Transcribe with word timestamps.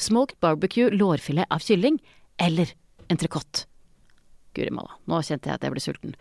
smoked 0.00 0.38
barbecue 0.40 0.90
lårfilet 0.90 1.50
av 1.52 1.62
kylling 1.64 2.00
eller 2.40 2.72
entrecôte. 3.12 3.66
Guri 4.56 4.72
malla, 4.74 4.96
nå 5.06 5.20
kjente 5.22 5.50
jeg 5.50 5.60
at 5.60 5.66
jeg 5.66 5.74
ble 5.74 5.84
sulten, 5.84 6.16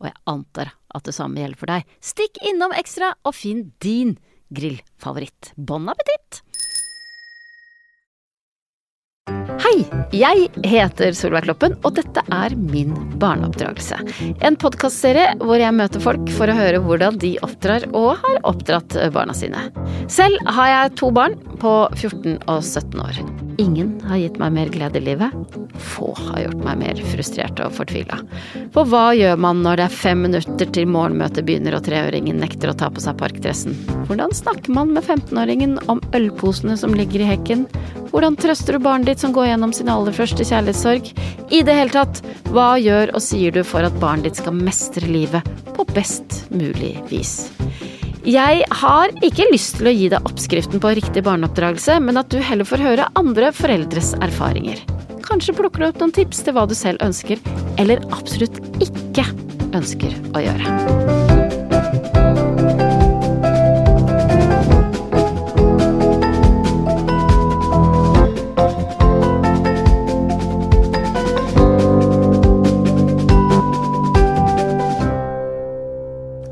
og 0.00 0.08
jeg 0.08 0.16
antar 0.32 0.72
at 0.96 1.04
det 1.08 1.16
samme 1.16 1.42
gjelder 1.42 1.60
for 1.60 1.72
deg. 1.74 1.96
Stikk 2.00 2.40
innom 2.48 2.74
Ekstra 2.76 3.12
og 3.26 3.36
finn 3.36 3.70
din 3.84 4.16
grillfavoritt. 4.54 5.52
Bon 5.56 5.92
appétit! 5.92 6.42
Hei, 9.56 9.80
jeg 10.14 10.44
heter 10.68 11.14
Solveig 11.16 11.48
Kloppen, 11.48 11.72
og 11.82 11.96
dette 11.96 12.22
er 12.30 12.52
Min 12.54 12.92
barneoppdragelse. 13.18 13.98
En 14.46 14.54
podkastserie 14.60 15.32
hvor 15.40 15.58
jeg 15.58 15.74
møter 15.74 16.02
folk 16.04 16.30
for 16.36 16.46
å 16.46 16.54
høre 16.54 16.78
hvordan 16.84 17.18
de 17.22 17.32
oppdrar 17.42 17.88
og 17.90 18.20
har 18.22 18.38
oppdratt 18.46 18.94
barna 19.16 19.34
sine. 19.34 19.64
Selv 20.12 20.38
har 20.46 20.70
jeg 20.70 20.94
to 21.02 21.10
barn 21.16 21.34
på 21.60 21.72
14 21.96 22.38
og 22.46 22.62
17 22.62 23.00
år. 23.02 23.18
Ingen 23.62 23.94
har 24.04 24.20
gitt 24.20 24.36
meg 24.40 24.52
mer 24.52 24.70
glede 24.72 25.00
i 25.00 25.04
livet. 25.06 25.32
Få 25.80 26.10
har 26.18 26.42
gjort 26.44 26.64
meg 26.66 26.80
mer 26.82 27.00
frustrert 27.12 27.60
og 27.64 27.74
fortvila. 27.76 28.18
For 28.74 28.88
hva 28.90 29.10
gjør 29.16 29.38
man 29.40 29.62
når 29.64 29.80
det 29.80 29.86
er 29.86 29.96
fem 29.96 30.24
minutter 30.26 30.70
til 30.76 30.90
morgenmøtet 30.92 31.46
begynner 31.48 31.78
og 31.78 31.86
treåringen 31.86 32.40
nekter 32.42 32.72
å 32.72 32.76
ta 32.76 32.90
på 32.92 33.02
seg 33.04 33.16
parkdressen? 33.20 33.76
Hvordan 34.10 34.34
snakker 34.36 34.76
man 34.76 34.92
med 34.96 35.06
15-åringen 35.06 35.78
om 35.92 36.02
ølposene 36.16 36.76
som 36.80 36.94
ligger 36.96 37.24
i 37.24 37.30
hekken? 37.32 37.66
Hvordan 38.12 38.36
trøster 38.40 38.76
du 38.76 38.84
barnet 38.84 39.10
ditt 39.10 39.24
som 39.24 39.34
går 39.36 39.50
gjennom 39.50 39.72
sin 39.76 39.90
aller 39.92 40.14
første 40.16 40.44
kjærlighetssorg? 40.46 41.10
I 41.52 41.62
det 41.66 41.80
hele 41.80 41.94
tatt, 41.94 42.22
hva 42.52 42.74
gjør 42.80 43.14
og 43.16 43.24
sier 43.24 43.56
du 43.56 43.62
for 43.66 43.86
at 43.86 44.00
barnet 44.02 44.30
ditt 44.30 44.40
skal 44.42 44.56
mestre 44.56 45.08
livet 45.08 45.44
på 45.76 45.88
best 45.96 46.44
mulig 46.52 46.96
vis? 47.10 47.46
Jeg 48.26 48.64
har 48.80 49.12
ikke 49.22 49.44
lyst 49.52 49.76
til 49.78 49.86
å 49.86 49.92
gi 49.94 50.08
deg 50.10 50.24
oppskriften 50.26 50.80
på 50.82 50.90
riktig 50.98 51.22
barneoppdragelse, 51.22 52.00
men 52.02 52.18
at 52.18 52.26
du 52.34 52.40
heller 52.42 52.66
får 52.66 52.82
høre 52.82 53.04
andre 53.14 53.52
foreldres 53.54 54.16
erfaringer. 54.18 54.80
Kanskje 55.22 55.54
plukker 55.54 55.84
du 55.84 55.86
opp 55.86 56.00
noen 56.02 56.14
tips 56.16 56.42
til 56.42 56.56
hva 56.56 56.64
du 56.66 56.74
selv 56.74 56.98
ønsker, 57.06 57.38
eller 57.78 58.02
absolutt 58.10 58.58
ikke 58.82 59.28
ønsker 59.78 60.10
å 60.34 60.42
gjøre. 60.42 60.74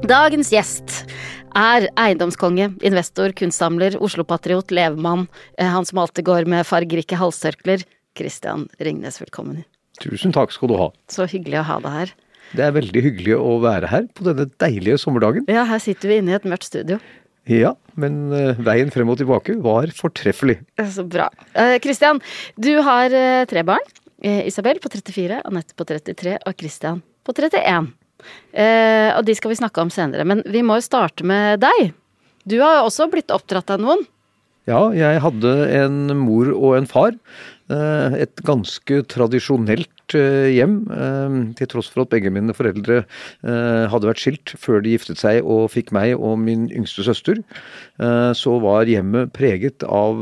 Dagens 0.06 0.54
gjest 0.54 1.00
er 1.58 1.86
eiendomskonge, 2.00 2.72
investor, 2.86 3.32
kunstsamler, 3.38 3.96
Oslo-patriot, 4.02 4.72
levemann, 4.74 5.28
eh, 5.58 5.70
han 5.70 5.86
som 5.86 6.02
alltid 6.02 6.26
går 6.26 6.48
med 6.50 6.66
fargerike 6.66 7.18
halstørklær. 7.18 7.84
Christian 8.14 8.68
Ringnes, 8.78 9.18
velkommen. 9.22 9.64
Tusen 10.02 10.34
takk 10.34 10.52
skal 10.54 10.70
du 10.70 10.76
ha. 10.78 10.90
Så 11.10 11.26
hyggelig 11.30 11.62
å 11.62 11.66
ha 11.66 11.78
deg 11.82 11.96
her. 11.98 12.14
Det 12.54 12.62
er 12.62 12.76
veldig 12.76 13.02
hyggelig 13.02 13.34
å 13.38 13.56
være 13.62 13.90
her 13.90 14.06
på 14.14 14.26
denne 14.28 14.46
deilige 14.62 15.00
sommerdagen. 15.02 15.46
Ja, 15.50 15.64
her 15.66 15.82
sitter 15.82 16.10
vi 16.10 16.20
inne 16.20 16.34
i 16.34 16.36
et 16.38 16.46
mørkt 16.46 16.68
studio. 16.68 17.00
Ja, 17.50 17.74
men 17.98 18.30
uh, 18.30 18.54
veien 18.62 18.92
frem 18.94 19.10
og 19.10 19.18
tilbake 19.18 19.56
var 19.62 19.90
fortreffelig. 19.94 20.60
Så 20.94 21.04
bra. 21.06 21.26
Kristian, 21.82 22.22
du 22.54 22.76
har 22.86 23.10
tre 23.50 23.66
barn. 23.66 23.92
Isabel 24.24 24.78
på 24.80 24.88
34, 24.88 25.42
Anette 25.44 25.74
på 25.76 25.84
33 25.84 26.38
og 26.46 26.56
Kristian 26.56 27.02
på 27.26 27.34
31. 27.34 27.90
Eh, 28.52 29.10
og 29.14 29.24
de 29.26 29.34
skal 29.36 29.52
vi 29.52 29.60
snakke 29.60 29.82
om 29.82 29.92
senere. 29.92 30.26
Men 30.28 30.42
vi 30.46 30.62
må 30.66 30.78
jo 30.78 30.86
starte 30.86 31.26
med 31.26 31.62
deg. 31.64 31.92
Du 32.44 32.58
har 32.60 32.78
jo 32.78 32.88
også 32.88 33.08
blitt 33.12 33.32
oppdratt 33.34 33.72
av 33.74 33.82
noen. 33.82 34.04
Ja, 34.68 34.86
jeg 34.96 35.20
hadde 35.20 35.52
en 35.76 35.98
mor 36.22 36.48
og 36.54 36.78
en 36.78 36.88
far. 36.88 37.16
Eh, 37.72 38.16
et 38.24 38.44
ganske 38.44 39.02
tradisjonelt 39.12 40.03
eh, 40.18 40.50
hjem, 40.54 40.76
eh, 40.90 41.36
til 41.58 41.70
tross 41.70 41.90
for 41.92 42.04
at 42.04 42.12
begge 42.12 42.32
mine 42.32 42.54
foreldre 42.56 43.02
hadde 43.44 44.08
vært 44.08 44.20
skilt 44.20 44.52
før 44.60 44.82
de 44.82 44.94
giftet 44.94 45.20
seg 45.20 45.44
og 45.44 45.68
fikk 45.72 45.90
meg 45.94 46.14
og 46.14 46.38
min 46.40 46.66
yngste 46.72 47.04
søster. 47.06 47.40
Så 48.38 48.54
var 48.62 48.88
hjemmet 48.88 49.32
preget 49.36 49.84
av 49.86 50.18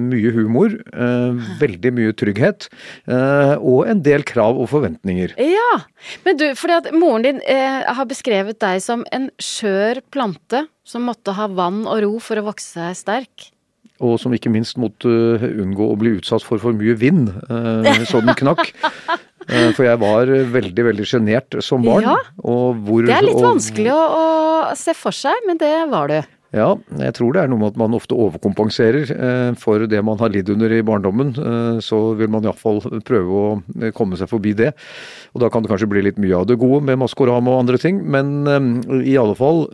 mye 0.00 0.32
humor, 0.34 0.74
veldig 1.60 1.92
mye 1.96 2.14
trygghet 2.18 2.68
og 3.08 3.88
en 3.90 4.02
del 4.04 4.26
krav 4.28 4.60
og 4.60 4.70
forventninger. 4.72 5.34
Ja, 5.40 5.72
men 6.26 6.38
du, 6.40 6.46
fordi 6.58 6.78
at 6.80 6.92
moren 6.94 7.26
din 7.26 7.40
har 7.42 8.08
beskrevet 8.10 8.60
deg 8.62 8.82
som 8.84 9.06
en 9.14 9.30
skjør 9.42 10.02
plante 10.14 10.66
som 10.86 11.08
måtte 11.08 11.34
ha 11.38 11.48
vann 11.50 11.84
og 11.86 12.04
ro 12.04 12.14
for 12.22 12.40
å 12.40 12.48
vokse 12.52 12.76
seg 12.76 12.98
sterk 12.98 13.52
og 14.02 14.18
som 14.20 14.34
ikke 14.34 14.50
minst 14.52 14.78
måtte 14.80 15.08
unngå 15.46 15.92
å 15.92 15.98
bli 15.98 16.16
utsatt 16.18 16.44
for 16.46 16.62
for 16.62 16.76
mye 16.76 16.96
vind, 16.98 17.30
eh, 17.48 18.02
så 18.08 18.24
den 18.24 18.36
knakk. 18.38 18.72
Eh, 19.50 19.72
for 19.74 19.82
jeg 19.82 19.98
var 19.98 20.30
veldig, 20.54 20.84
veldig 20.86 21.02
sjenert 21.02 21.56
som 21.66 21.82
barn. 21.82 22.04
Ja, 22.06 22.12
hvor, 22.38 23.02
det 23.02 23.10
er 23.10 23.24
litt 23.26 23.40
vanskelig 23.42 23.90
å, 23.90 24.04
å 24.14 24.76
se 24.78 24.94
for 24.94 25.10
seg, 25.10 25.34
men 25.48 25.58
det 25.58 25.72
var 25.90 26.12
du. 26.12 26.20
Ja, 26.52 26.74
jeg 27.00 27.14
tror 27.16 27.32
det 27.32 27.42
er 27.42 27.48
noe 27.48 27.62
med 27.62 27.72
at 27.72 27.78
man 27.80 27.94
ofte 27.96 28.16
overkompenserer 28.18 29.08
eh, 29.14 29.52
for 29.56 29.86
det 29.88 30.02
man 30.04 30.18
har 30.20 30.32
lidd 30.34 30.50
under 30.52 30.72
i 30.76 30.82
barndommen. 30.84 31.32
Eh, 31.32 31.78
så 31.84 32.00
vil 32.18 32.28
man 32.32 32.44
iallfall 32.44 32.82
prøve 33.08 33.38
å 33.38 33.46
eh, 33.80 33.92
komme 33.96 34.18
seg 34.20 34.28
forbi 34.28 34.52
det. 34.58 34.74
Og 35.32 35.40
da 35.40 35.48
kan 35.52 35.64
det 35.64 35.72
kanskje 35.72 35.88
bli 35.94 36.04
litt 36.04 36.20
mye 36.20 36.42
av 36.42 36.50
det 36.50 36.58
gode 36.60 36.82
med 36.84 37.00
Maskorama 37.00 37.54
og 37.54 37.64
andre 37.64 37.80
ting. 37.80 38.02
Men 38.04 38.44
i 39.00 39.16
alle 39.16 39.36
fall, 39.38 39.64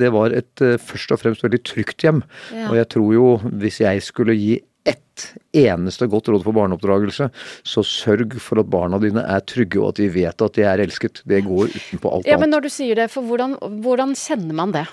det 0.00 0.08
var 0.14 0.32
et 0.32 0.62
først 0.80 1.12
og 1.12 1.20
fremst 1.20 1.44
veldig 1.44 1.60
trygt 1.68 2.04
hjem. 2.06 2.22
Ja. 2.56 2.70
Og 2.70 2.78
jeg 2.80 2.88
tror 2.96 3.10
jo, 3.12 3.26
hvis 3.60 3.82
jeg 3.84 4.00
skulle 4.06 4.36
gi 4.38 4.56
ett 4.88 5.28
eneste 5.52 6.08
godt 6.10 6.32
råd 6.32 6.46
for 6.46 6.56
barneoppdragelse, 6.56 7.28
så 7.62 7.84
sørg 7.86 8.38
for 8.42 8.62
at 8.62 8.72
barna 8.72 8.98
dine 9.02 9.22
er 9.28 9.44
trygge 9.46 9.82
og 9.82 9.92
at 9.92 10.00
de 10.00 10.08
vet 10.16 10.48
at 10.48 10.56
de 10.56 10.66
er 10.66 10.82
elsket. 10.82 11.20
Det 11.28 11.44
går 11.46 11.70
utenpå 11.76 12.08
alt 12.08 12.24
annet. 12.24 12.32
Ja, 12.32 12.40
Men 12.40 12.54
når 12.56 12.66
du 12.66 12.72
sier 12.72 12.98
det, 12.98 13.10
for 13.12 13.28
hvordan, 13.28 13.58
hvordan 13.84 14.16
kjenner 14.18 14.58
man 14.58 14.74
det? 14.74 14.86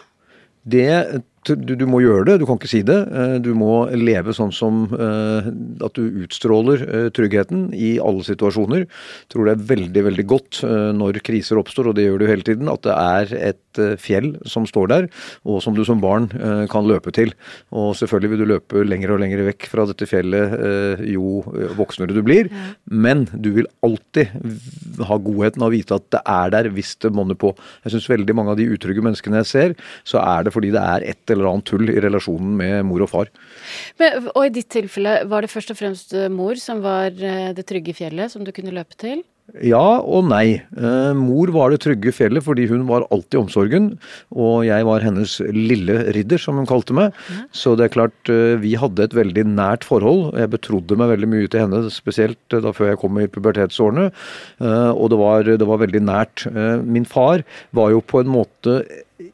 Det 0.69 1.23
du, 1.47 1.75
du, 1.75 1.85
må 1.89 2.01
gjøre 2.03 2.25
det, 2.27 2.37
du 2.41 2.45
kan 2.47 2.59
ikke 2.59 2.69
si 2.69 2.81
det. 2.85 2.97
Eh, 3.07 3.35
du 3.43 3.51
må 3.57 3.87
leve 3.95 4.33
sånn 4.35 4.51
som 4.55 4.81
eh, 4.91 5.47
at 5.85 5.95
du 5.95 6.21
utstråler 6.25 6.83
eh, 6.83 7.07
tryggheten 7.15 7.69
i 7.75 7.93
alle 8.03 8.25
situasjoner. 8.27 8.85
Jeg 8.85 9.31
tror 9.33 9.47
det 9.47 9.55
er 9.55 9.67
veldig, 9.71 10.03
veldig 10.09 10.25
godt 10.29 10.61
når 10.95 11.21
kriser 11.25 11.59
oppstår, 11.59 11.89
og 11.89 11.97
det 11.97 12.07
gjør 12.07 12.21
du 12.21 12.27
hele 12.29 12.45
tiden, 12.45 12.69
at 12.71 12.83
det 12.85 12.95
er 12.95 13.33
et 13.51 13.79
fjell 14.01 14.31
som 14.49 14.65
står 14.67 14.89
der, 14.91 15.07
og 15.47 15.61
som 15.63 15.75
du 15.77 15.81
som 15.87 16.01
barn 16.03 16.27
kan 16.71 16.87
løpe 16.89 17.13
til. 17.15 17.31
Og 17.75 17.93
selvfølgelig 17.97 18.31
vil 18.33 18.41
du 18.41 18.47
løpe 18.49 18.83
lenger 18.85 19.13
og 19.13 19.21
lenger 19.23 19.45
vekk 19.47 19.67
fra 19.71 19.85
dette 19.89 20.07
fjellet 20.09 21.05
jo 21.07 21.43
voksnere 21.77 22.15
du 22.15 22.21
blir, 22.25 22.49
men 22.89 23.25
du 23.31 23.51
vil 23.55 23.69
alltid 23.85 24.33
ha 25.07 25.19
godheten 25.23 25.63
av 25.63 25.69
å 25.69 25.75
vite 25.75 25.99
at 25.99 26.07
det 26.15 26.23
er 26.25 26.53
der 26.55 26.71
hvis 26.75 26.95
det 27.03 27.13
monner 27.15 27.37
på. 27.39 27.53
Jeg 27.85 27.95
syns 27.95 28.09
veldig 28.11 28.35
mange 28.37 28.55
av 28.55 28.59
de 28.59 28.67
utrygge 28.73 29.03
menneskene 29.05 29.43
jeg 29.43 29.51
ser, 29.51 29.77
så 30.07 30.21
er 30.23 30.47
det 30.47 30.55
fordi 30.55 30.73
det 30.75 30.83
er 30.83 31.07
et 31.13 31.28
eller 31.33 31.49
annet 31.49 31.67
tull 31.69 31.89
i 31.91 31.99
relasjonen 32.03 32.55
med 32.59 32.85
mor 32.89 33.05
og 33.05 33.11
far. 33.11 33.33
Men, 34.01 34.29
og 34.33 34.45
i 34.45 34.53
ditt 34.59 34.69
tilfelle, 34.73 35.19
var 35.29 35.45
det 35.45 35.51
først 35.53 35.73
og 35.73 35.79
fremst 35.79 36.15
eh, 36.17 36.29
mor 36.31 36.59
som 36.61 36.83
var 36.85 37.11
eh, 37.13 37.51
det 37.55 37.67
trygge 37.69 37.97
fjellet 37.97 38.31
som 38.33 38.45
du 38.45 38.53
kunne 38.55 38.75
løpe 38.75 38.97
til? 38.99 39.23
Ja 39.65 39.99
og 40.05 40.27
nei. 40.29 40.61
Eh, 40.77 41.11
mor 41.17 41.49
var 41.55 41.73
det 41.73 41.81
trygge 41.81 42.13
fjellet 42.13 42.45
fordi 42.45 42.67
hun 42.69 42.83
var 42.89 43.07
alltid 43.09 43.39
omsorgen, 43.39 43.87
og 44.29 44.61
jeg 44.67 44.85
var 44.85 45.05
hennes 45.05 45.37
lille 45.55 45.95
ridder, 46.13 46.41
som 46.41 46.59
hun 46.59 46.69
kalte 46.69 46.95
meg. 46.95 47.17
Så 47.55 47.73
det 47.79 47.87
er 47.87 47.95
klart, 47.95 48.31
vi 48.61 48.75
hadde 48.79 49.07
et 49.07 49.17
veldig 49.17 49.47
nært 49.49 49.87
forhold. 49.87 50.37
Jeg 50.37 50.53
betrodde 50.53 50.97
meg 50.99 51.13
veldig 51.15 51.31
mye 51.33 51.49
til 51.49 51.65
henne, 51.65 51.81
spesielt 51.93 52.39
da 52.53 52.73
før 52.75 52.93
jeg 52.93 53.01
kom 53.01 53.17
i 53.21 53.29
pubertetsårene, 53.31 54.09
eh, 54.61 54.91
og 54.93 55.09
det 55.13 55.21
var, 55.23 55.53
det 55.63 55.69
var 55.73 55.83
veldig 55.85 56.05
nært. 56.05 56.45
Min 56.85 57.07
far 57.09 57.45
var 57.75 57.93
jo 57.95 58.05
på 58.05 58.21
en 58.21 58.33
måte 58.37 58.81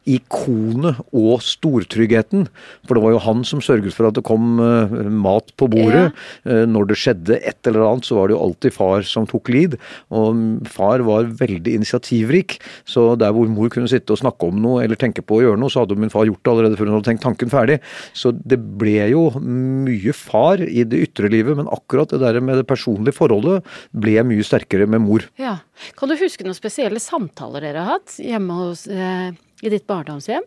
ikonet 0.09 0.99
og 1.15 1.43
stortryggheten. 1.45 2.47
For 2.85 2.97
det 2.97 3.03
var 3.03 3.15
jo 3.15 3.21
han 3.25 3.43
som 3.47 3.61
sørget 3.63 3.93
for 3.95 4.09
at 4.09 4.17
det 4.17 4.25
kom 4.25 4.59
uh, 4.61 4.91
mat 5.09 5.51
på 5.59 5.69
bordet. 5.71 6.07
Ja. 6.45 6.63
Uh, 6.63 6.63
når 6.69 6.89
det 6.89 6.99
skjedde 7.01 7.39
et 7.39 7.69
eller 7.69 7.85
annet, 7.85 8.07
så 8.07 8.17
var 8.19 8.29
det 8.29 8.35
jo 8.35 8.41
alltid 8.47 8.75
far 8.75 9.05
som 9.07 9.27
tok 9.29 9.51
lid. 9.53 9.77
Og 10.15 10.65
far 10.71 11.05
var 11.05 11.29
veldig 11.41 11.77
initiativrik. 11.79 12.57
Så 12.89 13.13
der 13.21 13.35
hvor 13.35 13.49
mor 13.51 13.71
kunne 13.73 13.91
sitte 13.91 14.15
og 14.15 14.21
snakke 14.23 14.49
om 14.49 14.59
noe 14.63 14.83
eller 14.85 14.99
tenke 14.99 15.23
på 15.25 15.39
å 15.39 15.45
gjøre 15.45 15.61
noe, 15.61 15.73
så 15.73 15.83
hadde 15.83 15.99
min 16.01 16.13
far 16.13 16.27
gjort 16.29 16.41
det 16.41 16.53
allerede 16.53 16.79
før 16.79 16.89
hun 16.89 16.97
hadde 16.97 17.09
tenkt 17.11 17.25
tanken 17.25 17.53
ferdig. 17.53 17.79
Så 18.17 18.33
det 18.33 18.59
ble 18.81 18.97
jo 19.13 19.27
mye 19.39 20.15
far 20.17 20.63
i 20.65 20.85
det 20.87 21.03
ytre 21.09 21.29
livet, 21.31 21.57
men 21.59 21.69
akkurat 21.71 22.11
det 22.13 22.23
der 22.23 22.41
med 22.41 22.61
det 22.61 22.67
personlige 22.69 23.17
forholdet 23.17 23.65
ble 23.95 24.17
mye 24.27 24.45
sterkere 24.45 24.89
med 24.89 25.05
mor. 25.05 25.25
Ja. 25.41 25.59
Kan 25.99 26.09
du 26.09 26.17
huske 26.19 26.45
noen 26.45 26.57
spesielle 26.57 27.01
samtaler 27.03 27.65
dere 27.65 27.83
har 27.83 27.99
hatt 27.99 28.17
hjemme 28.21 28.61
hos 28.65 28.85
eh 28.89 29.33
i 29.61 29.69
ditt 29.69 29.87
barndomshjem? 29.87 30.43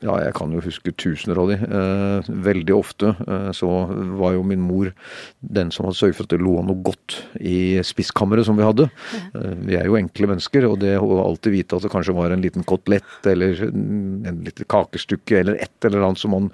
Ja, 0.00 0.14
jeg 0.22 0.32
kan 0.32 0.52
jo 0.54 0.62
huske 0.64 0.94
tusener 0.96 1.36
av 1.42 1.50
de. 1.50 1.56
Eh, 1.60 2.28
veldig 2.46 2.72
ofte 2.72 3.10
eh, 3.20 3.50
så 3.52 3.68
var 4.16 4.32
jo 4.32 4.44
min 4.48 4.62
mor 4.64 4.88
den 5.44 5.68
som 5.74 5.84
hadde 5.84 5.98
sørget 5.98 6.16
for 6.16 6.24
at 6.24 6.32
det 6.32 6.38
lå 6.40 6.54
noe 6.64 6.80
godt 6.86 7.18
i 7.36 7.76
spiskammeret 7.84 8.48
som 8.48 8.56
vi 8.56 8.64
hadde. 8.64 8.86
Eh, 9.36 9.58
vi 9.68 9.76
er 9.76 9.84
jo 9.90 9.98
enkle 9.98 10.30
mennesker, 10.30 10.64
og 10.70 10.78
det 10.80 10.94
å 10.96 11.18
alltid 11.26 11.52
vite 11.52 11.76
at 11.76 11.84
det 11.84 11.90
kanskje 11.92 12.14
var 12.16 12.32
en 12.32 12.40
liten 12.40 12.64
kotelett 12.64 13.28
eller 13.28 13.60
en 13.68 14.40
lite 14.46 14.64
kakestykke 14.72 15.42
eller 15.42 15.60
et 15.60 15.88
eller 15.90 16.06
annet 16.06 16.22
som 16.22 16.32
man 16.32 16.48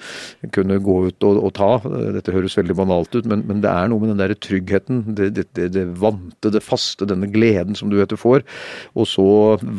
kunne 0.56 0.80
gå 0.82 0.98
ut 1.12 1.28
og, 1.30 1.38
og 1.46 1.54
ta. 1.54 1.70
Dette 2.18 2.34
høres 2.34 2.58
veldig 2.58 2.78
banalt 2.82 3.14
ut, 3.14 3.30
men, 3.30 3.46
men, 3.46 3.62
det 3.62 3.70
er 3.70 3.94
noe 3.94 4.02
med 4.02 4.10
den 4.10 4.24
der 4.24 4.34
tryggheten, 4.34 5.04
det, 5.14 5.30
det, 5.38 5.46
det, 5.54 5.70
det 5.78 5.86
vante, 6.02 6.50
det 6.50 6.64
faste, 6.66 7.06
denne 7.06 7.30
gleden 7.30 7.78
som 7.78 7.94
du 7.94 8.00
vet 8.00 8.10
du 8.10 8.18
får. 8.18 8.42
Og 8.98 9.06
så 9.06 9.30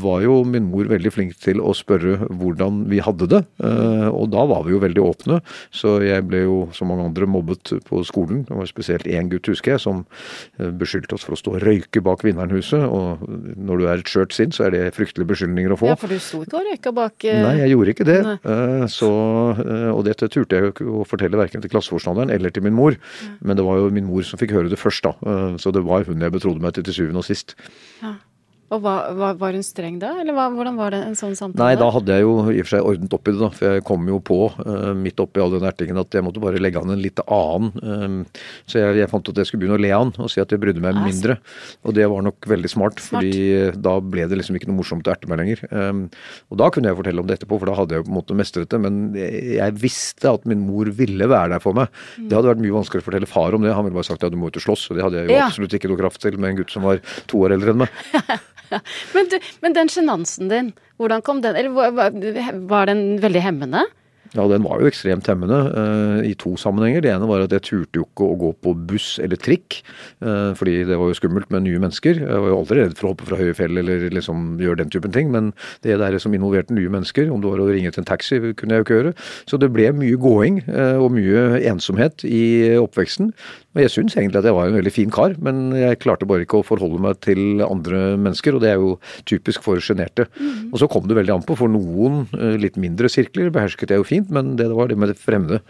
var 0.07 0.23
jo 0.23 0.39
min 0.47 0.71
mor 0.71 0.87
veldig 0.87 1.11
flink 1.19 1.35
til 1.43 1.59
å 1.59 1.75
spørre 1.75 2.31
hvordan 2.31 2.85
vi 2.87 3.03
hadde 3.03 3.27
det. 3.35 3.43
Eh, 3.57 4.07
og 4.09 4.29
da 4.33 4.43
var 4.49 4.63
vi 4.67 4.73
jo 4.75 4.81
veldig 4.83 5.03
åpne, 5.03 5.39
så 5.73 5.97
jeg 6.05 6.25
ble 6.29 6.43
jo 6.43 6.57
som 6.77 6.91
mange 6.91 7.05
andre 7.07 7.29
mobbet 7.29 7.73
på 7.87 8.01
skolen. 8.07 8.43
Det 8.47 8.57
var 8.57 8.69
spesielt 8.69 9.09
én 9.09 9.31
gutt, 9.31 9.49
husker 9.51 9.75
jeg, 9.75 9.83
som 9.83 10.03
eh, 10.59 10.69
beskyldte 10.69 11.17
oss 11.17 11.25
for 11.27 11.37
å 11.37 11.39
stå 11.39 11.55
og 11.57 11.65
røyke 11.65 12.03
bak 12.05 12.25
Vinnernhuset. 12.25 12.85
Og 12.85 13.25
når 13.57 13.81
du 13.81 13.87
er 13.87 14.03
et 14.03 14.11
skjørt 14.11 14.35
sinn, 14.35 14.53
så 14.55 14.67
er 14.67 14.75
det 14.75 14.83
fryktelige 14.97 15.31
beskyldninger 15.33 15.75
å 15.75 15.79
få. 15.79 15.91
Ja, 15.91 15.97
for 15.99 16.11
du 16.11 16.19
sto 16.21 16.43
ikke 16.45 16.61
og 16.61 16.71
røyka 16.71 16.93
bak 16.95 17.27
uh... 17.27 17.41
Nei, 17.47 17.55
jeg 17.63 17.73
gjorde 17.75 17.95
ikke 17.95 18.07
det. 18.07 18.19
Så, 18.93 19.09
og 19.93 20.01
dette 20.07 20.29
turte 20.31 20.57
jeg 20.57 20.67
jo 20.67 20.73
ikke 20.73 20.87
å 21.01 21.05
fortelle 21.07 21.39
verken 21.39 21.63
til 21.63 21.71
klasseforstanderen 21.73 22.33
eller 22.33 22.53
til 22.53 22.65
min 22.65 22.75
mor. 22.77 22.97
Ja. 22.97 23.33
Men 23.47 23.59
det 23.59 23.65
var 23.67 23.81
jo 23.81 23.91
min 23.93 24.07
mor 24.09 24.25
som 24.27 24.39
fikk 24.39 24.55
høre 24.55 24.71
det 24.71 24.79
først, 24.79 25.05
da. 25.05 25.57
Så 25.61 25.73
det 25.75 25.83
var 25.87 26.07
hun 26.07 26.23
jeg 26.23 26.33
betrodde 26.33 26.63
meg 26.63 26.75
til 26.77 26.87
til 26.87 27.01
syvende 27.01 27.23
og 27.23 27.27
sist. 27.27 27.55
Ja. 28.01 28.17
Og 28.67 28.81
var, 28.83 29.13
var, 29.39 29.55
hun 29.55 29.63
streng 29.63 29.95
da, 30.01 30.09
eller 30.19 30.35
hva, 30.35 30.49
hvordan 30.51 30.75
var 30.75 30.91
det 30.91 30.99
en 31.05 31.15
sånn 31.15 31.37
samtale? 31.39 31.63
Nei, 31.63 31.79
da 31.79 31.87
hadde 31.95 32.15
jeg 32.17 32.25
jo 32.25 32.31
i 32.51 32.57
og 32.59 32.65
for 32.65 32.73
seg 32.73 32.87
ordnet 32.89 33.13
opp 33.15 33.29
i 33.29 33.31
det, 33.31 33.39
da. 33.39 33.49
For 33.55 33.75
jeg 33.77 33.83
kom 33.87 34.09
jo 34.11 34.17
på, 34.27 34.39
uh, 34.59 34.89
midt 34.97 35.21
oppi 35.23 35.39
all 35.39 35.53
den 35.53 35.67
ertingen, 35.69 35.99
at 36.01 36.17
jeg 36.17 36.25
måtte 36.25 36.43
bare 36.43 36.59
legge 36.59 36.81
an 36.81 36.91
en 36.91 36.99
litt 36.99 37.21
annen. 37.23 37.69
Um, 37.79 38.17
så 38.67 38.81
jeg, 38.81 38.97
jeg, 38.99 39.09
fant 39.13 39.31
at 39.31 39.39
jeg 39.39 39.47
skulle 39.47 39.63
begynne 39.63 39.77
å 39.79 39.83
le 39.85 39.93
an 39.95 40.11
og 40.19 40.27
si 40.33 40.43
at 40.43 40.51
jeg 40.51 40.59
brydde 40.59 40.83
meg 40.83 40.99
mindre. 40.99 41.37
Og 41.87 41.95
det 41.95 42.09
var 42.11 42.25
nok 42.27 42.49
veldig 42.51 42.73
smart, 42.73 42.99
smart. 42.99 43.23
fordi 43.23 43.45
uh, 43.69 43.79
da 43.87 43.95
ble 44.03 44.27
det 44.27 44.41
liksom 44.41 44.59
ikke 44.59 44.67
noe 44.67 44.81
morsomt 44.81 45.07
å 45.07 45.15
erte 45.15 45.31
meg 45.31 45.39
lenger. 45.45 45.63
Um, 45.71 46.03
og 46.51 46.59
da 46.59 46.67
kunne 46.75 46.91
jeg 46.91 46.99
fortelle 46.99 47.23
om 47.23 47.31
det 47.31 47.39
etterpå, 47.39 47.61
for 47.63 47.71
da 47.71 47.77
hadde 47.79 47.95
jeg 47.95 48.03
jo 48.03 48.09
på 48.09 48.13
en 48.13 48.19
måte 48.19 48.39
mestret 48.41 48.67
det. 48.75 48.81
Men 48.83 48.99
jeg, 49.15 49.45
jeg 49.61 49.77
visste 49.79 50.35
at 50.35 50.43
min 50.49 50.67
mor 50.67 50.91
ville 50.99 51.31
være 51.31 51.55
der 51.55 51.63
for 51.63 51.79
meg. 51.79 51.87
Mm. 52.19 52.27
Det 52.27 52.41
hadde 52.41 52.51
vært 52.51 52.65
mye 52.67 52.77
vanskeligere 52.81 53.07
å 53.07 53.09
fortelle 53.13 53.31
far 53.31 53.55
om 53.55 53.63
det. 53.63 53.71
Han 53.79 53.87
ville 53.87 54.01
bare 54.01 54.11
sagt 54.11 54.27
ja, 54.27 54.33
du 54.33 54.35
må 54.43 54.51
ut 54.51 54.59
og 54.59 54.67
slåss. 54.67 54.89
Og 54.91 54.99
det 54.99 55.07
hadde 55.07 55.23
jeg 55.23 55.31
jo 55.31 55.39
ja. 55.39 55.47
absolutt 55.47 55.79
ikke 55.79 55.95
noe 55.95 56.03
kraft 56.03 56.19
til 56.27 56.35
med 56.35 56.51
en 56.51 56.59
gutt 56.59 56.75
som 56.75 56.83
var 56.83 56.99
to 57.31 57.47
år 57.47 57.55
eldre 57.55 57.71
enn 57.71 57.85
meg. 57.85 58.05
men, 59.15 59.29
du, 59.31 59.37
men, 59.63 59.77
den 59.77 59.91
sjenansen 59.91 60.51
din, 60.51 60.73
hvordan 61.01 61.23
kom 61.25 61.43
den? 61.45 61.55
Eller 61.55 61.71
var, 61.73 62.89
den 62.89 63.21
veldig 63.23 63.45
hemmende? 63.45 63.85
Ja, 64.35 64.43
den 64.49 64.65
var 64.65 64.81
jo 64.81 64.89
ekstremt 64.89 65.27
hemmende 65.29 65.57
uh, 65.71 66.19
i 66.25 66.33
to 66.39 66.55
sammenhenger. 66.59 67.03
Det 67.03 67.11
ene 67.13 67.29
var 67.29 67.45
at 67.45 67.53
jeg 67.55 67.63
turte 67.63 68.01
jo 68.01 68.05
ikke 68.07 68.27
å 68.27 68.37
gå 68.39 68.49
på 68.65 68.73
buss 68.89 69.07
eller 69.23 69.39
trikk, 69.39 69.79
uh, 70.25 70.51
fordi 70.57 70.81
det 70.89 70.97
var 70.99 71.11
jo 71.11 71.17
skummelt 71.17 71.51
med 71.53 71.63
nye 71.67 71.81
mennesker. 71.81 72.19
Jeg 72.23 72.43
var 72.43 72.51
jo 72.51 72.59
aldri 72.59 72.81
redd 72.81 72.97
for 72.99 73.07
å 73.07 73.13
hoppe 73.13 73.27
fra 73.29 73.39
høye 73.39 73.55
fjell 73.57 73.79
eller 73.79 74.07
liksom 74.13 74.57
gjøre 74.63 74.81
den 74.81 74.91
typen 74.93 75.15
ting, 75.15 75.31
men 75.33 75.53
det 75.85 75.99
der 76.01 76.17
som 76.21 76.35
involverte 76.35 76.75
nye 76.75 76.91
mennesker, 76.91 77.31
om 77.31 77.43
det 77.43 77.53
var 77.53 77.63
å 77.63 77.69
ringe 77.71 77.93
til 77.93 78.03
en 78.03 78.09
taxi, 78.09 78.41
kunne 78.59 78.75
jeg 78.75 78.83
jo 78.83 78.87
ikke 78.87 78.99
gjøre. 78.99 79.15
Så 79.47 79.61
det 79.61 79.71
ble 79.75 79.89
mye 79.95 80.19
gåing 80.27 80.61
uh, 80.67 80.97
og 80.99 81.13
mye 81.15 81.47
ensomhet 81.71 82.27
i 82.27 82.43
oppveksten. 82.81 83.31
Og 83.77 83.83
jeg 83.85 83.93
syns 83.93 84.17
egentlig 84.17 84.41
at 84.41 84.49
jeg 84.49 84.57
var 84.57 84.69
en 84.69 84.77
veldig 84.79 84.93
fin 84.93 85.13
kar, 85.13 85.37
men 85.43 85.69
jeg 85.77 86.01
klarte 86.03 86.27
bare 86.29 86.45
ikke 86.45 86.61
å 86.61 86.67
forholde 86.67 87.01
meg 87.03 87.21
til 87.25 87.63
andre 87.65 88.17
mennesker, 88.19 88.57
og 88.57 88.65
det 88.65 88.73
er 88.73 88.81
jo 88.81 88.95
typisk 89.29 89.65
for 89.65 89.81
sjenerte. 89.83 90.27
Mm. 90.37 90.73
Og 90.73 90.81
så 90.81 90.89
kom 90.91 91.07
det 91.09 91.17
veldig 91.17 91.37
an 91.37 91.45
på. 91.45 91.57
For 91.57 91.71
noen 91.71 92.25
litt 92.61 92.77
mindre 92.81 93.09
sirkler 93.11 93.49
behersket 93.53 93.93
jeg 93.93 94.01
jo 94.01 94.07
fint 94.07 94.27
men 94.33 94.55
det 94.59 94.67
var 94.73 94.89
det 94.91 94.97
med 94.99 95.11
det 95.11 95.17
fremmede. 95.19 95.61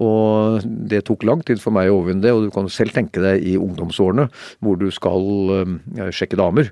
Og 0.00 0.64
det 0.64 1.04
tok 1.08 1.26
lang 1.26 1.42
tid 1.46 1.62
for 1.62 1.74
meg 1.74 1.90
å 1.90 1.98
overvinne 2.00 2.24
det, 2.24 2.34
og 2.34 2.46
du 2.46 2.52
kan 2.54 2.70
selv 2.72 2.94
tenke 2.96 3.22
deg 3.22 3.44
i 3.44 3.56
ungdomsårene 3.60 4.28
hvor 4.64 4.78
du 4.80 4.88
skal 4.94 5.28
uh, 5.50 6.10
sjekke 6.14 6.38
damer. 6.40 6.70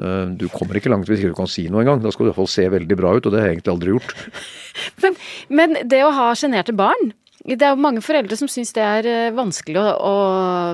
Uh, 0.00 0.30
du 0.38 0.46
kommer 0.52 0.78
ikke 0.78 0.92
langt 0.92 1.10
hvis 1.10 1.22
ikke 1.22 1.34
du 1.34 1.40
kan 1.40 1.50
si 1.50 1.66
noe 1.68 1.84
engang. 1.84 2.02
Da 2.04 2.12
skal 2.14 2.26
du 2.26 2.30
i 2.30 2.32
hvert 2.32 2.42
fall 2.42 2.54
se 2.54 2.68
veldig 2.76 3.00
bra 3.00 3.16
ut, 3.16 3.26
og 3.26 3.34
det 3.34 3.42
har 3.42 3.50
jeg 3.50 3.58
egentlig 3.58 3.74
aldri 3.76 3.96
gjort. 3.96 4.16
men, 5.04 5.20
men 5.60 5.78
det 5.90 6.02
å 6.06 6.14
ha 6.14 6.30
sjenerte 6.38 6.76
barn, 6.76 7.12
det 7.44 7.60
er 7.60 7.74
jo 7.74 7.80
mange 7.84 8.00
foreldre 8.00 8.36
som 8.40 8.48
syns 8.48 8.70
det 8.72 8.80
er 8.80 9.06
eh, 9.10 9.34
vanskelig 9.36 9.76
å, 9.76 9.88
å 10.00 10.12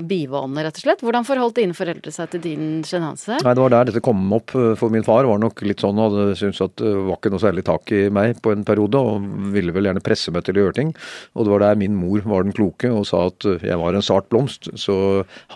bivåne, 0.06 0.62
rett 0.62 0.76
og 0.78 0.84
slett. 0.84 1.00
Hvordan 1.02 1.26
forholdt 1.26 1.56
dine 1.58 1.74
foreldre 1.74 2.12
seg 2.14 2.30
til 2.30 2.44
din 2.44 2.68
sjenanse? 2.86 3.40
Nei, 3.42 3.54
Det 3.58 3.64
var 3.64 3.72
der 3.74 3.88
dette 3.88 4.02
kom 4.06 4.20
opp. 4.36 4.54
Eh, 4.54 4.76
for 4.78 4.94
min 4.94 5.02
far 5.02 5.26
var 5.26 5.40
nok 5.42 5.64
litt 5.66 5.82
sånn, 5.82 5.98
hadde 5.98 6.36
syntes 6.38 6.62
at 6.62 6.76
det 6.78 6.92
var 6.94 7.16
ikke 7.18 7.32
noe 7.34 7.42
særlig 7.42 7.64
tak 7.66 7.90
i 7.90 8.04
meg 8.14 8.38
på 8.44 8.52
en 8.54 8.62
periode, 8.68 9.02
og 9.02 9.50
ville 9.50 9.74
vel 9.74 9.88
gjerne 9.90 10.02
presse 10.06 10.30
meg 10.30 10.46
til 10.46 10.60
å 10.60 10.62
gjøre 10.62 10.76
ting. 10.78 10.92
Og 11.34 11.48
det 11.48 11.52
var 11.56 11.64
der 11.64 11.80
min 11.80 11.96
mor 11.98 12.22
var 12.30 12.46
den 12.46 12.54
kloke 12.54 12.92
og 12.94 13.02
sa 13.10 13.24
at 13.32 13.48
eh, 13.50 13.66
jeg 13.66 13.80
var 13.82 13.98
en 13.98 14.06
sart 14.06 14.30
blomst, 14.30 14.70
så 14.78 15.00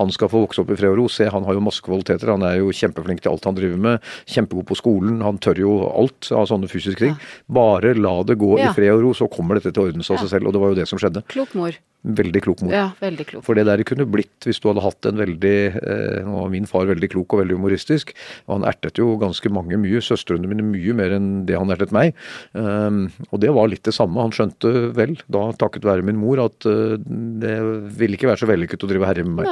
han 0.01 0.11
skal 0.11 0.33
få 0.35 0.43
vokse 0.49 0.65
opp 0.65 0.75
i 0.75 0.81
fred 0.81 0.97
og 0.97 0.99
ro. 1.05 1.07
Se, 1.07 1.31
han 1.31 1.47
har 1.47 1.55
jo 1.55 1.63
masse 1.63 1.85
kvaliteter. 1.87 2.35
Han 2.35 2.43
er 2.43 2.59
jo 2.59 2.75
kjempeflink 2.75 3.23
til 3.23 3.37
alt 3.37 3.47
han 3.47 3.61
driver 3.61 3.79
med. 3.87 4.11
Kjempegod 4.35 4.67
på 4.73 4.81
skolen. 4.83 5.23
Han 5.23 5.39
tør 5.39 5.63
jo 5.63 5.79
alt 5.95 6.33
av 6.35 6.51
sånne 6.51 6.67
fysiske 6.75 7.07
ting. 7.07 7.17
Bare 7.55 7.95
la 7.95 8.19
det 8.27 8.41
gå 8.43 8.57
i 8.59 8.67
fred 8.75 8.97
og 8.97 9.07
ro, 9.07 9.15
så 9.15 9.31
kommer 9.31 9.63
dette 9.63 9.71
til 9.71 9.85
å 9.85 9.89
ordne 9.93 10.03
seg 10.03 10.19
av 10.19 10.25
seg 10.27 10.35
selv. 10.35 10.51
Og 10.51 10.59
det 10.59 10.65
var 10.67 10.75
jo 10.75 10.81
det 10.83 10.91
som 10.91 10.99
skjedde. 10.99 11.04
Klok 11.33 11.53
mor. 11.59 11.77
Veldig 12.05 12.41
klok 12.45 12.61
mor. 12.61 12.73
Ja, 12.75 12.89
veldig 13.01 13.25
klok. 13.31 13.43
For 13.47 13.57
det 13.57 13.65
der 13.65 13.81
kunne 13.89 14.05
blitt 14.05 14.45
hvis 14.45 14.59
du 14.61 14.67
hadde 14.69 14.83
hatt 14.85 15.07
en 15.09 15.17
veldig 15.17 15.55
eh, 15.81 16.19
Nå 16.27 16.35
var 16.37 16.51
min 16.53 16.67
far 16.69 16.85
veldig 16.91 17.09
klok 17.15 17.33
og 17.33 17.41
veldig 17.41 17.57
humoristisk. 17.57 18.13
og 18.45 18.59
Han 18.59 18.67
ertet 18.69 19.01
jo 19.01 19.15
ganske 19.21 19.49
mange 19.49 19.79
mye, 19.81 20.03
søstrene 20.05 20.51
mine 20.51 20.67
mye 20.69 20.97
mer 20.97 21.15
enn 21.17 21.31
det 21.49 21.57
han 21.57 21.73
ertet 21.73 21.95
meg. 21.97 22.13
Um, 22.53 23.07
og 23.31 23.41
det 23.41 23.55
var 23.57 23.71
litt 23.73 23.89
det 23.89 23.97
samme. 23.97 24.21
Han 24.21 24.35
skjønte 24.37 24.91
vel, 24.99 25.17
da 25.33 25.47
takket 25.57 25.89
være 25.89 26.05
min 26.05 26.21
mor, 26.21 26.43
at 26.45 26.69
uh, 26.69 26.99
det 27.01 27.57
ville 27.97 28.19
ikke 28.19 28.29
være 28.29 28.43
så 28.43 28.51
vellykket 28.53 28.85
å 28.85 28.91
drive 28.91 29.09
herre 29.09 29.25
med 29.25 29.41
meg. 29.41 29.49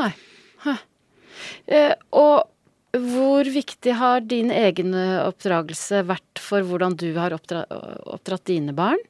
Nei. 0.66 0.76
Eh, 1.72 1.94
og 2.12 3.00
hvor 3.16 3.48
viktig 3.48 3.94
har 3.96 4.20
din 4.28 4.50
egen 4.52 4.92
oppdragelse 4.92 6.02
vært 6.04 6.42
for 6.42 6.66
hvordan 6.66 6.98
du 7.00 7.08
har 7.16 7.32
oppdra 7.32 7.64
oppdratt 8.12 8.44
dine 8.50 8.74
barn? 8.76 9.00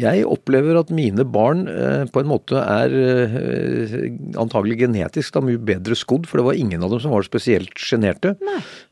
Jeg 0.00 0.26
opplever 0.28 0.76
at 0.76 0.90
mine 0.92 1.24
barn 1.24 1.64
eh, 1.72 2.04
på 2.12 2.20
en 2.20 2.28
måte 2.28 2.60
er 2.60 2.92
eh, 2.92 3.94
antagelig 4.36 4.82
genetisk 4.82 5.36
da 5.36 5.44
mye 5.44 5.60
bedre 5.60 5.96
skodd, 5.96 6.28
for 6.28 6.40
det 6.40 6.46
var 6.50 6.60
ingen 6.60 6.84
av 6.84 6.92
dem 6.92 7.00
som 7.00 7.14
var 7.14 7.24
spesielt 7.24 7.72
sjenerte. 7.80 8.34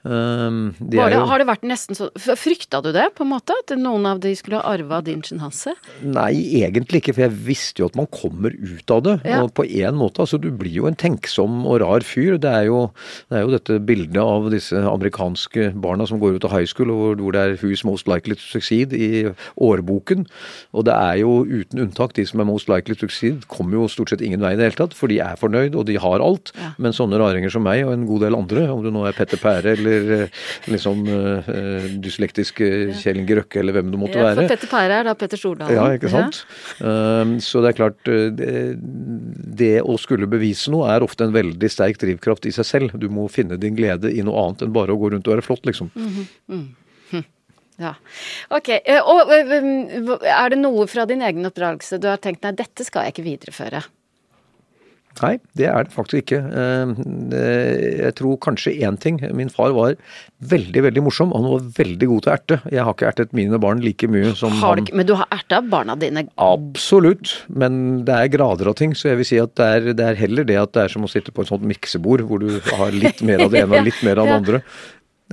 Um, 0.05 0.75
de 0.77 0.99
det, 0.99 1.15
jo- 1.15 1.25
har 1.25 1.41
det 1.41 1.47
vært 1.49 1.63
nesten 1.65 1.97
sånn 1.97 2.11
Frykta 2.37 2.83
du 2.85 2.91
det, 2.93 3.07
på 3.17 3.25
en 3.25 3.31
måte? 3.31 3.55
At 3.63 3.73
noen 3.81 4.05
av 4.05 4.19
de 4.21 4.35
skulle 4.37 4.59
ha 4.61 4.75
arva 4.75 4.99
din 5.01 5.23
sjenanse? 5.25 5.73
Nei, 6.05 6.35
egentlig 6.61 7.01
ikke, 7.01 7.15
for 7.17 7.25
jeg 7.25 7.39
visste 7.47 7.81
jo 7.81 7.89
at 7.89 7.97
man 7.97 8.09
kommer 8.13 8.53
ut 8.53 8.93
av 8.93 9.01
det. 9.07 9.15
Ja. 9.25 9.41
På 9.49 9.65
en 9.65 9.97
måte, 9.97 10.21
altså 10.21 10.37
du 10.41 10.51
blir 10.53 10.75
jo 10.77 10.89
en 10.91 10.99
tenksom 11.01 11.63
og 11.65 11.81
rar 11.81 12.05
fyr. 12.05 12.37
Det 12.37 12.53
er 12.53 12.69
jo, 12.69 12.83
det 13.33 13.39
er 13.39 13.47
jo 13.47 13.55
dette 13.55 13.79
bildet 13.89 14.21
av 14.21 14.51
disse 14.53 14.77
amerikanske 14.77 15.71
barna 15.81 16.05
som 16.07 16.21
går 16.21 16.37
ut 16.37 16.45
av 16.45 16.53
high 16.53 16.69
school, 16.69 16.93
hvor, 16.93 17.17
hvor 17.17 17.33
det 17.33 17.41
er 17.41 17.57
'Who's 17.57 17.85
most 17.89 18.07
likely 18.07 18.37
to 18.37 18.45
succeed' 18.45 18.93
i 18.93 19.33
årboken. 19.57 20.27
Og 20.75 20.85
det 20.85 20.93
er 20.95 21.23
jo 21.23 21.47
uten 21.49 21.81
unntak 21.81 22.13
de 22.13 22.27
som 22.27 22.41
er 22.41 22.45
most 22.45 22.69
likely 22.69 22.95
to 22.95 23.09
succeed, 23.09 23.49
kommer 23.49 23.81
jo 23.81 23.89
stort 23.89 24.11
sett 24.13 24.21
ingen 24.21 24.41
vei 24.41 24.53
i 24.53 24.57
det 24.57 24.69
hele 24.69 24.81
tatt, 24.85 24.95
for 24.95 25.09
de 25.09 25.19
er 25.25 25.37
fornøyd 25.41 25.75
og 25.75 25.87
de 25.87 25.97
har 25.97 26.21
alt. 26.21 26.53
Ja. 26.61 26.75
Men 26.79 26.93
sånne 26.93 27.17
raringer 27.21 27.51
som 27.51 27.65
meg 27.65 27.87
og 27.87 27.95
en 27.95 28.07
god 28.07 28.21
del 28.27 28.37
andre, 28.37 28.69
om 28.69 28.83
du 28.85 28.91
nå 28.93 29.07
er 29.09 29.17
Petter 29.17 29.41
Pære 29.41 29.73
eller 29.79 29.94
eh, 29.95 30.43
liksom 30.73 31.03
eh, 31.09 31.49
eh, 31.55 31.87
Kjell 32.05 33.21
Inge 33.21 33.39
Røkke 33.41 33.61
eller 33.63 33.77
hvem 33.79 33.91
det 33.93 34.01
måtte 34.01 34.19
Ja, 34.21 34.29
være. 34.31 34.43
for 34.43 34.55
Petter 34.55 34.71
Pære 34.73 35.01
er 35.01 35.09
da 35.09 35.15
Petter 35.19 35.41
Stordalen. 35.41 35.75
Ja, 35.77 35.87
ikke 35.97 36.13
sant. 36.13 36.45
Um, 36.81 37.37
så 37.45 37.63
det 37.65 37.73
er 37.73 37.79
klart 37.81 38.13
det, 38.35 39.73
å 39.83 39.99
skulle 40.01 40.29
bevise 40.31 40.73
noe 40.75 40.91
er 40.93 41.05
ofte 41.07 41.27
en 41.27 41.35
veldig 41.35 41.71
sterk 41.73 41.99
drivkraft 42.03 42.47
i 42.51 42.55
seg 42.55 42.69
selv. 42.69 42.97
Du 43.01 43.09
må 43.13 43.27
finne 43.33 43.59
din 43.61 43.77
glede 43.79 44.13
i 44.13 44.25
noe 44.27 44.49
annet 44.49 44.67
enn 44.67 44.75
bare 44.75 44.95
å 44.95 45.01
gå 45.01 45.13
rundt 45.15 45.29
og 45.29 45.37
være 45.37 45.47
flott, 45.47 45.67
liksom. 45.69 45.93
Ja. 47.81 47.95
Ok. 48.55 48.69
eh, 48.85 49.01
Og 49.03 49.33
eh, 49.35 49.51
mm, 49.51 50.13
er 50.23 50.53
det 50.53 50.61
noe 50.61 50.87
fra 50.91 51.07
din 51.11 51.25
egen 51.27 51.47
oppdragelse 51.49 51.99
du 51.99 52.07
har 52.11 52.21
tenkt 52.23 52.45
nei, 52.47 52.53
dette 52.55 52.87
skal 52.87 53.09
jeg 53.09 53.17
ikke 53.17 53.27
videreføre? 53.27 53.83
Nei, 55.23 55.37
det 55.55 55.67
er 55.71 55.85
det 55.87 55.93
faktisk 55.95 56.25
ikke. 56.25 56.39
Um, 56.51 56.95
Jeg 57.31 58.15
tror 58.19 58.39
kanskje 58.43 58.73
én 58.83 58.97
ting. 59.01 59.21
Min 59.39 59.49
far 59.53 59.71
var 59.77 59.95
veldig, 60.43 60.83
veldig 60.89 61.05
morsom. 61.07 61.31
Han 61.37 61.47
var 61.53 61.69
veldig 61.77 62.09
god 62.11 62.25
til 62.25 62.33
å 62.33 62.35
erte. 62.35 62.59
Jeg 62.75 62.83
har 62.87 62.97
ikke 62.97 63.11
ertet 63.13 63.37
mine 63.37 63.61
barn 63.63 63.81
like 63.85 64.09
mye 64.11 64.33
som 64.37 64.51
Har 64.59 64.81
du 64.81 64.83
han. 64.83 64.97
men 64.99 65.07
du 65.07 65.15
har 65.21 65.31
erta 65.31 65.61
barna 65.63 65.95
dine? 66.01 66.27
Absolutt, 66.43 67.37
men 67.49 68.05
det 68.09 68.17
er 68.25 68.33
grader 68.35 68.73
av 68.73 68.75
ting, 68.81 68.97
så 68.99 69.13
jeg 69.13 69.21
vil 69.23 69.29
si 69.31 69.39
at 69.43 69.55
det 69.61 69.71
er, 69.77 69.89
det 69.95 70.09
er 70.11 70.19
heller 70.25 70.45
det 70.51 70.59
at 70.61 70.75
det 70.75 70.83
er 70.89 70.93
som 70.97 71.07
å 71.07 71.11
sitte 71.11 71.31
på 71.35 71.45
et 71.45 71.53
sånt 71.53 71.63
miksebord, 71.69 72.27
hvor 72.27 72.43
du 72.43 72.59
har 72.75 72.91
litt 72.95 73.23
mer 73.23 73.47
av 73.47 73.55
det 73.55 73.63
ene 73.65 73.77
og 73.81 73.87
litt 73.87 74.03
mer 74.07 74.19
av 74.19 74.27
det 74.33 74.37
andre. 74.43 74.63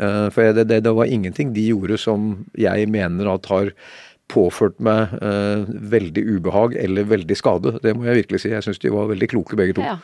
Eh, 0.02 0.30
For 0.32 0.54
det, 0.56 0.68
det, 0.70 0.84
det 0.86 0.94
var 0.96 1.10
ingenting 1.12 1.52
de 1.58 1.66
gjorde 1.74 1.98
som 2.00 2.46
jeg 2.58 2.88
mener 2.94 3.34
at 3.34 3.50
har 3.52 3.74
påført 4.32 4.80
meg 4.84 5.14
eh, 5.22 5.70
veldig 5.94 6.24
ubehag 6.38 6.76
eller 6.80 7.08
veldig 7.12 7.38
skade. 7.38 7.78
Det 7.84 7.94
må 7.98 8.08
jeg 8.10 8.24
virkelig 8.24 8.44
si. 8.44 8.54
Jeg 8.54 8.66
syns 8.66 8.82
de 8.82 8.94
var 8.94 9.12
veldig 9.12 9.32
kloke 9.34 9.60
begge 9.60 9.78
to. 9.80 9.86
Ja. 9.86 9.98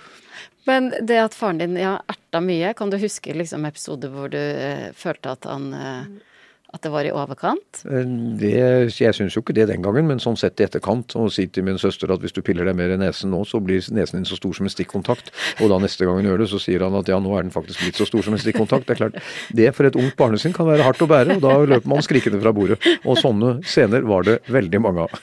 Men 0.68 0.92
det 1.08 1.20
at 1.22 1.36
faren 1.38 1.62
din 1.62 1.78
ja, 1.80 1.96
erta 2.12 2.42
mye, 2.44 2.74
kan 2.76 2.92
du 2.92 3.00
huske 3.00 3.36
liksom 3.36 3.66
episoder 3.70 4.12
hvor 4.12 4.32
du 4.34 4.40
eh, 4.40 4.90
følte 4.98 5.38
at 5.38 5.48
han 5.48 5.70
eh, 5.74 6.34
At 6.78 6.84
det 6.86 6.92
var 6.94 7.08
i 7.08 7.12
overkant? 7.16 7.80
Eh, 7.90 8.06
Det, 8.38 8.52
jeg 8.94 9.16
syns 9.18 9.34
jo 9.34 9.42
ikke 9.42 9.56
det 9.58 9.66
den 9.72 9.82
gangen, 9.82 10.06
men 10.06 10.20
sånn 10.22 10.38
sett 10.38 10.62
i 10.62 10.66
etterkant. 10.68 11.16
Å 11.18 11.26
si 11.34 11.48
til 11.50 11.66
min 11.66 11.80
søster 11.82 12.12
at 12.14 12.22
hvis 12.22 12.36
du 12.36 12.44
piller 12.46 12.68
deg 12.70 12.78
mer 12.78 12.94
i 12.94 13.00
nesen 13.02 13.32
nå, 13.34 13.40
så 13.50 13.58
blir 13.64 13.82
nesen 13.98 14.20
din 14.20 14.28
så 14.30 14.38
stor 14.38 14.54
som 14.54 14.68
en 14.68 14.74
stikkontakt. 14.74 15.32
Og 15.64 15.72
da 15.72 15.80
neste 15.82 16.06
gang 16.06 16.20
hun 16.20 16.28
gjør 16.30 16.44
det, 16.44 16.50
så 16.52 16.60
sier 16.62 16.86
han 16.86 16.98
at 17.00 17.10
ja, 17.10 17.18
nå 17.24 17.34
er 17.34 17.48
den 17.48 17.54
faktisk 17.56 17.82
blitt 17.82 17.98
så 17.98 18.06
stor 18.06 18.28
som 18.28 18.38
en 18.38 18.44
stikkontakt. 18.44 18.86
Det 18.86 18.94
er 18.94 19.02
klart, 19.02 19.18
det 19.58 19.72
for 19.74 19.90
et 19.90 19.98
ungt 19.98 20.18
barnesinn 20.20 20.54
kan 20.54 20.70
være 20.70 20.86
hardt 20.86 21.02
å 21.02 21.10
bære, 21.10 21.40
og 21.40 21.46
da 21.48 21.56
løper 21.74 21.90
man 21.90 22.06
skrikende 22.06 22.42
fra 22.44 22.54
bordet. 22.54 22.78
Og 23.08 23.18
sånne 23.18 23.58
scener 23.66 24.06
var 24.06 24.28
det 24.30 24.38
veldig 24.54 24.84
mange 24.86 25.08
av. 25.08 25.18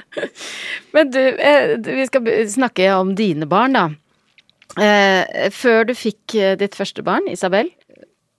Men 0.96 1.12
du, 1.12 1.20
eh, 1.20 1.76
vi 1.84 2.06
skal 2.08 2.30
snakke 2.50 2.88
om 2.96 3.12
dine 3.18 3.50
barn, 3.50 3.76
da. 3.76 3.90
Eh, 4.80 5.50
før 5.52 5.84
du 5.90 5.94
fikk 5.98 6.38
ditt 6.62 6.78
første 6.78 7.04
barn, 7.04 7.28
Isabel, 7.28 7.68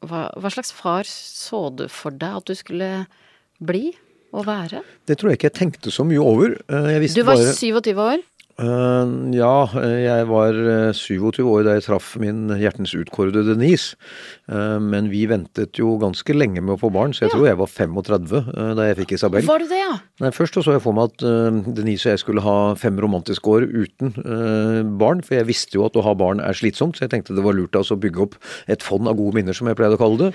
hva, 0.02 0.28
hva 0.38 0.50
slags 0.54 0.72
far 0.74 1.08
så 1.08 1.68
du 1.76 1.88
for 1.92 2.12
deg 2.12 2.40
at 2.42 2.50
du 2.50 2.56
skulle 2.58 2.92
bli 3.62 3.92
og 4.32 4.46
være? 4.48 4.82
Det 5.06 5.18
tror 5.20 5.32
jeg 5.32 5.38
ikke 5.40 5.50
jeg 5.50 5.58
tenkte 5.60 5.92
så 5.94 6.06
mye 6.08 6.22
over. 6.24 6.56
Eh, 6.72 7.08
Du 7.12 7.24
var 7.24 7.36
bare 7.36 7.52
27 7.54 8.00
år. 8.00 8.24
Eh, 8.62 9.14
ja, 9.34 9.56
eh, 9.82 9.98
jeg 10.06 10.28
var 10.30 10.58
eh, 10.58 10.92
27 10.94 11.42
år 11.48 11.66
da 11.66 11.76
jeg 11.78 11.88
traff 11.88 12.14
min 12.22 12.52
hjertens 12.62 12.94
utkårede 12.98 13.46
Denise. 13.48 13.98
Uh, 14.52 14.82
men 14.84 15.08
vi 15.08 15.22
ventet 15.32 15.80
jo 15.80 15.94
ganske 16.02 16.34
lenge 16.36 16.60
med 16.60 16.74
å 16.76 16.80
få 16.82 16.90
barn, 16.92 17.14
så 17.16 17.24
jeg 17.24 17.32
tror 17.32 17.46
jeg 17.48 17.60
var 17.62 17.70
35 17.72 18.34
uh, 18.36 18.72
da 18.76 18.90
jeg 18.90 18.98
fikk 19.00 19.14
Isabel. 19.16 19.46
Var 19.48 19.64
du 19.64 19.70
det, 19.70 19.80
ja? 19.80 19.94
Nei, 20.22 20.32
Først 20.36 20.58
så 20.58 20.64
så 20.66 20.76
jeg 20.76 20.84
for 20.84 20.94
meg 20.96 21.10
at 21.10 21.24
eh, 21.26 21.72
Denise 21.74 22.06
og 22.06 22.14
jeg 22.14 22.22
skulle 22.22 22.44
ha 22.46 22.56
fem 22.78 22.98
romantiske 23.02 23.50
år 23.50 23.64
uten 23.66 24.12
eh, 24.22 24.82
barn, 25.02 25.24
for 25.26 25.38
jeg 25.40 25.48
visste 25.50 25.80
jo 25.80 25.86
at 25.88 25.98
å 25.98 26.04
ha 26.06 26.14
barn 26.18 26.42
er 26.44 26.58
slitsomt, 26.58 26.98
så 26.98 27.06
jeg 27.06 27.14
tenkte 27.14 27.34
det 27.38 27.46
var 27.46 27.56
lurt 27.58 27.74
av 27.78 27.86
oss 27.86 27.94
å 27.94 27.98
bygge 28.02 28.22
opp 28.26 28.38
et 28.72 28.86
fond 28.86 29.10
av 29.10 29.18
gode 29.18 29.40
minner, 29.40 29.58
som 29.58 29.70
jeg 29.70 29.80
pleide 29.80 29.98
å 29.98 30.02
kalle 30.02 30.20
det, 30.20 30.30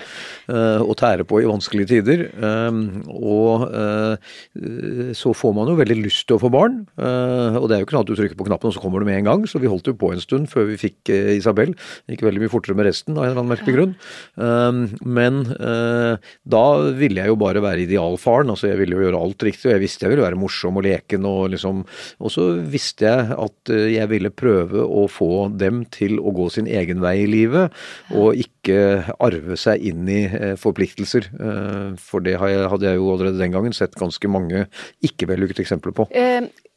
eh, 0.51 0.83
og 0.83 0.97
tære 0.99 1.27
på 1.29 1.39
i 1.39 1.47
vanskelige 1.47 1.91
tider. 1.93 2.25
Eh, 2.35 2.81
og 3.15 3.67
eh, 3.69 5.13
så 5.17 5.33
får 5.37 5.55
man 5.55 5.71
jo 5.71 5.77
veldig 5.79 5.99
lyst 6.01 6.27
til 6.27 6.35
å 6.35 6.43
få 6.43 6.51
barn, 6.53 6.81
eh, 6.99 7.59
og 7.61 7.69
det 7.69 7.77
er 7.77 7.83
jo 7.83 7.87
ikke 7.87 7.99
noe 7.99 8.07
at 8.07 8.11
du 8.11 8.16
trykker 8.17 8.39
på 8.39 8.47
knappen 8.49 8.71
og 8.71 8.75
så 8.75 8.83
kommer 8.83 9.03
det 9.03 9.09
med 9.09 9.21
en 9.21 9.29
gang, 9.29 9.45
så 9.49 9.61
vi 9.61 9.69
holdt 9.71 9.89
jo 9.89 9.95
på 9.97 10.11
en 10.13 10.23
stund 10.23 10.49
før 10.51 10.67
vi 10.71 10.79
fikk 10.81 11.11
eh, 11.13 11.35
Isabel. 11.37 11.73
Gikk 12.09 12.25
veldig 12.25 12.43
mye 12.43 12.51
fortere 12.51 12.77
med 12.77 12.89
resten 12.89 13.17
av 13.17 13.25
en 13.25 13.31
eller 13.31 13.41
annen 13.43 13.53
merkelig 13.53 13.75
grunn. 13.77 13.95
Um, 14.35 14.81
men 15.05 15.41
uh, 15.57 16.19
da 16.47 16.65
ville 16.97 17.21
jeg 17.21 17.31
jo 17.31 17.39
bare 17.39 17.63
være 17.63 17.85
idealfaren, 17.85 18.51
altså 18.53 18.71
jeg 18.71 18.81
ville 18.81 18.97
jo 18.97 19.05
gjøre 19.05 19.21
alt 19.21 19.47
riktig, 19.47 19.67
og 19.69 19.75
jeg 19.75 19.83
visste 19.83 20.07
jeg 20.07 20.13
ville 20.13 20.25
være 20.25 20.39
morsom 20.39 20.79
og 20.79 20.85
leken 20.87 21.25
og 21.27 21.51
liksom 21.53 21.83
Og 22.23 22.31
så 22.33 22.45
visste 22.71 23.07
jeg 23.07 23.35
at 23.37 23.71
eh, 23.73 23.89
jeg 23.93 24.09
ville 24.11 24.31
prøve 24.33 24.81
å 24.83 25.05
få 25.11 25.47
dem 25.53 25.83
til 25.93 26.17
å 26.19 26.33
gå 26.35 26.47
sin 26.53 26.67
egen 26.69 27.01
vei 27.03 27.13
i 27.23 27.29
livet, 27.29 27.73
og 28.15 28.37
ikke 28.39 28.77
arve 29.23 29.57
seg 29.59 29.83
inn 29.89 30.07
i 30.11 30.21
eh, 30.27 30.55
forpliktelser. 30.59 31.29
For 32.01 32.23
det 32.23 32.37
hadde 32.41 32.87
jeg 32.87 32.99
jo 32.99 33.11
allerede 33.13 33.41
den 33.41 33.53
gangen 33.55 33.75
sett 33.75 33.97
ganske 33.99 34.31
mange 34.31 34.65
ikke 35.05 35.29
vellykkede 35.29 35.63
eksempler 35.65 35.95
på. 35.97 36.07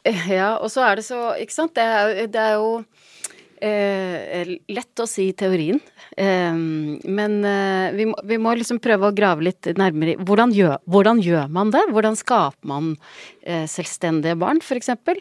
Ja, 0.40 0.54
og 0.58 0.70
så 0.72 0.84
er 0.86 1.00
det 1.00 1.06
så 1.06 1.22
Ikke 1.40 1.54
sant, 1.54 1.74
det 1.76 1.84
er, 1.84 2.26
det 2.30 2.40
er 2.40 2.54
jo 2.56 2.70
eh, 3.60 4.54
lett 4.72 5.02
å 5.02 5.06
si 5.08 5.30
teorien. 5.36 5.80
Eh, 6.16 6.56
men 6.56 7.36
eh, 7.44 7.90
vi, 7.96 8.08
må, 8.10 8.16
vi 8.24 8.40
må 8.40 8.54
liksom 8.56 8.80
prøve 8.82 9.10
å 9.10 9.16
grave 9.16 9.44
litt 9.50 9.70
nærmere 9.76 10.14
i 10.14 10.20
hvordan 10.20 10.54
hvordan 10.90 11.20
gjør 11.24 11.52
man 11.52 11.72
det? 11.74 11.84
Hvordan 11.92 12.18
skaper 12.18 12.72
man 12.72 12.94
eh, 13.42 13.66
selvstendige 13.70 14.38
barn, 14.40 14.62
for 14.64 14.80
eksempel? 14.80 15.20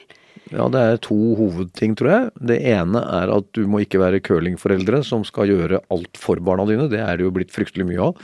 Ja, 0.50 0.65
det 0.74 0.79
er 0.82 0.98
to 1.03 1.15
hovedting, 1.38 1.94
tror 2.00 2.10
jeg. 2.10 2.29
Det 2.50 2.58
ene 2.72 3.01
er 3.06 3.29
at 3.36 3.50
du 3.53 3.62
må 3.70 3.82
ikke 3.84 4.00
være 4.01 4.22
curlingforeldre 4.25 5.01
som 5.06 5.22
skal 5.27 5.50
gjøre 5.51 5.79
alt 5.94 6.18
for 6.18 6.41
barna 6.41 6.65
dine. 6.70 6.88
Det 6.89 7.00
er 7.03 7.20
det 7.20 7.25
jo 7.27 7.34
blitt 7.36 7.53
fryktelig 7.53 7.86
mye 7.86 8.01
av. 8.08 8.24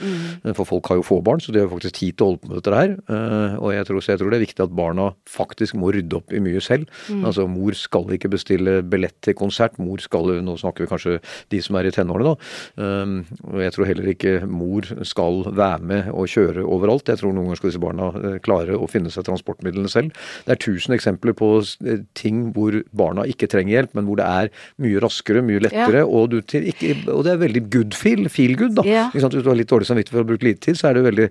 For 0.58 0.66
folk 0.66 0.90
har 0.90 0.98
jo 0.98 1.04
få 1.06 1.20
barn, 1.26 1.38
så 1.44 1.54
de 1.54 1.62
har 1.62 1.70
faktisk 1.70 1.98
tid 2.00 2.16
til 2.18 2.24
å 2.26 2.30
holde 2.32 2.42
på 2.42 2.50
med 2.50 2.58
dette 2.58 2.74
her. 2.80 2.96
Eh, 3.06 3.56
Og 3.62 3.70
jeg 3.74 3.86
tror, 3.88 4.00
så 4.02 4.12
jeg 4.12 4.20
tror 4.20 4.30
det 4.34 4.38
er 4.40 4.44
viktig 4.46 4.64
at 4.66 4.74
barna 4.76 5.06
faktisk 5.30 5.76
må 5.78 5.92
rydde 5.94 6.18
opp 6.18 6.32
i 6.34 6.40
mye 6.42 6.60
selv. 6.64 6.90
Altså 7.22 7.46
mor 7.48 7.74
skal 7.78 8.10
ikke 8.16 8.30
bestille 8.34 8.80
billett 8.82 9.16
til 9.22 9.34
konsert. 9.38 9.78
Mor 9.78 10.02
skal, 10.02 10.34
nå 10.42 10.56
snakker 10.58 10.84
vi 10.84 10.90
kanskje 10.90 11.16
de 11.50 11.62
som 11.62 11.78
er 11.78 11.86
i 11.88 11.94
tenårene 11.94 12.32
da. 12.32 12.34
Um, 12.76 13.16
Og 13.52 13.60
jeg 13.62 13.72
tror 13.76 13.86
heller 13.88 14.10
ikke 14.12 14.34
mor 14.50 14.82
skal 15.06 15.44
være 15.54 15.80
med 15.82 16.10
og 16.12 16.26
kjøre 16.30 16.64
overalt. 16.66 17.06
Jeg 17.08 17.18
tror 17.22 17.32
noen 17.32 17.46
ganger 17.50 17.62
skal 17.62 17.70
disse 17.70 17.82
barna 17.86 18.10
eh, 18.18 18.38
klare 18.42 18.74
å 18.76 18.90
finne 18.90 19.10
seg 19.14 19.24
transportmidlene 19.28 19.88
selv. 19.92 20.10
Det 20.46 20.56
er 20.56 20.62
tusen 20.66 20.94
eksempler 20.96 21.36
på 21.38 21.54
eh, 21.86 22.02
ting 22.16 22.50
hvor 22.56 22.78
barna 22.96 23.26
ikke 23.28 23.48
trenger 23.52 23.76
hjelp, 23.76 23.94
men 23.98 24.08
hvor 24.08 24.20
det 24.20 24.26
er 24.26 24.50
mye 24.82 25.02
raskere, 25.02 25.42
mye 25.44 25.62
lettere, 25.66 26.04
og, 26.06 26.32
du 26.32 26.38
ikke, 26.40 26.94
og 27.12 27.24
det 27.26 27.34
er 27.34 27.42
veldig 27.42 27.64
good 27.72 27.96
feel, 27.96 28.26
feel 28.32 28.56
good, 28.58 28.76
da. 28.78 28.86
Ja. 28.88 29.06
Hvis 29.12 29.26
du 29.32 29.40
har 29.42 29.58
litt 29.58 29.72
dårlig 29.72 29.88
samvittighet 29.88 30.16
for 30.16 30.26
å 30.26 30.30
bruke 30.30 30.48
lite 30.48 30.64
tid, 30.68 30.80
så 30.80 30.90
er 30.90 30.98
det 30.98 31.06
veldig 31.06 31.28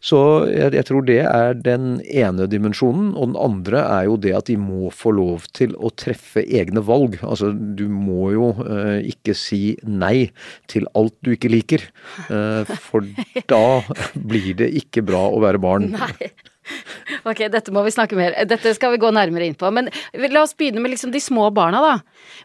Så 0.00 0.20
jeg, 0.48 0.72
jeg 0.78 0.88
tror 0.88 1.04
det 1.08 1.18
er 1.28 1.58
den 1.60 1.88
ene 2.08 2.48
dimensjonen, 2.50 3.12
og 3.14 3.32
den 3.32 3.40
andre 3.40 3.84
er 3.84 4.06
jo 4.08 4.16
det 4.20 4.34
at 4.36 4.48
de 4.48 4.56
må 4.60 4.92
få 4.94 5.12
lov 5.16 5.48
til 5.56 5.74
å 5.76 5.92
treffe 5.92 6.44
egne 6.44 6.82
valg. 6.84 7.18
Altså, 7.20 7.52
du 7.52 7.86
må 7.92 8.30
jo 8.34 8.52
eh, 8.64 9.10
ikke 9.12 9.36
si 9.36 9.76
nei 9.84 10.30
til 10.70 10.88
alt 10.96 11.16
du 11.24 11.34
ikke 11.34 11.52
liker, 11.52 11.84
eh, 12.28 12.76
for 12.88 13.04
da 13.52 13.82
blir 14.14 14.54
det 14.62 14.72
ikke 14.80 15.04
bra 15.06 15.26
å 15.28 15.42
være 15.44 15.60
barn. 15.62 15.92
Nei. 15.96 16.32
Ok, 17.28 17.42
dette 17.52 17.72
må 17.74 17.82
vi 17.84 17.92
snakke 17.94 18.16
mer 18.18 18.36
Dette 18.48 18.72
skal 18.76 18.94
vi 18.94 19.00
gå 19.02 19.10
nærmere 19.12 19.48
inn 19.48 19.56
på. 19.58 19.68
Men 19.74 19.90
la 20.14 20.44
oss 20.44 20.54
begynne 20.56 20.82
med 20.82 20.94
liksom 20.94 21.12
de 21.14 21.20
små 21.22 21.48
barna, 21.54 21.80
da. 21.82 21.94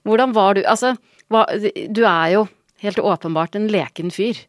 Hvordan 0.08 0.34
var 0.36 0.58
du 0.58 0.64
Altså, 0.66 0.96
hva, 1.32 1.46
du 1.90 2.04
er 2.06 2.34
jo 2.36 2.46
helt 2.84 3.00
åpenbart 3.00 3.56
en 3.58 3.70
leken 3.72 4.12
fyr. 4.14 4.40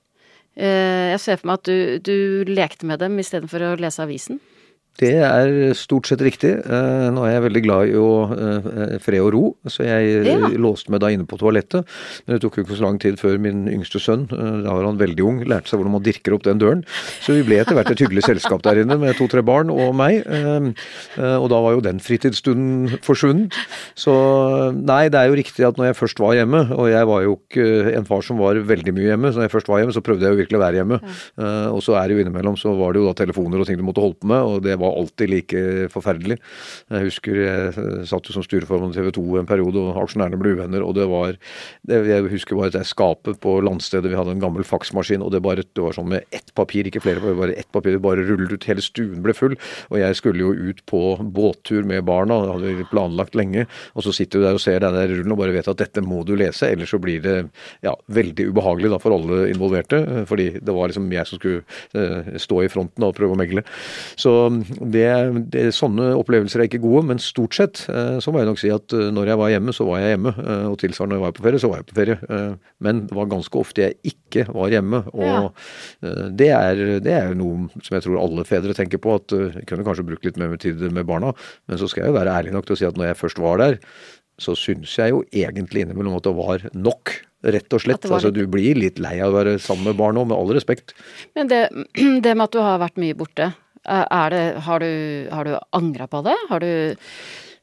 Eh, 0.57 1.13
Jeg 1.15 1.21
ser 1.23 1.41
for 1.41 1.51
meg 1.51 1.61
at 1.61 1.69
du, 1.71 1.77
du 2.05 2.53
lekte 2.53 2.89
med 2.89 3.01
dem 3.01 3.19
istedenfor 3.23 3.63
å 3.63 3.77
lese 3.81 4.03
avisen. 4.05 4.41
Det 4.97 5.13
er 5.21 5.75
stort 5.77 6.07
sett 6.09 6.23
riktig. 6.25 6.55
Eh, 6.65 7.07
nå 7.13 7.25
er 7.27 7.35
jeg 7.37 7.43
veldig 7.51 7.63
glad 7.67 7.91
i 7.91 7.97
å 8.01 8.07
eh, 8.33 8.99
fred 9.05 9.21
og 9.21 9.33
ro, 9.35 9.43
så 9.69 9.85
jeg 9.85 10.25
Ja. 10.27 10.49
låste 10.57 10.89
meg 10.91 11.01
da 11.01 11.11
inne 11.13 11.27
på 11.29 11.37
toalettet. 11.39 11.85
Men 12.27 12.37
det 12.37 12.41
tok 12.43 12.57
jo 12.57 12.65
ikke 12.65 12.77
så 12.79 12.87
lang 12.87 12.99
tid 12.99 13.19
før 13.21 13.39
min 13.39 13.67
yngste 13.69 14.01
sønn, 14.01 14.25
eh, 14.33 14.63
da 14.65 14.73
var 14.73 14.85
han 14.89 14.97
veldig 14.99 15.21
ung, 15.27 15.41
lærte 15.45 15.69
seg 15.69 15.79
hvordan 15.81 15.93
man 15.99 16.03
dirker 16.07 16.33
opp 16.35 16.43
den 16.45 16.59
døren. 16.59 16.85
Så 17.21 17.35
vi 17.37 17.43
ble 17.45 17.61
etter 17.61 17.75
hvert 17.77 17.91
et 17.93 17.99
hyggelig 18.01 18.25
selskap 18.25 18.63
der 18.65 18.81
inne 18.85 18.97
med 18.99 19.17
to-tre 19.17 19.43
barn 19.45 19.69
og 19.71 19.95
meg. 19.95 20.25
eh, 20.27 20.73
eh, 21.19 21.37
Og 21.37 21.51
da 21.51 21.61
var 21.61 21.75
jo 21.77 21.81
den 21.85 21.99
fritidsstunden 22.01 22.99
forsvunnet. 23.05 23.53
Så 23.95 24.73
nei, 24.75 25.09
det 25.13 25.19
er 25.21 25.29
jo 25.29 25.37
riktig 25.37 25.67
at 25.69 25.77
når 25.77 25.93
jeg 25.93 25.97
først 26.01 26.19
var 26.25 26.35
hjemme, 26.39 26.71
og 26.73 26.89
jeg 26.89 27.05
var 27.07 27.23
jo 27.23 27.37
ikke 27.37 27.95
en 27.97 28.05
far 28.09 28.23
som 28.23 28.39
var 28.39 28.55
veldig 28.57 28.95
mye 28.97 29.11
hjemme, 29.13 29.29
så 29.33 29.37
når 29.43 29.49
jeg 29.51 29.55
først 29.61 29.69
var 29.69 29.79
hjemme, 29.83 29.93
så 29.93 30.01
prøvde 30.01 30.25
jeg 30.25 30.33
jo 30.33 30.41
virkelig 30.41 30.59
å 30.59 30.65
være 30.65 30.81
hjemme. 30.81 31.01
Eh, 31.39 31.69
Og 31.77 31.83
så 31.83 31.97
er 32.01 32.09
det 32.09 32.17
jo 32.17 32.25
innimellom 32.25 32.57
så 32.57 32.73
var 32.79 32.93
det 32.95 33.03
jo 33.03 33.13
da 33.13 33.15
telefoner 33.25 33.61
og 33.61 33.67
ting 33.67 33.77
du 33.77 33.83
måtte 33.85 34.01
holde 34.01 34.17
på 34.21 34.27
med, 34.31 34.41
og 34.41 34.63
det 34.63 34.79
var 34.79 34.86
alltid 34.93 35.31
like 35.33 35.63
forferdelig. 35.93 36.39
Jeg 36.93 37.07
husker 37.09 37.39
jeg 37.41 38.07
satt 38.09 38.29
jo 38.31 38.35
som 38.37 38.45
styreformann 38.47 38.93
i 38.95 38.99
TV 38.99 39.11
2 39.17 39.25
en 39.41 39.49
periode, 39.49 39.81
og 39.83 40.01
aksjonærene 40.05 40.39
ble 40.41 40.55
uvenner, 40.57 40.85
og 40.87 40.95
det 40.99 41.07
var 41.11 41.37
det, 41.87 42.01
Jeg 42.07 42.29
husker 42.31 42.57
bare 42.57 42.73
at 42.73 42.79
jeg 42.81 42.91
skapet 42.93 43.41
på 43.43 43.57
landstedet, 43.65 44.11
vi 44.11 44.17
hadde 44.19 44.35
en 44.37 44.43
gammel 44.43 44.65
faksmaskin, 44.67 45.23
og 45.25 45.33
det 45.35 45.43
bare 45.43 45.65
det 45.67 45.83
var 45.83 45.97
sånn 45.97 46.09
med 46.13 46.25
ett 46.33 46.53
papir, 46.55 46.87
ikke 46.87 47.03
flere, 47.03 47.21
bare- 47.37 47.57
ett 47.57 47.71
papir, 47.73 47.93
det 47.97 48.03
bare 48.03 48.25
rullet 48.27 48.53
ut, 48.53 48.65
hele 48.69 48.81
stuen 48.85 49.23
ble 49.23 49.35
full, 49.35 49.57
og 49.91 49.99
jeg 49.99 50.17
skulle 50.17 50.41
jo 50.41 50.53
ut 50.53 50.85
på 50.87 51.03
båttur 51.35 51.85
med 51.85 52.05
barna, 52.07 52.41
det 52.45 52.53
hadde 52.55 52.77
vi 52.79 52.89
planlagt 52.91 53.35
lenge, 53.35 53.67
og 53.95 54.03
så 54.07 54.13
sitter 54.15 54.41
du 54.41 54.45
der 54.47 54.55
og 54.59 54.61
ser 54.63 54.81
den 54.81 54.95
der 54.95 55.09
rullen 55.09 55.33
og 55.33 55.39
bare 55.39 55.53
vet 55.57 55.69
at 55.69 55.77
dette 55.81 56.03
må 56.05 56.25
du 56.27 56.35
lese, 56.37 56.71
ellers 56.71 56.91
så 56.95 57.01
blir 57.03 57.21
det 57.25 57.37
ja, 57.83 57.95
veldig 58.09 58.49
ubehagelig 58.53 58.91
da 58.93 58.99
for 59.03 59.17
alle 59.17 59.49
involverte, 59.51 60.01
fordi 60.29 60.51
det 60.61 60.75
var 60.75 60.89
liksom 60.93 61.11
jeg 61.13 61.27
som 61.27 61.39
skulle 61.41 61.63
eh, 61.95 62.37
stå 62.43 62.63
i 62.65 62.71
fronten 62.73 63.05
og 63.07 63.15
prøve 63.17 63.37
å 63.37 63.41
megle. 63.41 63.65
Så 64.17 64.33
det, 64.81 65.07
det, 65.53 65.63
sånne 65.75 66.11
opplevelser 66.19 66.63
er 66.63 66.69
ikke 66.69 66.83
gode, 66.83 67.03
men 67.09 67.21
stort 67.23 67.57
sett 67.57 67.83
eh, 67.93 68.17
så 68.23 68.33
må 68.33 68.43
jeg 68.43 68.49
nok 68.51 68.61
si 68.61 68.71
at 68.73 68.95
eh, 68.97 69.09
når 69.15 69.31
jeg 69.31 69.41
var 69.41 69.53
hjemme, 69.53 69.75
så 69.77 69.87
var 69.89 70.03
jeg 70.03 70.15
hjemme, 70.15 70.33
eh, 70.43 70.67
og 70.71 70.79
tilsvarende 70.83 71.15
når 71.15 71.21
jeg 71.21 71.27
var 71.27 71.37
på 71.37 71.47
ferie, 71.47 71.63
så 71.63 71.71
var 71.71 71.81
jeg 71.83 71.89
på 71.91 71.99
ferie. 72.01 72.41
Men 72.85 73.05
det 73.09 73.17
var 73.19 73.31
ganske 73.31 73.61
ofte 73.61 73.87
jeg 73.87 74.13
ikke 74.13 74.47
var 74.51 74.75
hjemme, 74.75 75.03
og 75.13 75.27
ja. 75.27 76.13
det 76.43 76.51
er, 76.53 76.83
det 77.05 77.15
er 77.15 77.39
noe 77.39 77.71
som 77.81 77.97
jeg 77.97 78.07
tror 78.07 78.21
alle 78.21 78.47
fedre 78.49 78.77
tenker 78.77 79.01
på, 79.03 79.17
at 79.21 79.37
jeg 79.37 79.67
kunne 79.71 79.87
kanskje 79.87 80.07
brukt 80.11 80.29
litt 80.29 80.41
mer 80.41 80.55
tid 80.61 80.83
med 80.91 81.09
barna, 81.09 81.33
men 81.71 81.81
så 81.81 81.89
skal 81.91 82.05
jeg 82.05 82.13
jo 82.13 82.19
være 82.19 82.37
ærlig 82.41 82.55
nok 82.57 82.69
til 82.69 82.77
å 82.77 82.81
si 82.81 82.89
at 82.89 82.99
når 83.01 83.11
jeg 83.11 83.21
først 83.23 83.43
var 83.43 83.63
der, 83.63 83.81
så 84.43 84.53
syns 84.59 84.93
jeg 84.99 85.15
jo 85.15 85.23
egentlig 85.33 85.87
innimellom 85.87 86.19
at 86.19 86.27
det 86.27 86.37
var 86.37 86.69
nok. 86.77 87.15
Rett 87.47 87.75
og 87.77 87.83
slett. 87.83 88.07
Altså, 88.11 88.33
du 88.35 88.43
blir 88.51 88.79
litt 88.79 88.99
lei 88.99 89.19
av 89.23 89.31
å 89.31 89.37
være 89.37 89.57
sammen 89.63 89.91
med 89.91 89.99
barn 90.01 90.19
òg, 90.19 90.29
med 90.31 90.39
all 90.39 90.51
respekt. 90.57 90.97
Men 91.39 91.51
det, 91.53 91.67
det 92.25 92.33
med 92.33 92.47
at 92.49 92.57
du 92.57 92.61
har 92.65 92.81
vært 92.83 92.99
mye 93.01 93.17
borte, 93.19 93.53
det, 93.87 94.61
har 94.61 94.81
du, 94.81 95.29
har 95.33 95.45
du 95.45 95.59
angra 95.71 96.07
på 96.07 96.23
det? 96.23 96.37
Har 96.49 96.61
du 96.61 96.97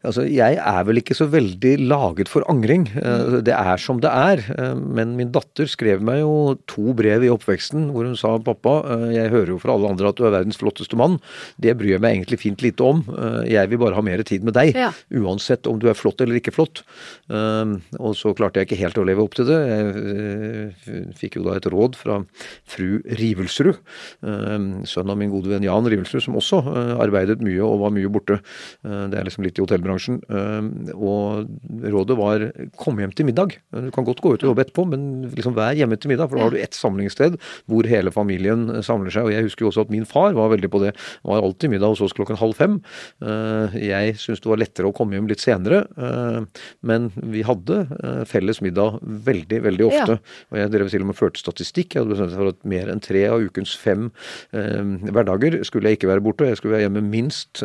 Altså, 0.03 0.25
jeg 0.27 0.57
er 0.59 0.83
vel 0.83 0.99
ikke 0.99 1.15
så 1.15 1.29
veldig 1.31 1.77
laget 1.87 2.27
for 2.27 2.43
angring. 2.51 2.89
Eh, 2.99 3.39
Det 3.47 3.53
er 3.55 3.77
som 3.79 4.01
det 4.03 4.09
er. 4.11 4.41
Eh, 4.51 4.73
Men 4.75 5.15
min 5.15 5.31
datter 5.31 5.63
skrev 5.65 6.01
meg 6.03 6.19
jo 6.19 6.57
to 6.67 6.91
brev 6.93 7.23
i 7.23 7.29
oppveksten 7.31 7.85
hvor 7.93 8.03
hun 8.03 8.17
sa 8.19 8.33
pappa, 8.37 8.73
eh, 8.83 9.13
jeg 9.15 9.31
hører 9.31 9.53
jo 9.53 9.59
fra 9.63 9.71
alle 9.77 9.87
andre 9.87 10.09
at 10.09 10.17
du 10.19 10.25
er 10.27 10.33
verdens 10.35 10.59
flotteste 10.59 10.97
mann. 10.99 11.19
Det 11.57 11.77
bryr 11.79 11.95
jeg 11.95 12.01
meg 12.03 12.17
egentlig 12.17 12.39
fint 12.41 12.61
lite 12.61 12.83
om. 12.83 13.03
Jeg 13.47 13.69
vil 13.71 13.79
bare 13.79 13.95
ha 13.95 14.01
mer 14.03 14.21
tid 14.27 14.43
med 14.43 14.53
deg. 14.55 14.75
Ja. 14.75 14.91
Uansett 15.13 15.67
om 15.71 15.79
du 15.79 15.87
er 15.87 15.95
flott 15.95 16.19
eller 16.19 16.35
ikke 16.35 16.51
flott. 16.51 16.83
Og 17.31 18.13
så 18.19 18.35
klarte 18.35 18.59
jeg 18.59 18.67
ikke 18.67 18.81
helt 18.83 18.97
å 18.99 19.05
leve 19.07 19.23
opp 19.23 19.35
til 19.35 19.45
det. 19.47 19.59
Jeg 19.71 21.15
fikk 21.15 21.37
jo 21.39 21.45
da 21.47 21.55
et 21.55 21.67
råd 21.71 21.95
fra 21.95 22.19
fru 22.67 22.99
Rivelsrud, 23.07 23.79
sønn 24.23 25.09
av 25.09 25.17
min 25.17 25.31
gode 25.31 25.47
venn 25.51 25.63
Jan 25.63 25.87
Rivelsrud, 25.87 26.23
som 26.27 26.35
også 26.39 26.59
arbeidet 26.99 27.39
mye 27.43 27.63
og 27.63 27.79
var 27.85 27.95
mye 27.95 28.11
borte. 28.11 28.41
Det 28.83 29.15
er 29.19 29.23
liksom 29.27 29.43
litt 29.47 29.57
i 29.59 29.63
hotellbransjen. 29.63 29.92
Eh, 29.93 30.93
Og 30.93 31.47
rådet 31.93 32.17
var 32.17 32.43
kom 32.79 32.97
hjem 33.01 33.13
til 33.15 33.25
middag. 33.27 33.57
Du 33.71 33.89
kan 33.93 34.05
godt 34.07 34.21
gå 34.23 34.33
ut 34.33 34.43
og 34.43 34.49
jobbe 34.51 34.63
etterpå, 34.65 34.85
men 34.89 35.29
liksom 35.33 35.55
vær 35.57 35.75
hjemme 35.77 35.97
til 35.99 36.09
middag, 36.13 36.29
for 36.29 36.37
da 36.37 36.43
har 36.47 36.53
du 36.53 36.59
ett 36.61 36.73
samlingssted 36.77 37.37
hvor 37.69 37.87
hele 37.89 38.11
familien 38.13 38.67
eh, 38.69 38.81
samler 38.85 39.11
seg. 39.13 39.27
Og 39.27 39.33
jeg 39.33 39.43
husker 39.47 39.65
jo 39.65 39.71
også 39.71 39.85
at 39.87 39.93
min 39.93 40.05
far 40.09 40.33
var 40.37 40.49
veldig 40.53 40.69
på 40.73 40.81
det. 40.83 40.93
Han 41.23 41.33
var 41.35 41.43
alltid 41.47 41.69
middag 41.73 41.93
hos 41.93 42.01
oss 42.05 42.13
klokken 42.17 42.39
halv 42.39 42.55
fem. 42.59 42.79
Eh, 43.23 43.77
Jeg 43.83 44.15
syntes 44.21 44.41
det 44.43 44.49
var 44.51 44.61
lettere 44.61 44.89
å 44.89 44.95
komme 44.95 45.15
hjem 45.17 45.27
litt 45.29 45.41
senere, 45.43 45.83
eh, 45.97 46.41
men 46.81 47.09
vi 47.15 47.41
hadde 47.43 47.83
felles 48.29 48.61
middag 48.63 48.99
veldig, 49.03 49.59
veldig 49.63 49.85
ofte. 49.87 50.19
Og 50.51 50.57
jeg 50.59 50.71
drev 50.73 50.89
til 50.91 51.01
og 51.03 51.07
med 51.11 51.17
førte 51.17 51.39
statistikk. 51.41 51.93
Jeg 51.95 52.03
hadde 52.03 52.13
bestemt 52.13 52.31
meg 52.33 52.39
for 52.39 52.51
at 52.53 52.65
mer 52.65 52.91
enn 52.93 53.01
tre 53.03 53.25
av 53.29 53.41
ukens 53.43 53.73
fem 53.77 54.09
hverdager 54.53 55.59
skulle 55.67 55.89
jeg 55.91 55.97
ikke 55.99 56.09
være 56.11 56.23
borte. 56.25 56.47
Jeg 56.49 56.57
skulle 56.59 56.75
være 56.77 56.85
hjemme 56.87 57.03
minst 57.03 57.63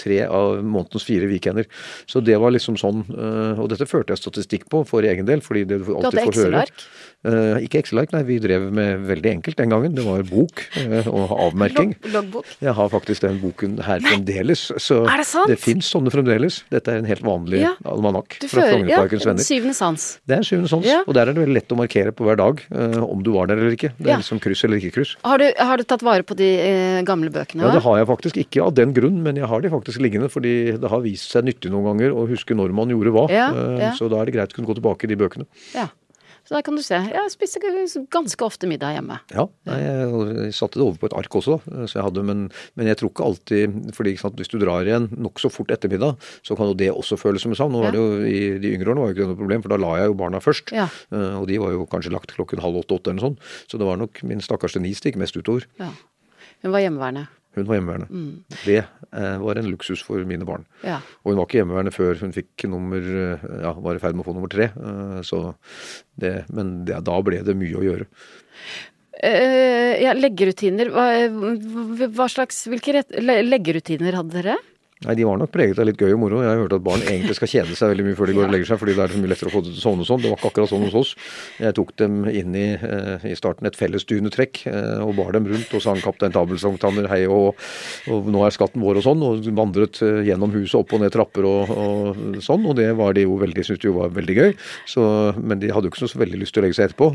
tre 0.00 0.18
av 0.30 0.62
månedens 0.64 1.04
fire 1.06 1.26
weekender. 1.30 1.66
Så 2.10 2.22
det 2.24 2.38
var 2.40 2.54
liksom 2.54 2.76
sånn 2.80 3.02
eh, 3.10 3.60
Og 3.60 3.68
dette 3.72 3.86
førte 3.90 4.14
jeg 4.14 4.22
statistikk 4.22 4.68
på 4.70 4.84
for 4.88 5.02
egen 5.06 5.26
del, 5.28 5.42
fordi 5.44 5.64
det 5.66 5.80
du 5.82 5.88
Du 5.90 5.94
alltid 5.98 6.20
får 6.30 6.38
høre. 6.44 6.62
Excel-ark? 6.64 6.84
Eh, 7.30 7.58
ikke 7.66 7.80
Excel-ark, 7.82 8.12
nei. 8.14 8.22
Vi 8.30 8.38
drev 8.40 8.68
med 8.72 9.02
veldig 9.08 9.30
enkelt 9.34 9.58
den 9.60 9.68
gangen. 9.74 9.94
Det 9.98 10.04
var 10.06 10.22
bok 10.28 10.62
eh, 10.80 11.08
og 11.10 11.34
avmerking. 11.48 11.94
Logbok. 12.00 12.14
Loggbok? 12.14 12.54
Jeg 12.64 12.74
har 12.78 12.88
faktisk 12.92 13.26
den 13.26 13.40
boken 13.42 13.78
her 13.84 14.00
fremdeles. 14.04 14.66
Så 14.80 15.02
Er 15.10 15.20
det 15.20 15.26
sant? 15.28 15.48
det 15.50 15.58
fins 15.60 15.90
sånne 15.92 16.12
fremdeles. 16.14 16.62
Dette 16.72 16.94
er 16.94 17.02
en 17.02 17.08
helt 17.10 17.22
vanlig 17.26 17.60
Ja. 17.64 17.74
almanakk 17.84 18.38
Du 18.40 18.48
fra 18.48 18.62
Frognerparkens 18.70 19.24
Ja, 19.24 19.32
venner. 19.32 19.44
syvende 19.44 19.74
sans. 19.74 20.18
Det 20.26 20.38
er 20.38 20.42
syvende 20.46 20.68
sans, 20.68 20.86
Ja. 20.86 21.02
og 21.06 21.14
der 21.14 21.28
er 21.28 21.32
det 21.34 21.42
veldig 21.46 21.54
lett 21.58 21.68
å 21.74 21.76
markere 21.76 22.12
på 22.12 22.24
hver 22.24 22.36
dag 22.36 22.60
om 23.00 23.22
du 23.22 23.32
var 23.32 23.46
der 23.46 23.56
eller 23.56 23.72
ikke. 23.76 23.92
Det 23.98 24.08
er 24.12 24.18
liksom 24.20 24.40
kryss 24.40 24.64
eller 24.64 24.76
ikke 24.80 24.92
kryss. 24.98 25.16
Har 25.24 25.38
du, 25.38 25.52
har 25.58 25.76
du 25.76 25.84
tatt 25.84 26.02
vare 26.02 26.22
på 26.22 26.36
de 26.36 26.48
eh, 26.60 27.02
gamle 27.02 27.30
bøkene? 27.30 27.62
Ja. 27.62 27.70
Det 27.72 27.82
har 27.82 27.96
jeg 27.98 28.06
faktisk 28.06 28.36
ikke 28.36 28.64
av 28.66 28.74
den 28.74 28.92
grunn, 28.92 29.22
men 29.22 29.36
jeg 29.36 29.46
har 29.46 29.60
de 29.60 29.68
faktisk 29.70 29.98
liggende 30.00 30.19
fordi 30.28 30.76
det 30.80 30.90
har 30.90 31.00
vist 31.00 31.30
seg 31.32 31.44
nyttig 31.48 31.70
noen 31.72 31.84
ganger 31.94 32.12
å 32.12 32.26
huske 32.28 32.52
når 32.54 32.74
man 32.76 32.88
gjorde 32.92 33.14
hva. 33.16 33.24
Ja, 33.32 33.48
Eh, 33.54 33.78
ja. 33.80 33.92
Så 33.96 34.10
da 34.10 34.20
er 34.20 34.26
det 34.26 34.34
greit 34.36 34.52
å 34.52 34.54
kunne 34.60 34.68
gå 34.68 34.74
tilbake 34.76 35.04
i 35.04 35.08
de 35.08 35.16
bøkene. 35.16 35.46
Ja. 35.74 35.88
Så 36.44 36.54
der 36.56 36.62
kan 36.62 36.74
du 36.74 36.80
se. 36.82 36.96
Jeg 36.96 37.30
spiste 37.30 37.60
ganske 38.10 38.42
ofte 38.42 38.66
middag 38.66 38.94
hjemme. 38.96 39.18
Ja, 39.30 39.44
jeg, 39.68 40.52
satte 40.56 40.80
det 40.80 40.82
over 40.86 40.96
på 40.98 41.06
et 41.10 41.14
ark 41.14 41.30
også, 41.36 41.58
eh, 41.68 41.84
så 41.86 41.98
jeg 42.00 42.04
hadde, 42.06 42.22
men, 42.26 42.50
men 42.74 42.86
jeg 42.88 42.96
tror 42.98 43.10
ikke 43.12 43.26
alltid 43.28 43.94
fordi 43.94 44.16
sant, 44.18 44.34
Hvis 44.40 44.48
du 44.50 44.56
drar 44.58 44.82
igjen 44.88 45.10
nokså 45.20 45.50
fort 45.52 45.70
ettermiddag, 45.70 46.16
så 46.42 46.56
kan 46.56 46.66
jo 46.72 46.74
det 46.74 46.88
også 46.90 47.18
føles 47.20 47.42
som 47.44 47.52
en 47.52 47.56
savn. 47.60 47.72
Nå 47.76 47.82
var 47.84 47.92
det 47.92 48.00
jo 48.00 48.24
I 48.24 48.58
de 48.58 48.72
yngre 48.74 48.88
årene 48.90 49.04
var 49.04 49.12
jo 49.12 49.14
ikke 49.14 49.26
det 49.26 49.30
noe 49.34 49.40
problem, 49.42 49.62
for 49.62 49.68
da 49.68 49.76
la 49.84 49.92
jeg 50.00 50.10
jo 50.10 50.14
barna 50.24 50.40
først. 50.40 50.72
Ja. 50.74 50.88
Eh, 51.12 51.36
Og 51.38 51.46
de 51.46 51.58
var 51.60 51.70
jo 51.76 51.86
kanskje 51.86 52.10
lagt 52.16 52.34
klokken 52.34 52.58
halv 52.64 52.80
åtte-åtte 52.82 53.12
eller 53.12 53.20
noe 53.20 53.28
sånt. 53.28 53.38
Så 53.70 53.78
det 53.78 53.86
var 53.86 54.00
nok 54.00 54.22
min 54.24 54.40
stakkars 54.40 54.74
Denise 54.74 55.04
det 55.04 55.12
gikk 55.12 55.20
mest 55.20 55.36
utover. 55.36 55.68
Ja. 55.78 55.92
Hun 56.64 56.72
var 56.72 56.80
hjemmeværende. 56.82 57.28
Hun 57.56 57.66
var 57.66 57.80
hjemmeværende. 57.80 58.06
Mm. 58.10 58.60
Det 58.62 58.78
eh, 58.78 59.38
var 59.42 59.58
en 59.58 59.70
luksus 59.72 60.04
for 60.06 60.22
mine 60.28 60.46
barn. 60.46 60.66
Ja. 60.86 61.00
Og 61.24 61.32
hun 61.32 61.40
var 61.40 61.48
ikke 61.48 61.58
hjemmeværende 61.58 61.94
før 61.94 62.20
hun 62.22 62.34
fikk 62.36 62.66
nummer 62.70 63.02
eh, 63.02 63.48
Ja, 63.64 63.72
var 63.74 63.98
i 63.98 64.02
ferd 64.02 64.14
med 64.14 64.22
å 64.22 64.28
få 64.30 64.36
nummer 64.36 64.52
tre. 64.52 64.70
eh, 64.70 65.18
Så 65.26 65.42
det 66.20 66.44
Men 66.54 66.84
det, 66.86 67.00
da 67.06 67.18
ble 67.26 67.42
det 67.46 67.56
mye 67.58 67.80
å 67.80 67.86
gjøre. 67.86 68.06
Uh, 69.20 69.98
ja, 70.00 70.14
leggerutiner. 70.16 70.88
Hva, 70.94 71.04
hva 72.08 72.26
slags 72.32 72.62
Hvilke 72.70 73.02
leggerutiner 73.20 74.16
hadde 74.16 74.38
dere? 74.38 74.54
Nei, 75.00 75.14
De 75.16 75.24
var 75.24 75.38
nok 75.40 75.48
preget 75.48 75.78
av 75.80 75.86
litt 75.88 75.96
gøy 75.96 76.12
og 76.12 76.18
moro. 76.20 76.42
Jeg 76.44 76.50
har 76.50 76.58
hørt 76.60 76.74
at 76.76 76.82
barn 76.84 77.00
egentlig 77.00 77.32
skal 77.38 77.48
kjede 77.48 77.76
seg 77.78 77.88
veldig 77.94 78.04
mye 78.04 78.16
før 78.18 78.28
de 78.28 78.34
går 78.36 78.44
og 78.44 78.50
legger 78.52 78.68
seg, 78.68 78.80
fordi 78.82 78.96
det 78.98 79.04
er 79.06 79.12
så 79.14 79.20
mye 79.22 79.30
lettere 79.30 79.48
å 79.48 79.52
få 79.54 79.62
det 79.64 79.70
til 79.70 79.78
å 79.80 79.84
sovne 79.86 80.04
sånn. 80.04 80.20
Det 80.20 80.28
var 80.28 80.36
ikke 80.36 80.50
akkurat 80.50 80.72
sånn 80.74 80.82
hos 80.84 80.96
oss. 81.00 81.12
Jeg 81.56 81.76
tok 81.78 81.94
dem 81.96 82.18
inn 82.28 82.58
i, 82.60 82.66
eh, 82.76 83.24
i 83.24 83.32
starten 83.38 83.64
et 83.70 83.78
felles 83.80 84.04
dynetrekk 84.04 84.60
eh, 84.68 85.00
og 85.00 85.14
bar 85.16 85.32
dem 85.32 85.46
rundt 85.48 85.72
og 85.72 85.80
sang 85.80 86.02
'Kaptein 86.04 86.34
Tabelsongtanner', 86.34 87.08
hei 87.08 87.22
og, 87.32 87.56
og 88.12 88.28
'Nå 88.28 88.44
er 88.44 88.52
skatten 88.52 88.84
vår' 88.84 89.00
og 89.00 89.06
sånn, 89.06 89.24
og 89.24 89.48
vandret 89.56 90.02
eh, 90.04 90.20
gjennom 90.28 90.52
huset 90.52 90.76
opp 90.82 90.92
og 90.92 91.00
ned 91.00 91.16
trapper 91.16 91.48
og, 91.48 91.72
og 91.72 92.36
sånn. 92.44 92.68
Og 92.68 92.76
det 92.76 92.92
var 93.00 93.16
de 93.16 93.24
jo 93.24 93.40
veldig, 93.40 93.64
syntes 93.64 93.88
jo 93.88 93.96
var 93.96 94.12
veldig 94.12 94.36
gøy. 94.36 94.52
Så, 94.84 95.00
men 95.40 95.64
de 95.64 95.72
hadde 95.72 95.88
jo 95.88 95.94
ikke 95.94 96.04
så 96.04 96.20
veldig 96.20 96.42
lyst 96.44 96.52
til 96.52 96.60
å 96.60 96.68
legge 96.68 96.76
seg 96.76 96.90
etterpå. 96.90 97.08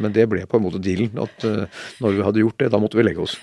Men 0.00 0.16
det 0.16 0.24
ble 0.32 0.48
på 0.48 0.56
en 0.56 0.64
måte 0.64 0.80
dealen. 0.80 1.12
At 1.20 1.44
når 2.00 2.16
vi 2.16 2.24
hadde 2.24 2.40
gjort 2.40 2.64
det, 2.64 2.72
da 2.72 2.80
måtte 2.80 2.96
vi 2.96 3.04
legge 3.04 3.20
oss. 3.20 3.36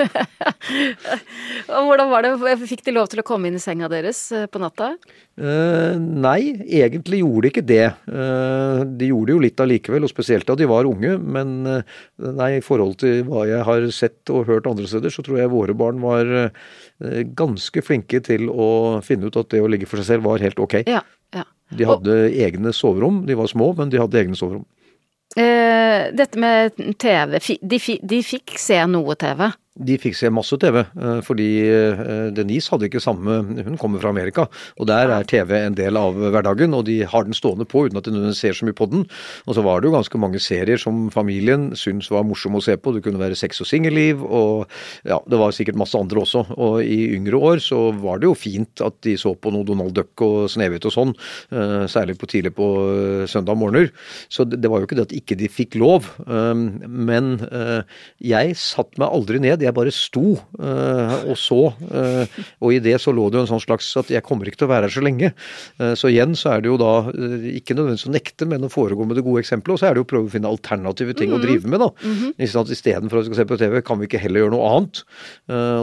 Hvordan 1.69 2.09
var 2.09 2.25
det? 2.25 2.57
Fikk 2.65 2.81
de 2.89 2.97
lov 2.97 3.13
til 3.13 3.21
å 3.21 3.27
komme 3.27 3.51
inn 3.51 3.59
i 3.59 3.61
senga 3.75 3.89
deres 3.91 4.31
eh, 4.31 4.45
på 4.47 4.59
natta? 4.59 4.95
Eh, 5.35 5.97
nei, 5.99 6.55
egentlig 6.63 7.19
gjorde 7.21 7.43
de 7.43 7.51
ikke 7.51 7.65
det. 7.67 7.87
Eh, 8.07 8.83
de 8.99 9.09
gjorde 9.09 9.35
jo 9.35 9.41
litt 9.43 9.59
allikevel, 9.59 10.05
og 10.05 10.11
spesielt 10.11 10.47
da 10.47 10.55
de 10.55 10.67
var 10.69 10.87
unge. 10.87 11.17
Men 11.19 11.65
eh, 11.67 11.83
nei, 12.23 12.57
i 12.57 12.63
forhold 12.63 12.97
til 13.03 13.25
hva 13.27 13.45
jeg 13.49 13.63
har 13.67 13.87
sett 13.91 14.31
og 14.31 14.47
hørt 14.47 14.69
andre 14.69 14.87
steder, 14.87 15.11
så 15.11 15.25
tror 15.25 15.41
jeg 15.41 15.51
våre 15.51 15.75
barn 15.75 15.99
var 16.03 16.31
eh, 16.45 17.25
ganske 17.35 17.83
flinke 17.83 18.21
til 18.23 18.47
å 18.49 19.01
finne 19.03 19.27
ut 19.27 19.37
at 19.41 19.51
det 19.51 19.63
å 19.63 19.69
ligge 19.71 19.89
for 19.89 19.99
seg 19.99 20.15
selv 20.15 20.29
var 20.29 20.43
helt 20.43 20.59
ok. 20.61 20.81
Ja. 20.87 21.03
ja. 21.35 21.45
De 21.75 21.89
hadde 21.89 22.17
egne 22.31 22.73
soverom. 22.75 23.25
De 23.27 23.35
var 23.35 23.51
små, 23.51 23.73
men 23.77 23.91
de 23.91 24.01
hadde 24.01 24.23
egne 24.23 24.39
soverom. 24.39 24.65
Eh, 25.35 26.13
dette 26.15 26.39
med 26.39 26.77
TV 27.01 27.39
de, 27.59 27.79
de 27.99 28.19
fikk 28.23 28.55
se 28.61 28.77
noe 28.87 29.17
TV. 29.19 29.49
De 29.75 29.97
fikk 29.99 30.15
se 30.15 30.29
masse 30.31 30.55
TV, 30.55 30.77
eh, 30.79 31.17
fordi 31.27 31.49
eh, 31.67 32.29
Denise 32.31 32.71
hadde 32.71 32.87
ikke 32.87 33.01
samme 33.03 33.41
Hun 33.43 33.75
kommer 33.75 33.99
fra 33.99 34.13
Amerika, 34.13 34.45
og 34.79 34.87
der 34.87 35.11
er 35.11 35.27
TV 35.27 35.51
en 35.57 35.75
del 35.75 35.99
av 35.99 36.15
hverdagen. 36.15 36.71
Og 36.77 36.85
de 36.87 37.01
har 37.03 37.25
den 37.27 37.35
stående 37.35 37.67
på 37.67 37.83
uten 37.83 37.99
at 37.99 38.07
de 38.07 38.31
ser 38.37 38.55
så 38.55 38.63
mye 38.67 38.77
på 38.77 38.87
den. 38.87 39.03
Og 39.43 39.57
så 39.57 39.63
var 39.65 39.81
det 39.81 39.89
jo 39.89 39.95
ganske 39.97 40.21
mange 40.21 40.39
serier 40.39 40.79
som 40.79 41.09
familien 41.11 41.73
syntes 41.75 42.07
var 42.13 42.23
morsomme 42.23 42.61
å 42.61 42.63
se 42.63 42.77
på. 42.79 42.93
Det 42.95 43.03
kunne 43.03 43.19
være 43.19 43.35
sex 43.35 43.59
og 43.65 43.67
singelliv, 43.67 44.23
og 44.23 44.71
ja, 45.03 45.19
det 45.27 45.41
var 45.41 45.55
sikkert 45.55 45.79
masse 45.81 45.99
andre 45.99 46.23
også. 46.23 46.45
Og 46.55 46.79
i 46.85 47.11
yngre 47.17 47.41
år 47.51 47.63
så 47.63 47.89
var 47.99 48.23
det 48.23 48.29
jo 48.29 48.37
fint 48.39 48.83
at 48.85 48.95
de 49.03 49.17
så 49.19 49.35
på 49.35 49.51
noe 49.51 49.67
Donald 49.67 49.91
Duck 49.97 50.23
og 50.23 50.47
Snehvit 50.55 50.87
og 50.87 50.95
sånn, 50.95 51.13
eh, 51.51 51.83
særlig 51.91 52.15
på 52.21 52.31
tidlig 52.31 52.53
på 52.55 52.69
søndag 53.27 53.59
morgener. 53.59 53.91
Så 54.31 54.47
det 54.47 54.71
var 54.71 54.79
jo 54.79 54.87
ikke 54.87 55.01
det 55.01 55.09
at 55.09 55.19
ikke 55.19 55.39
de 55.39 55.51
fikk 55.51 55.75
lov. 55.81 56.07
Men 56.25 57.33
jeg 58.23 58.55
satte 58.59 59.01
meg 59.01 59.11
aldri 59.11 59.41
ned 59.43 59.64
jeg 59.65 59.75
bare 59.75 59.93
sto 59.93 60.35
uh, 60.35 61.15
og 61.25 61.37
så. 61.39 61.59
Uh, 61.89 62.25
og 62.63 62.75
i 62.75 62.81
det 62.83 62.95
så 63.01 63.13
lå 63.15 63.27
det 63.29 63.39
jo 63.39 63.45
en 63.45 63.51
sånn 63.55 63.63
slags 63.63 63.89
at 63.99 64.11
jeg 64.13 64.23
kommer 64.25 64.49
ikke 64.49 64.61
til 64.61 64.69
å 64.69 64.73
være 64.73 64.87
her 64.87 64.95
så 64.95 65.03
lenge. 65.05 65.31
Uh, 65.79 65.93
så 65.97 66.11
igjen 66.11 66.35
så 66.37 66.53
er 66.53 66.63
det 66.63 66.71
jo 66.71 66.77
da 66.81 66.93
ikke 67.55 67.77
nødvendigvis 67.77 68.07
å 68.09 68.13
nekte, 68.13 68.49
men 68.49 68.67
å 68.67 68.71
foregå 68.71 69.07
med 69.07 69.19
det 69.19 69.25
gode 69.25 69.43
eksempelet. 69.43 69.75
Og 69.75 69.81
så 69.81 69.89
er 69.89 69.95
det 69.95 70.03
jo 70.03 70.07
å 70.07 70.11
prøve 70.13 70.29
å 70.29 70.33
finne 70.35 70.51
alternative 70.51 71.15
ting 71.17 71.31
mm 71.31 71.35
-hmm. 71.35 71.39
å 71.39 71.43
mhm. 71.43 71.47
drive 71.47 71.71
med, 71.71 71.79
da. 71.79 71.89
Mm 72.03 72.15
-hmm. 72.15 72.71
Istedenfor 72.75 73.19
at 73.19 73.23
vi 73.23 73.33
skal 73.33 73.41
se 73.41 73.45
på 73.45 73.57
TV, 73.57 73.81
kan 73.81 73.99
vi 73.99 74.05
ikke 74.05 74.21
heller 74.21 74.39
gjøre 74.39 74.55
noe 74.55 74.69
annet. 74.75 75.03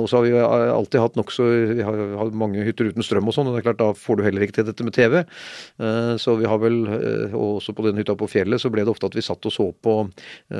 og 0.02 0.08
så 0.08 0.16
har 0.16 0.22
vi 0.22 0.32
alltid 0.32 1.00
hatt 1.00 1.16
nokså 1.16 1.42
Vi 1.76 1.82
har, 1.82 1.96
har 2.18 2.30
mange 2.30 2.64
hytter 2.64 2.84
uten 2.84 3.02
strøm 3.02 3.28
og 3.28 3.34
sånn, 3.34 3.46
og 3.46 3.54
det 3.54 3.60
er 3.60 3.72
klart 3.72 3.78
da 3.78 3.92
får 3.92 4.16
du 4.16 4.22
heller 4.22 4.42
ikke 4.42 4.52
til 4.52 4.64
dette 4.64 4.84
med 4.84 4.92
TV. 4.92 5.24
så 6.18 6.36
vi 6.36 6.44
har 6.44 6.58
vel, 6.58 6.86
og 7.34 7.56
også 7.60 7.72
på 7.72 7.82
den 7.86 7.96
hytta 7.96 8.14
på 8.14 8.28
fjellet, 8.28 8.60
så 8.60 8.70
ble 8.70 8.84
det 8.84 8.90
ofte 8.90 9.06
at 9.06 9.14
vi 9.14 9.22
satt 9.22 9.46
og 9.46 9.52
så 9.52 9.72
på 9.82 10.08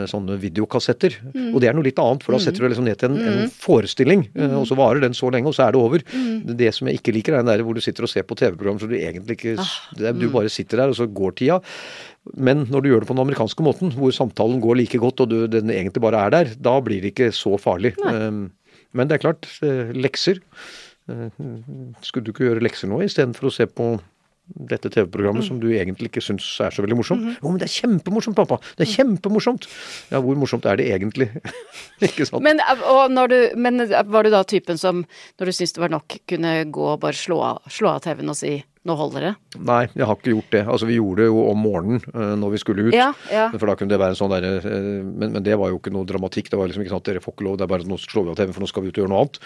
sånne 0.07 0.39
videokassetter. 0.41 1.19
Mm. 1.35 1.55
Og 1.55 1.61
det 1.61 1.69
er 1.69 1.75
noe 1.75 1.85
litt 1.85 1.99
annet, 1.99 2.23
for 2.23 2.33
da 2.33 2.41
setter 2.43 2.65
du 2.65 2.69
liksom 2.69 2.87
ned 2.87 2.99
til 3.01 3.12
en, 3.12 3.12
en 3.17 3.41
mm. 3.43 3.53
forestilling, 3.63 4.25
mm. 4.35 4.55
og 4.59 4.67
så 4.69 4.79
varer 4.79 5.03
den 5.05 5.17
så 5.17 5.31
lenge, 5.33 5.51
og 5.51 5.57
så 5.57 5.67
er 5.67 5.75
det 5.75 5.81
over. 5.81 6.05
Mm. 6.13 6.55
Det 6.59 6.71
som 6.77 6.89
jeg 6.89 7.01
ikke 7.01 7.15
liker, 7.17 7.37
er 7.37 7.45
den 7.45 7.53
der 7.53 7.65
hvor 7.67 7.77
du 7.77 7.83
sitter 7.85 8.07
og 8.07 8.13
ser 8.13 8.27
på 8.29 8.39
TV-program 8.39 8.81
så 8.81 8.89
du 8.91 8.97
egentlig 8.99 9.39
ikke 9.39 9.57
ah, 9.63 9.75
det, 9.99 10.15
Du 10.21 10.29
bare 10.33 10.53
sitter 10.53 10.83
der, 10.83 10.93
og 10.93 10.99
så 10.99 11.07
går 11.07 11.37
tida. 11.41 11.61
Men 12.39 12.67
når 12.71 12.83
du 12.83 12.91
gjør 12.91 13.03
det 13.03 13.11
på 13.11 13.17
den 13.17 13.25
amerikanske 13.25 13.67
måten, 13.67 13.93
hvor 13.99 14.15
samtalen 14.15 14.63
går 14.63 14.79
like 14.79 15.03
godt 15.03 15.25
og 15.25 15.33
du, 15.33 15.39
den 15.51 15.73
egentlig 15.75 16.03
bare 16.05 16.27
er 16.27 16.35
der, 16.35 16.55
da 16.63 16.79
blir 16.85 17.03
det 17.03 17.15
ikke 17.15 17.33
så 17.35 17.57
farlig. 17.59 17.97
Um, 18.07 18.53
men 18.93 19.09
det 19.09 19.17
er 19.17 19.25
klart, 19.25 19.49
eh, 19.65 19.91
lekser. 19.97 20.39
Uh, 21.11 21.33
skulle 22.05 22.25
du 22.25 22.31
ikke 22.31 22.47
gjøre 22.47 22.63
lekser 22.63 22.91
nå 22.91 23.01
istedenfor 23.03 23.49
å 23.49 23.55
se 23.55 23.67
på 23.67 23.97
dette 24.47 24.91
TV-programmet 24.91 25.45
mm. 25.45 25.47
som 25.47 25.61
du 25.63 25.69
egentlig 25.71 26.11
ikke 26.11 26.23
syns 26.25 26.45
er 26.61 26.75
så 26.75 26.83
veldig 26.85 26.99
morsomt. 26.99 27.23
Mm 27.23 27.31
-hmm. 27.31 27.39
Jo, 27.43 27.49
men 27.51 27.59
det 27.59 27.67
er 27.69 27.75
kjempemorsomt, 27.81 28.37
pappa! 28.37 28.59
Det 28.77 28.87
er 28.87 28.91
mm. 28.91 28.97
kjempemorsomt! 28.97 29.69
Ja, 30.11 30.21
hvor 30.21 30.35
morsomt 30.37 30.67
er 30.67 30.77
det 30.77 30.91
egentlig? 30.91 31.31
ikke 32.03 32.27
sant? 32.27 32.43
Men, 32.43 32.61
du, 33.31 33.51
men, 33.57 33.89
var 34.07 34.23
du 34.23 34.31
da 34.31 34.43
typen 34.43 34.79
som, 34.79 35.05
når 35.39 35.47
du 35.47 35.53
syntes 35.53 35.73
det 35.73 35.81
var 35.81 35.89
nok, 35.89 36.19
kunne 36.29 36.65
gå 36.65 36.85
og 36.85 37.01
bare 37.01 37.15
slå 37.15 37.41
av, 37.41 37.63
slå 37.69 37.89
av 37.89 38.01
TV-en 38.01 38.29
og 38.29 38.37
si 38.37 38.65
nå 38.83 38.97
holder 38.99 39.23
det? 39.23 39.31
Nei, 39.63 39.85
jeg 39.95 40.07
har 40.09 40.17
ikke 40.17 40.33
gjort 40.33 40.55
det. 40.55 40.63
Altså 40.67 40.89
Vi 40.89 40.97
gjorde 40.97 41.23
det 41.23 41.29
jo 41.29 41.43
om 41.53 41.61
morgenen 41.63 42.01
uh, 42.17 42.33
når 42.39 42.55
vi 42.57 42.61
skulle 42.63 42.87
ut. 42.89 42.97
Ja, 42.97 43.13
ja. 43.31 43.45
For 43.55 43.71
da 43.71 43.77
kunne 43.79 43.93
det 43.93 44.01
være 44.03 44.17
en 44.17 44.19
sånn 44.19 44.33
derre 44.33 44.57
uh, 44.59 45.05
men, 45.07 45.29
men, 45.37 45.43
det 45.47 45.55
var 45.61 45.71
jo 45.71 45.79
ikke 45.79 45.93
noe 45.95 46.09
dramatikk. 46.09 46.51
Det 46.51 46.59
var 46.59 46.67
liksom 46.67 46.83
ikke 46.83 46.91
sånn 46.91 47.03
at 47.05 47.11
dere 47.13 47.23
får 47.23 47.37
ikke 47.37 47.47
lov, 47.47 47.61
det 47.61 47.67
er 47.67 47.71
bare 47.71 47.87
nå 47.87 47.99
slår 48.03 48.27
vi 48.27 48.33
av 48.33 48.41
TV 48.41 48.55
for 48.57 48.65
nå 48.65 48.71
skal 48.73 48.83
vi 48.83 48.91
ut 48.91 48.99
og 48.99 49.05
gjøre 49.05 49.13
noe 49.13 49.21
annet. 49.23 49.39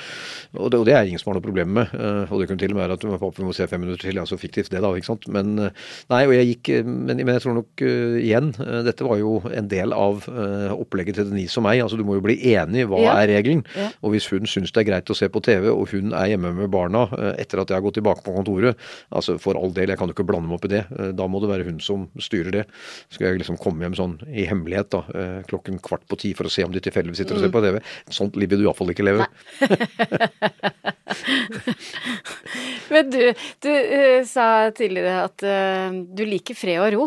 Og 0.56 0.72
det, 0.72 0.80
og 0.80 0.88
det 0.88 0.94
er 0.96 1.10
ingen 1.10 1.20
som 1.20 1.30
har 1.30 1.36
noe 1.36 1.44
problem 1.44 1.74
med. 1.76 1.92
Uh, 1.92 2.32
og 2.32 2.40
det 2.40 2.48
kunne 2.48 2.62
til 2.62 2.72
og 2.72 2.78
med 2.78 2.84
være 2.86 2.96
at 2.96 3.04
pappa, 3.10 3.32
vi 3.36 3.48
må 3.50 3.56
se 3.58 3.68
fem 3.68 3.84
minutter 3.84 4.06
til. 4.06 4.20
Ja, 4.22 4.24
så 4.30 4.40
fiktivt 4.40 4.72
det, 4.72 4.80
da. 4.86 4.94
ikke 4.96 5.10
sant. 5.10 5.28
Men 5.36 5.52
nei, 5.58 6.22
og 6.24 6.32
jeg 6.38 6.48
gikk 6.54 6.72
Men, 6.86 7.20
men 7.20 7.34
jeg 7.34 7.42
tror 7.44 7.56
nok 7.58 7.82
igjen, 7.82 8.48
dette 8.86 9.04
var 9.04 9.18
jo 9.20 9.36
en 9.50 9.68
del 9.68 9.92
av 9.92 10.24
opplegget 10.72 11.18
til 11.20 11.28
Denise 11.28 11.60
og 11.60 11.66
meg. 11.66 11.82
Altså 11.84 11.98
du 11.98 12.04
må 12.08 12.16
jo 12.16 12.24
bli 12.24 12.38
enig. 12.54 12.86
Hva 12.88 13.02
ja. 13.02 13.14
er 13.20 13.30
regelen? 13.34 13.64
Og 14.00 14.14
hvis 14.14 14.28
hun 14.32 14.48
syns 14.48 14.72
det 14.72 14.82
er 14.82 14.88
greit 14.90 15.12
å 15.12 15.16
se 15.18 15.28
på 15.32 15.42
TV, 15.44 15.68
og 15.72 15.92
hun 15.92 16.14
er 16.16 16.32
hjemme 16.32 16.54
med 16.56 16.72
barna 16.72 17.06
etter 17.36 17.60
at 17.60 17.70
jeg 17.70 17.78
har 17.78 17.84
gått 17.84 17.98
tilbake 18.00 18.24
på 18.24 18.34
kontoret, 18.36 18.80
altså 19.10 19.25
for 19.42 19.58
all 19.58 19.72
del, 19.76 19.90
jeg 19.92 19.98
kan 20.00 20.08
jo 20.10 20.14
ikke 20.16 20.26
blande 20.28 20.48
meg 20.50 20.58
opp 20.58 20.66
i 20.68 20.72
det. 20.72 20.82
Eh, 20.96 21.12
da 21.16 21.26
må 21.30 21.40
det 21.42 21.50
være 21.50 21.66
hun 21.68 21.80
som 21.84 22.06
styrer 22.22 22.52
det. 22.54 22.64
Skal 23.12 23.28
jeg 23.28 23.40
liksom 23.42 23.58
komme 23.60 23.82
hjem 23.84 23.96
sånn 23.98 24.16
i 24.30 24.46
hemmelighet 24.48 24.90
da, 24.94 25.02
eh, 25.12 25.38
klokken 25.50 25.80
kvart 25.84 26.06
på 26.10 26.18
ti 26.22 26.32
for 26.38 26.48
å 26.48 26.52
se 26.52 26.64
om 26.66 26.72
de 26.74 26.82
tilfeldigvis 26.84 27.18
sitter 27.22 27.36
og 27.38 27.42
ser 27.44 27.54
på 27.54 27.64
TV. 27.64 27.76
Sånt 28.14 28.38
liv 28.38 28.48
vil 28.52 28.62
du 28.62 28.66
iallfall 28.68 28.92
ikke 28.94 29.06
leve. 29.06 29.26
Men 32.92 33.10
du, 33.10 33.22
du 33.62 33.70
uh, 33.70 34.22
sa 34.28 34.70
tidligere 34.74 35.24
at 35.26 35.46
uh, 35.46 35.90
du 35.90 36.22
liker 36.28 36.54
fred 36.58 36.80
og 36.82 36.92
ro. 36.94 37.06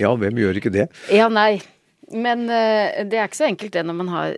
Ja, 0.00 0.10
hvem 0.16 0.40
gjør 0.40 0.58
ikke 0.60 0.72
det? 0.74 0.88
Ja, 1.12 1.28
nei. 1.32 1.60
Men 2.10 2.48
uh, 2.50 3.06
det 3.06 3.18
er 3.18 3.28
ikke 3.28 3.42
så 3.42 3.50
enkelt 3.50 3.74
det 3.76 3.84
når 3.86 3.96
man 4.02 4.10
har 4.14 4.36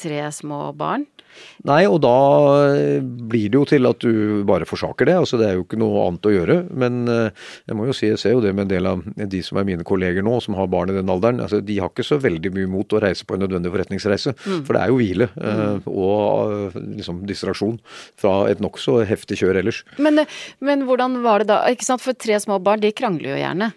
tre 0.00 0.20
små 0.32 0.72
barn. 0.78 1.04
Nei, 1.68 1.82
og 1.88 2.00
da 2.04 2.14
blir 3.02 3.50
det 3.50 3.58
jo 3.58 3.64
til 3.68 3.88
at 3.88 4.04
du 4.04 4.42
bare 4.46 4.68
forsaker 4.68 5.08
det. 5.08 5.16
altså 5.22 5.38
Det 5.40 5.48
er 5.48 5.58
jo 5.58 5.64
ikke 5.64 5.80
noe 5.80 6.06
annet 6.08 6.28
å 6.28 6.34
gjøre. 6.34 6.56
Men 6.70 7.04
eh, 7.10 7.46
jeg 7.68 7.78
må 7.78 7.88
jo 7.88 7.96
si, 7.96 8.08
jeg 8.10 8.20
ser 8.20 8.36
jo 8.36 8.42
det 8.44 8.54
med 8.54 8.66
en 8.66 8.72
del 8.72 8.88
av 8.90 9.04
de 9.04 9.42
som 9.44 9.60
er 9.60 9.68
mine 9.68 9.86
kolleger 9.86 10.24
nå, 10.26 10.36
som 10.44 10.58
har 10.58 10.70
barn 10.72 10.92
i 10.92 10.96
den 10.96 11.12
alderen. 11.12 11.42
altså 11.44 11.62
De 11.64 11.78
har 11.80 11.92
ikke 11.92 12.06
så 12.06 12.20
veldig 12.22 12.54
mye 12.56 12.70
mot 12.70 12.96
å 12.96 13.02
reise 13.04 13.26
på 13.26 13.36
en 13.36 13.44
nødvendig 13.46 13.72
forretningsreise. 13.74 14.34
Mm. 14.44 14.64
For 14.66 14.76
det 14.76 14.82
er 14.82 14.92
jo 14.92 15.00
hvile 15.00 15.30
eh, 15.34 15.62
mm. 15.62 15.86
og 15.90 16.78
liksom 16.80 17.22
distraksjon 17.28 17.78
fra 18.20 18.36
et 18.50 18.62
nokså 18.64 19.00
heftig 19.08 19.40
kjør 19.42 19.62
ellers. 19.62 19.84
Men, 20.02 20.24
men 20.64 20.84
hvordan 20.88 21.22
var 21.24 21.44
det 21.44 21.52
da? 21.52 21.62
ikke 21.72 21.88
sant, 21.88 22.04
For 22.04 22.16
tre 22.16 22.38
små 22.42 22.60
barn, 22.62 22.82
de 22.84 22.92
krangler 22.96 23.34
jo 23.34 23.40
gjerne. 23.40 23.72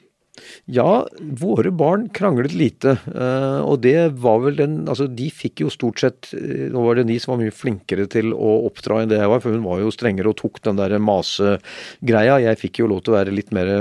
Ja, 0.69 1.07
våre 1.39 1.71
barn 1.71 2.07
kranglet 2.13 2.53
lite. 2.57 2.97
Eh, 3.09 3.59
og 3.63 3.81
det 3.85 3.97
var 4.21 4.41
vel 4.43 4.59
den 4.59 4.75
Altså, 4.87 5.07
de 5.09 5.29
fikk 5.33 5.63
jo 5.63 5.71
stort 5.73 6.01
sett 6.03 6.29
eh, 6.37 6.67
Nå 6.73 6.83
var 6.85 6.99
det 6.99 7.07
ni 7.09 7.17
som 7.21 7.33
var 7.33 7.41
mye 7.41 7.55
flinkere 7.55 8.07
til 8.11 8.33
å 8.35 8.53
oppdra 8.67 9.01
enn 9.01 9.11
det 9.11 9.21
jeg 9.21 9.31
var, 9.31 9.41
for 9.43 9.55
hun 9.55 9.65
var 9.65 9.81
jo 9.81 9.93
strengere 9.93 10.31
og 10.31 10.39
tok 10.41 10.61
den 10.67 10.79
der 10.79 10.97
masegreia. 11.01 12.39
Jeg 12.43 12.61
fikk 12.61 12.83
jo 12.83 12.91
lov 12.91 13.03
til 13.03 13.15
å 13.15 13.19
være 13.19 13.35
litt 13.35 13.53
mer 13.55 13.71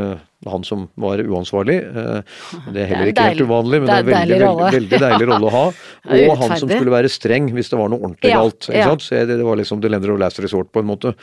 han 0.44 0.64
som 0.64 0.84
var 1.00 1.20
uansvarlig. 1.24 1.76
Eh, 1.80 2.40
det 2.74 2.82
er 2.82 2.90
heller 2.90 3.10
ikke 3.10 3.24
helt 3.30 3.44
uvanlig, 3.48 3.80
men 3.82 3.88
det 3.88 3.94
er, 3.96 4.02
en 4.02 4.10
veldig, 4.10 4.40
veldig, 4.42 4.72
veldig, 4.74 5.00
deilig 5.00 5.28
rolle 5.30 5.48
å 5.48 5.52
ha. 5.54 5.62
Og 6.16 6.42
han 6.42 6.54
som 6.60 6.70
skulle 6.70 6.92
være 6.92 7.10
streng 7.12 7.48
hvis 7.56 7.72
det 7.72 7.78
var 7.80 7.90
noe 7.92 8.02
ordentlig 8.02 8.34
galt. 8.34 8.68
Det, 8.68 9.38
var 9.46 9.60
liksom 9.60 9.80
The 9.82 9.90
Lender 9.90 10.12
of 10.12 10.20
Last 10.20 10.40
Resort 10.44 10.68
på 10.74 10.82
en 10.84 10.90
måte. 10.90 11.14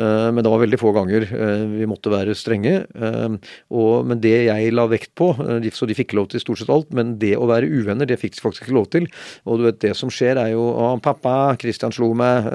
Eh, 0.00 0.28
men 0.34 0.42
det 0.42 0.52
var 0.52 0.62
veldig 0.64 0.80
få 0.82 0.92
ganger 0.96 1.28
eh, 1.28 1.62
vi 1.76 1.88
måtte 1.88 2.12
være 2.12 2.34
strenge. 2.36 2.74
Men 2.96 4.20
det 4.22 4.34
jeg 4.48 4.74
la 4.74 4.86
vekt 4.90 5.12
på, 5.18 5.30
så 5.36 5.88
de 5.88 5.96
fikk 5.96 6.16
lov 6.16 6.30
til 6.32 6.42
stort 6.42 6.60
sett 6.60 6.72
alt, 6.72 6.90
men 6.96 7.16
det 7.22 7.34
å 7.38 7.46
være 7.48 7.68
uvenner, 7.70 8.08
det 8.08 8.18
fikk 8.20 8.36
de 8.36 8.42
faktisk 8.42 8.66
ikke 8.66 8.76
lov 8.76 8.90
til. 8.92 9.06
Og 9.46 9.60
du 9.60 9.66
vet, 9.68 9.78
det 9.84 9.94
som 9.98 10.10
skjer 10.12 10.40
er 10.40 10.52
jo 10.54 10.64
å, 10.72 10.90
'Pappa, 11.02 11.54
Christian 11.60 11.94
slo 11.94 12.10
meg'. 12.18 12.48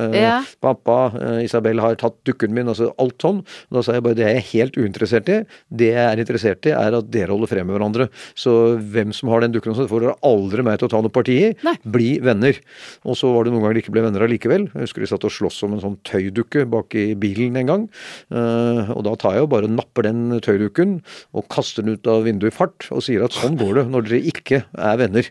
'Pappa, 0.61 0.99
Isabel 1.43 1.79
har 1.83 1.95
tatt 2.01 2.17
dukken 2.27 2.51
min'. 2.55 2.67
Altså 2.71 2.91
alt 2.99 3.21
sånn. 3.23 3.43
Da 3.71 3.83
sa 3.85 3.95
jeg 3.95 4.05
bare 4.05 4.17
det 4.17 4.27
er 4.27 4.35
jeg 4.39 4.49
helt 4.51 4.79
uinteressert 4.79 5.29
i. 5.31 5.41
Det 5.69 5.93
jeg 6.01 6.10
er 6.11 6.21
interessert 6.23 6.67
i, 6.69 6.75
er 6.75 6.97
at 6.97 7.09
dere 7.11 7.33
holder 7.33 7.51
frem 7.51 7.67
med 7.67 7.77
hverandre. 7.77 8.09
Så 8.37 8.53
hvem 8.93 9.13
som 9.15 9.31
har 9.31 9.43
den 9.43 9.55
dukken, 9.55 9.75
får 9.75 10.05
dere 10.05 10.17
aldri 10.27 10.65
meg 10.65 10.79
til 10.79 10.89
å 10.89 10.93
ta 10.93 11.01
noe 11.03 11.13
parti 11.13 11.37
i. 11.49 11.51
Bli 11.83 12.11
venner. 12.23 12.57
Og 13.07 13.17
så 13.19 13.31
var 13.33 13.45
det 13.45 13.53
noen 13.53 13.65
ganger 13.65 13.79
de 13.79 13.83
ikke 13.85 13.95
ble 13.95 14.05
venner 14.05 14.25
allikevel. 14.25 14.67
Jeg 14.71 14.87
husker 14.87 15.03
de 15.03 15.09
satt 15.11 15.27
og 15.27 15.33
sloss 15.33 15.61
om 15.65 15.75
en 15.75 15.83
sånn 15.83 15.97
tøydukke 16.07 16.65
bak 16.71 16.95
i 16.99 17.11
bilen 17.19 17.57
en 17.61 17.71
gang. 17.71 17.87
Uh, 18.33 18.91
og 18.95 19.05
da 19.07 19.15
tar 19.19 19.37
jeg 19.37 19.47
og 19.47 19.51
bare 19.53 19.71
napper 19.71 20.07
den 20.07 20.39
tøydukken 20.43 20.99
og 21.37 21.47
kaster 21.51 21.85
den 21.85 21.97
ut 21.97 22.09
av 22.11 22.25
vinduet 22.27 22.53
i 22.53 22.55
fart 22.55 22.87
og 22.93 23.03
sier 23.05 23.25
at 23.25 23.35
sånn 23.35 23.57
går 23.59 23.81
det 23.81 23.85
når 23.91 24.07
dere 24.07 24.21
ikke 24.31 24.63
er 24.71 24.99
venner. 25.01 25.29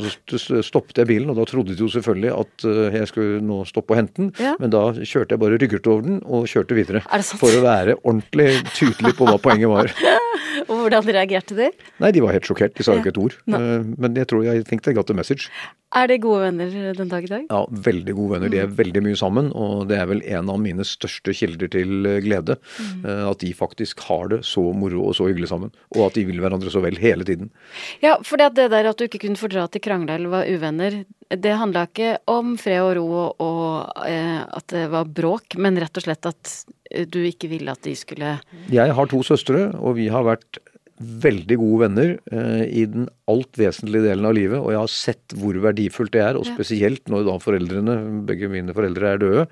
Og 0.00 0.38
så 0.40 0.60
stoppet 0.66 1.02
jeg 1.02 1.10
bilen, 1.10 1.32
og 1.32 1.38
da 1.40 1.46
trodde 1.48 1.74
de 1.74 1.84
jo 1.84 1.90
selvfølgelig 1.92 2.32
at 2.36 2.66
uh, 2.68 2.82
jeg 3.00 3.10
skulle 3.10 3.42
nå 3.44 3.62
stoppe 3.68 3.94
og 3.94 4.00
hente 4.00 4.16
den, 4.20 4.32
ja. 4.40 4.54
men 4.60 4.72
da 4.72 4.86
kjørte 4.96 5.36
jeg 5.36 5.42
bare 5.42 5.60
rygget 5.60 5.88
over 5.90 6.06
den 6.06 6.20
og 6.26 6.48
kjørte 6.50 6.76
videre. 6.78 7.04
For 7.40 7.52
å 7.52 7.64
være 7.64 7.98
ordentlig 8.00 8.48
tydelig 8.76 9.14
på 9.18 9.28
hva 9.28 9.36
poenget 9.42 9.72
var. 9.72 9.92
og 10.68 10.74
hvordan 10.82 11.06
reagerte 11.06 11.56
de? 11.58 11.70
Nei, 12.02 12.10
De 12.16 12.22
var 12.24 12.34
helt 12.36 12.48
sjokkert. 12.48 12.76
De 12.78 12.86
sa 12.86 12.96
jo 12.96 13.02
ikke 13.02 13.14
et 13.14 13.20
ord. 13.20 13.36
No. 13.50 13.60
Eh, 13.60 13.86
men 14.00 14.18
jeg 14.18 14.28
tror 14.30 14.44
jeg 14.46 14.66
tenkte 14.68 14.92
I 14.92 14.96
got 14.98 15.10
the 15.10 15.16
message. 15.16 15.50
Er 15.90 16.06
de 16.06 16.20
gode 16.22 16.44
venner 16.44 16.94
den 16.94 17.08
dag 17.10 17.24
i 17.26 17.30
dag? 17.30 17.46
Ja, 17.50 17.64
veldig 17.86 18.14
gode 18.14 18.36
venner. 18.36 18.50
De 18.52 18.60
er 18.62 18.68
mm. 18.70 18.74
veldig 18.78 19.00
mye 19.08 19.18
sammen. 19.18 19.48
Og 19.58 19.88
det 19.90 19.96
er 19.98 20.06
vel 20.06 20.22
en 20.22 20.52
av 20.52 20.60
mine 20.62 20.86
største 20.86 21.34
kilder 21.34 21.70
til 21.72 22.06
eh, 22.06 22.20
glede. 22.22 22.60
Mm. 22.78 23.00
Eh, 23.02 23.22
at 23.32 23.42
de 23.42 23.50
faktisk 23.58 24.04
har 24.06 24.30
det 24.30 24.44
så 24.46 24.62
moro 24.70 25.08
og 25.08 25.16
så 25.18 25.26
hyggelig 25.26 25.50
sammen. 25.50 25.74
Og 25.96 26.04
at 26.06 26.18
de 26.18 26.28
vil 26.28 26.38
hverandre 26.42 26.70
så 26.70 26.82
vel 26.84 27.00
hele 27.02 27.26
tiden. 27.26 27.50
Ja, 28.04 28.20
for 28.22 28.38
det 28.38 28.70
der 28.70 28.92
at 28.92 29.00
du 29.00 29.08
ikke 29.08 29.24
kunne 29.26 29.40
fordra 29.40 29.66
at 29.66 29.74
de 29.74 29.82
krangla 29.82 30.14
eller 30.14 30.30
var 30.30 30.46
uvenner, 30.46 31.02
det 31.30 31.58
handla 31.58 31.84
ikke 31.86 32.14
om 32.30 32.54
fred 32.58 32.82
og 32.82 32.94
ro 32.98 33.08
og 33.42 34.06
eh, 34.06 34.40
at 34.46 34.70
det 34.70 34.86
var 34.94 35.10
bråk, 35.10 35.58
men 35.58 35.78
rett 35.78 35.98
og 35.98 36.06
slett 36.06 36.30
at 36.30 36.54
du 37.10 37.20
ikke 37.22 37.50
ville 37.50 37.70
at 37.70 37.82
de 37.86 37.92
skulle 37.94 38.32
Jeg 38.70 38.94
har 38.96 39.10
to 39.10 39.20
søstre, 39.26 39.68
og 39.78 39.94
vi 39.98 40.08
har 40.10 40.26
vært 40.26 40.58
veldig 41.00 41.56
gode 41.60 41.80
venner 41.86 42.10
eh, 42.32 42.64
i 42.82 42.84
den 42.92 43.06
alt 43.30 43.56
vesentlige 43.56 44.04
delen 44.10 44.26
av 44.28 44.34
livet, 44.36 44.58
og 44.60 44.72
jeg 44.74 44.80
har 44.82 44.92
sett 44.92 45.34
hvor 45.38 45.56
verdifullt 45.64 46.12
det 46.12 46.20
er, 46.26 46.36
og 46.36 46.44
spesielt 46.48 47.08
når 47.08 47.24
da 47.28 47.38
foreldrene, 47.40 47.96
begge 48.28 48.50
mine 48.52 48.74
foreldre 48.76 49.14
er 49.14 49.22
døde. 49.22 49.44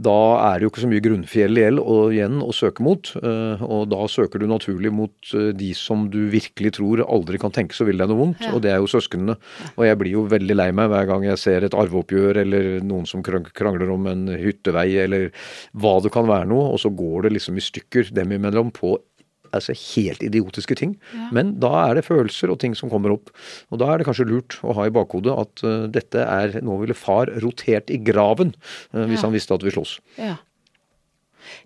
Da 0.00 0.14
er 0.38 0.60
det 0.60 0.64
jo 0.64 0.70
ikke 0.70 0.82
så 0.84 0.88
mye 0.92 1.02
grunnfjell 1.02 1.58
igjen 1.58 2.36
å 2.46 2.52
søke 2.54 2.84
mot, 2.86 3.10
eh, 3.18 3.64
og 3.66 3.88
da 3.90 4.04
søker 4.08 4.38
du 4.40 4.46
naturlig 4.48 4.92
mot 4.94 5.32
eh, 5.34 5.50
de 5.58 5.72
som 5.74 6.06
du 6.12 6.20
virkelig 6.30 6.76
tror 6.78 7.02
aldri 7.04 7.40
kan 7.42 7.52
tenke 7.52 7.74
så 7.76 7.84
vil 7.88 7.98
deg 7.98 8.08
noe 8.08 8.20
vondt, 8.22 8.40
Ja. 8.46 8.54
og 8.54 8.62
det 8.64 8.70
er 8.70 8.78
jo 8.78 8.88
søsknene. 8.88 9.34
Og 9.74 9.84
jeg 9.84 9.98
blir 10.00 10.14
jo 10.14 10.24
veldig 10.30 10.56
lei 10.56 10.70
meg 10.72 10.88
hver 10.94 11.10
gang 11.10 11.26
jeg 11.26 11.42
ser 11.42 11.66
et 11.66 11.74
arveoppgjør 11.76 12.40
eller 12.46 12.70
noen 12.86 13.04
som 13.10 13.20
krangler 13.26 13.90
om 13.90 14.06
en 14.06 14.24
hyttevei 14.30 14.88
eller 15.02 15.28
hva 15.74 15.98
det 16.00 16.14
kan 16.14 16.30
være 16.30 16.46
noe, 16.48 16.70
og 16.70 16.78
så 16.80 16.94
går 16.94 17.26
det 17.26 17.34
liksom 17.36 17.58
i 17.58 17.66
stykker 17.66 18.14
dem 18.14 18.32
imellom 18.38 18.70
på 18.72 18.94
altså 19.56 19.74
helt 19.76 20.22
idiotiske 20.26 20.76
ting. 20.78 20.94
Men 21.34 21.54
da 21.62 21.70
er 21.86 21.98
det 21.98 22.06
følelser 22.06 22.52
og 22.52 22.60
ting 22.62 22.76
som 22.78 22.90
kommer 22.92 23.14
opp. 23.16 23.32
Og 23.70 23.80
da 23.82 23.90
er 23.92 24.00
det 24.00 24.06
kanskje 24.08 24.28
lurt 24.28 24.58
å 24.62 24.74
ha 24.78 24.86
i 24.88 24.92
bakhodet 24.94 25.34
at 25.34 25.64
uh, 25.66 25.86
dette 25.90 26.22
er 26.26 26.60
Nå 26.64 26.76
ville 26.82 26.96
far 26.98 27.30
rotert 27.42 27.90
i 27.90 27.98
graven 28.02 28.54
uh, 28.94 29.04
hvis 29.06 29.20
Ja. 29.20 29.26
han 29.26 29.34
visste 29.34 29.56
at 29.56 29.66
vi 29.66 29.74
slåss. 29.74 29.98
Ja. 30.20 30.36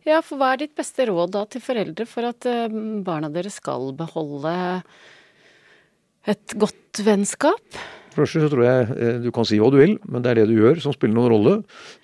Ja, 0.07 0.21
for 0.23 0.39
hva 0.41 0.53
er 0.55 0.63
ditt 0.63 0.77
beste 0.79 1.05
råd 1.11 1.33
da 1.35 1.43
til 1.51 1.61
foreldre 1.65 2.07
for 2.09 2.29
at 2.29 2.47
uh, 2.47 2.69
barna 3.05 3.29
deres 3.33 3.59
skal 3.61 3.91
beholde 3.99 4.55
et 6.31 6.55
godt 6.57 7.03
vennskap? 7.05 7.83
For 8.15 8.23
det 8.23 8.29
første 8.31 8.45
så 8.45 8.51
tror 8.53 8.65
jeg 8.67 8.97
eh, 8.97 9.19
du 9.25 9.31
kan 9.35 9.49
si 9.49 9.59
hva 9.61 9.71
du 9.75 9.79
vil, 9.81 9.97
men 10.09 10.25
det 10.25 10.33
er 10.33 10.43
det 10.43 10.49
du 10.53 10.57
gjør 10.57 10.81
som 10.83 10.95
spiller 10.95 11.19
noen 11.19 11.33
rolle. 11.35 11.55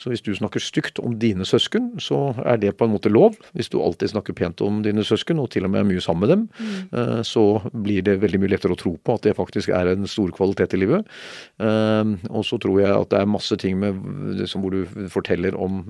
Så 0.01 0.13
hvis 0.13 0.25
du 0.27 0.33
snakker 0.37 0.63
stygt 0.63 1.01
om 1.03 1.17
dine 1.21 1.47
søsken, 1.49 1.93
så 2.03 2.33
er 2.45 2.61
det 2.63 2.77
på 2.79 2.89
en 2.89 2.95
måte 2.95 3.13
lov. 3.13 3.39
Hvis 3.57 3.71
du 3.73 3.79
alltid 3.83 4.15
snakker 4.15 4.37
pent 4.37 4.61
om 4.67 4.83
dine 4.87 5.05
søsken, 5.07 5.41
og 5.43 5.51
til 5.55 5.67
og 5.67 5.73
med 5.73 5.85
er 5.85 5.89
mye 5.89 6.05
sammen 6.05 6.27
med 6.27 6.33
dem, 6.35 6.43
mm. 6.61 7.23
så 7.25 7.45
blir 7.73 8.03
det 8.05 8.19
veldig 8.21 8.41
mye 8.43 8.53
lettere 8.53 8.75
å 8.75 8.79
tro 8.79 8.93
på 9.01 9.15
at 9.17 9.25
det 9.25 9.37
faktisk 9.39 9.71
er 9.73 9.93
en 9.93 10.09
stor 10.11 10.33
kvalitet 10.37 10.75
i 10.77 10.83
livet. 10.83 11.09
Eh, 11.63 12.17
Og 12.31 12.45
så 12.47 12.59
tror 12.61 12.81
jeg 12.81 12.91
at 12.91 13.11
det 13.13 13.21
er 13.21 13.31
masse 13.31 13.57
ting 13.61 13.79
med, 13.81 14.45
som 14.51 14.65
hvor 14.65 14.75
du 14.75 15.09
forteller 15.13 15.57
om 15.59 15.81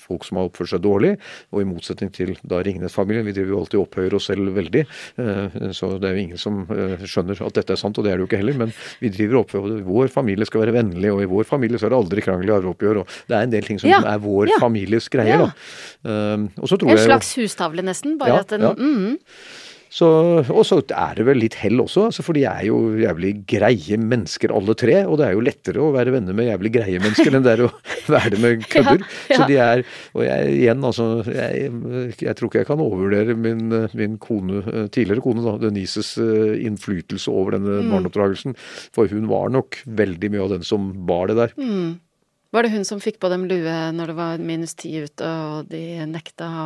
folk 0.00 0.26
som 0.26 0.40
har 0.40 0.50
oppført 0.50 0.72
seg 0.72 0.84
dårlig, 0.84 1.14
og 1.54 1.62
i 1.62 1.68
motsetning 1.68 2.12
til 2.14 2.34
da 2.46 2.60
Ringnes-familien, 2.64 3.26
vi 3.26 3.34
driver 3.36 3.54
jo 3.54 3.60
alltid 3.62 3.80
og 3.80 3.86
opphøyer 3.88 4.16
oss 4.18 4.28
selv 4.30 4.54
veldig, 4.56 4.84
eh, 5.22 5.58
så 5.76 5.92
det 6.00 6.10
er 6.10 6.16
jo 6.16 6.24
ingen 6.26 6.40
som 6.40 6.62
eh, 6.74 7.04
skjønner 7.04 7.42
at 7.46 7.58
dette 7.58 7.76
er 7.76 7.80
sant, 7.80 7.98
og 7.98 8.06
det 8.06 8.12
er 8.12 8.20
det 8.20 8.26
jo 8.26 8.30
ikke 8.30 8.42
heller, 8.42 8.60
men 8.64 8.74
vi 9.02 9.12
driver 9.14 9.40
og 9.40 9.46
opphøyer 9.50 9.82
vår 9.86 10.08
familie 10.12 10.46
skal 10.48 10.62
være 10.64 10.74
vennlig, 10.78 11.10
og 11.12 11.22
i 11.24 11.28
vår 11.30 11.44
familie 11.48 11.78
så 11.80 11.88
er 11.88 11.94
det 11.94 11.98
aldri 12.00 12.24
krangel 12.24 12.48
i 12.50 12.54
arveoppgjør, 12.56 13.02
og 13.02 13.06
det 13.28 13.36
er 13.36 13.42
en 13.46 13.50
del 13.54 13.66
ting 13.66 13.80
som 13.82 13.90
Ja, 13.90 14.00
er 14.14 14.18
vår 14.22 14.48
ja. 14.52 14.58
families 14.62 15.08
greier, 15.08 15.40
Ja. 15.40 15.50
da. 16.04 16.34
Um, 16.34 16.50
Og 16.60 16.68
så 16.68 16.76
tror 16.78 16.90
En 16.90 16.96
jeg 16.96 17.06
slags 17.06 17.34
hustavle, 17.36 17.82
nesten. 17.82 18.18
Bare 18.18 18.40
at 18.40 18.48
den 18.48 18.60
mm, 18.62 19.18
så, 19.18 19.69
og 19.90 20.60
så 20.68 20.76
er 20.94 21.16
det 21.18 21.24
vel 21.26 21.40
litt 21.42 21.56
hell 21.58 21.80
også, 21.82 22.04
altså 22.06 22.22
for 22.22 22.36
de 22.38 22.44
er 22.46 22.60
jo 22.68 22.76
jævlig 23.00 23.32
greie 23.50 23.96
mennesker 23.98 24.52
alle 24.54 24.76
tre. 24.78 25.00
Og 25.10 25.16
det 25.18 25.24
er 25.26 25.32
jo 25.34 25.42
lettere 25.42 25.82
å 25.82 25.88
være 25.96 26.12
venner 26.14 26.36
med 26.38 26.46
jævlig 26.46 26.70
greie 26.76 27.00
mennesker 27.02 27.34
enn 27.34 27.42
det 27.42 27.56
er 27.56 27.62
å 27.66 27.70
være 28.14 28.38
med 28.38 28.62
kødder. 28.70 29.02
Ja, 29.02 29.32
ja. 29.34 29.38
Så 29.40 29.48
de 29.50 29.56
er 29.64 29.82
Og 30.14 30.22
jeg 30.26 30.52
igjen, 30.60 30.84
altså 30.86 31.08
jeg, 31.26 31.72
jeg 32.22 32.36
tror 32.38 32.50
ikke 32.52 32.62
jeg 32.62 32.68
kan 32.70 32.84
overvurdere 32.84 33.34
min, 33.34 33.64
min 33.98 34.14
kone, 34.22 34.62
tidligere 34.94 35.24
kone, 35.24 35.42
da, 35.46 35.56
Denises 35.64 36.12
eh, 36.22 36.54
innflytelse 36.68 37.30
over 37.34 37.56
denne 37.58 37.80
Mm. 37.80 37.90
barneoppdragelsen. 37.94 38.54
For 38.94 39.10
hun 39.10 39.26
var 39.30 39.50
nok 39.50 39.80
veldig 39.86 40.30
mye 40.34 40.42
av 40.44 40.50
den 40.54 40.64
som 40.66 40.90
bar 41.08 41.30
det 41.30 41.36
der. 41.40 41.52
mm. 41.58 41.90
Var 42.50 42.66
det 42.66 42.72
hun 42.72 42.82
som 42.86 42.98
fikk 43.02 43.20
på 43.22 43.28
dem 43.30 43.44
lue 43.46 43.74
når 43.94 44.10
det 44.10 44.14
var 44.18 44.40
minus 44.42 44.72
ti 44.74 44.90
ute, 44.98 45.22
og 45.22 45.68
de 45.70 46.02
nekta 46.10 46.48
å 46.50 46.64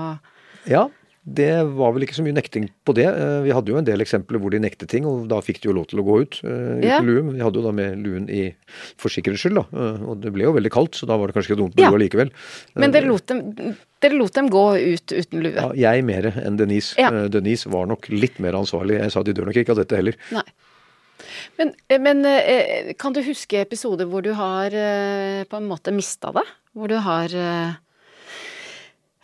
Ja, 0.71 0.87
det 1.27 1.65
var 1.73 1.95
vel 1.97 2.05
ikke 2.05 2.17
så 2.19 2.23
mye 2.25 2.35
nekting 2.37 2.67
på 2.85 2.93
det. 2.95 3.07
Eh, 3.09 3.41
Vi 3.47 3.53
hadde 3.57 3.71
jo 3.73 3.79
en 3.81 3.87
del 3.87 4.03
eksempler 4.05 4.37
hvor 4.43 4.53
de 4.53 4.59
nektet 4.61 4.91
ting, 4.93 5.07
og 5.09 5.23
da 5.31 5.39
fikk 5.41 5.63
de 5.63 5.71
jo 5.71 5.75
lov 5.79 5.87
til 5.89 6.03
å 6.03 6.05
gå 6.05 6.17
ut 6.21 6.41
eh, 6.45 6.51
uten 6.51 6.83
Ja. 6.85 6.99
lue. 7.01 7.23
Men 7.25 7.35
vi 7.39 7.41
hadde 7.41 7.57
jo 7.57 7.63
da 7.65 7.73
med 7.73 7.97
luen 8.05 8.29
i 8.29 8.55
for 9.01 9.09
sikkerhets 9.09 9.41
skyld, 9.41 9.57
da. 9.57 9.65
Eh, 9.73 10.03
Og 10.05 10.21
det 10.21 10.33
ble 10.35 10.45
jo 10.45 10.53
veldig 10.53 10.71
kaldt, 10.71 10.95
så 11.01 11.07
da 11.09 11.17
var 11.17 11.29
det 11.29 11.35
kanskje 11.39 11.55
ikke 11.55 11.63
dumt 11.63 11.75
med 11.77 11.85
Ja. 11.85 11.91
lue 11.91 11.99
allikevel. 11.99 12.31
Men 12.77 12.93
dere 12.93 13.07
lot 13.09 13.25
dem, 13.27 13.41
dere 14.05 14.19
lot 14.19 14.33
dem 14.35 14.51
gå 14.51 14.65
ut 14.95 15.07
uten 15.17 15.43
lue? 15.43 15.55
Ja, 15.55 15.73
jeg 15.95 16.05
mer 16.05 16.29
enn 16.45 16.57
Denise. 16.59 16.95
Ja. 16.99 17.09
Denise 17.29 17.67
var 17.73 17.87
nok 17.87 18.09
litt 18.11 18.39
mer 18.39 18.53
ansvarlig. 18.53 19.01
Jeg 19.01 19.11
sa 19.13 19.23
de 19.23 19.33
dør 19.33 19.47
nok 19.47 19.57
ikke 19.57 19.71
av 19.71 19.77
dette 19.81 19.97
heller. 19.97 20.15
Nei. 20.31 20.43
Men, 21.59 21.73
men 22.03 22.95
kan 22.99 23.13
du 23.15 23.23
huske 23.23 23.63
episoder 23.65 24.05
hvor 24.05 24.21
du 24.23 24.35
har 24.35 24.69
på 25.49 25.57
en 25.57 25.69
måte 25.71 25.91
mista 25.95 26.33
det? 26.33 26.45
Hvor 26.77 26.89
du 26.89 26.99
har 26.99 27.29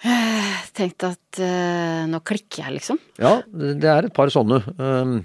eh, 0.09 0.87
at 1.07 1.41
uh, 1.45 2.03
nå 2.09 2.21
klikker 2.25 2.65
jeg, 2.65 2.77
liksom? 2.79 3.01
Ja, 3.21 3.41
det 3.53 3.91
er 3.91 4.09
et 4.09 4.17
par 4.17 4.33
sånne. 4.33 4.63
Um, 4.81 5.19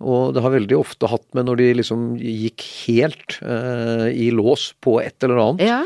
og 0.00 0.32
det 0.36 0.44
har 0.44 0.54
veldig 0.54 0.78
ofte 0.78 1.10
hatt 1.12 1.26
med 1.36 1.48
når 1.50 1.60
de 1.60 1.68
liksom 1.82 2.14
gikk 2.16 2.64
helt 2.86 3.38
uh, 3.44 4.08
i 4.08 4.30
lås 4.32 4.70
på 4.84 4.96
et 5.04 5.26
eller 5.26 5.42
annet. 5.42 5.66
Ja. 5.68 5.82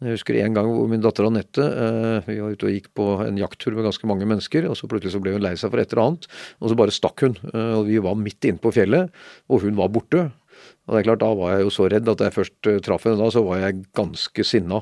Jeg 0.00 0.16
husker 0.16 0.38
en 0.40 0.54
gang 0.56 0.68
hvor 0.72 0.86
min 0.88 1.02
datter 1.04 1.26
Anette 1.28 1.60
uh, 1.60 2.22
vi 2.24 2.38
var 2.40 2.54
ute 2.54 2.68
og 2.70 2.72
gikk 2.72 2.88
på 2.96 3.06
en 3.20 3.40
jakttur 3.40 3.74
med 3.76 3.84
ganske 3.84 4.08
mange 4.08 4.28
mennesker, 4.28 4.64
og 4.70 4.78
så 4.78 4.88
plutselig 4.88 5.12
så 5.12 5.20
ble 5.20 5.34
hun 5.34 5.44
lei 5.44 5.56
seg 5.60 5.72
for 5.72 5.82
et 5.82 5.90
eller 5.92 6.06
annet, 6.06 6.28
og 6.62 6.72
så 6.72 6.78
bare 6.80 6.94
stakk 6.94 7.26
hun. 7.26 7.36
Uh, 7.50 7.80
og 7.82 7.90
vi 7.90 7.98
var 8.00 8.16
midt 8.16 8.48
inne 8.48 8.62
på 8.62 8.72
fjellet, 8.72 9.10
og 9.50 9.66
hun 9.66 9.76
var 9.76 9.92
borte. 9.92 10.30
Og 10.90 10.96
det 10.96 11.04
er 11.04 11.06
klart, 11.06 11.20
Da 11.22 11.30
var 11.38 11.52
jeg 11.54 11.62
jo 11.62 11.70
så 11.70 11.86
redd 11.86 12.08
at 12.10 12.18
da 12.18 12.26
jeg 12.26 12.34
først 12.34 12.66
eh, 12.66 12.80
traff 12.82 13.04
henne 13.06 13.20
da, 13.20 13.28
så 13.30 13.44
var 13.46 13.60
jeg 13.62 13.84
ganske 13.94 14.44
sinna. 14.46 14.80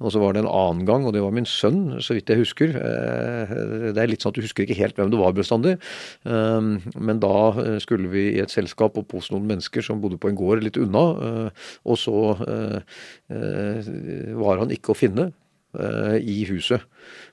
Og 0.00 0.14
så 0.14 0.22
var 0.22 0.32
det 0.32 0.40
en 0.40 0.48
annen 0.48 0.86
gang, 0.88 1.04
og 1.04 1.12
det 1.12 1.20
var 1.20 1.34
min 1.36 1.44
sønn, 1.48 1.98
så 2.00 2.16
vidt 2.16 2.32
jeg 2.32 2.40
husker. 2.40 2.72
Eh, 2.80 3.52
Det 3.90 4.00
er 4.00 4.08
litt 4.08 4.24
sånn 4.24 4.32
at 4.32 4.40
du 4.40 4.44
husker 4.46 4.64
ikke 4.64 4.78
helt 4.78 4.96
hvem 4.96 5.10
det 5.12 5.20
var 5.20 5.36
bestandig. 5.36 5.76
Um, 6.24 6.80
Men 6.96 7.20
da 7.20 7.34
eh, 7.60 7.76
skulle 7.84 8.08
vi 8.08 8.30
i 8.38 8.40
et 8.40 8.52
selskap 8.52 8.96
opp 8.96 9.12
hos 9.12 9.30
noen 9.34 9.46
mennesker 9.50 9.84
som 9.84 10.00
bodde 10.00 10.16
på 10.20 10.30
en 10.30 10.38
gård 10.38 10.64
litt 10.64 10.80
unna, 10.80 11.04
eh, 11.28 11.68
og 11.84 12.00
så 12.00 12.16
eh, 12.48 12.80
eh, 13.28 13.92
var 14.40 14.64
han 14.64 14.72
ikke 14.72 14.94
å 14.94 14.98
finne 14.98 15.28
eh, 15.28 15.36
i 15.70 16.40
huset. 16.48 16.82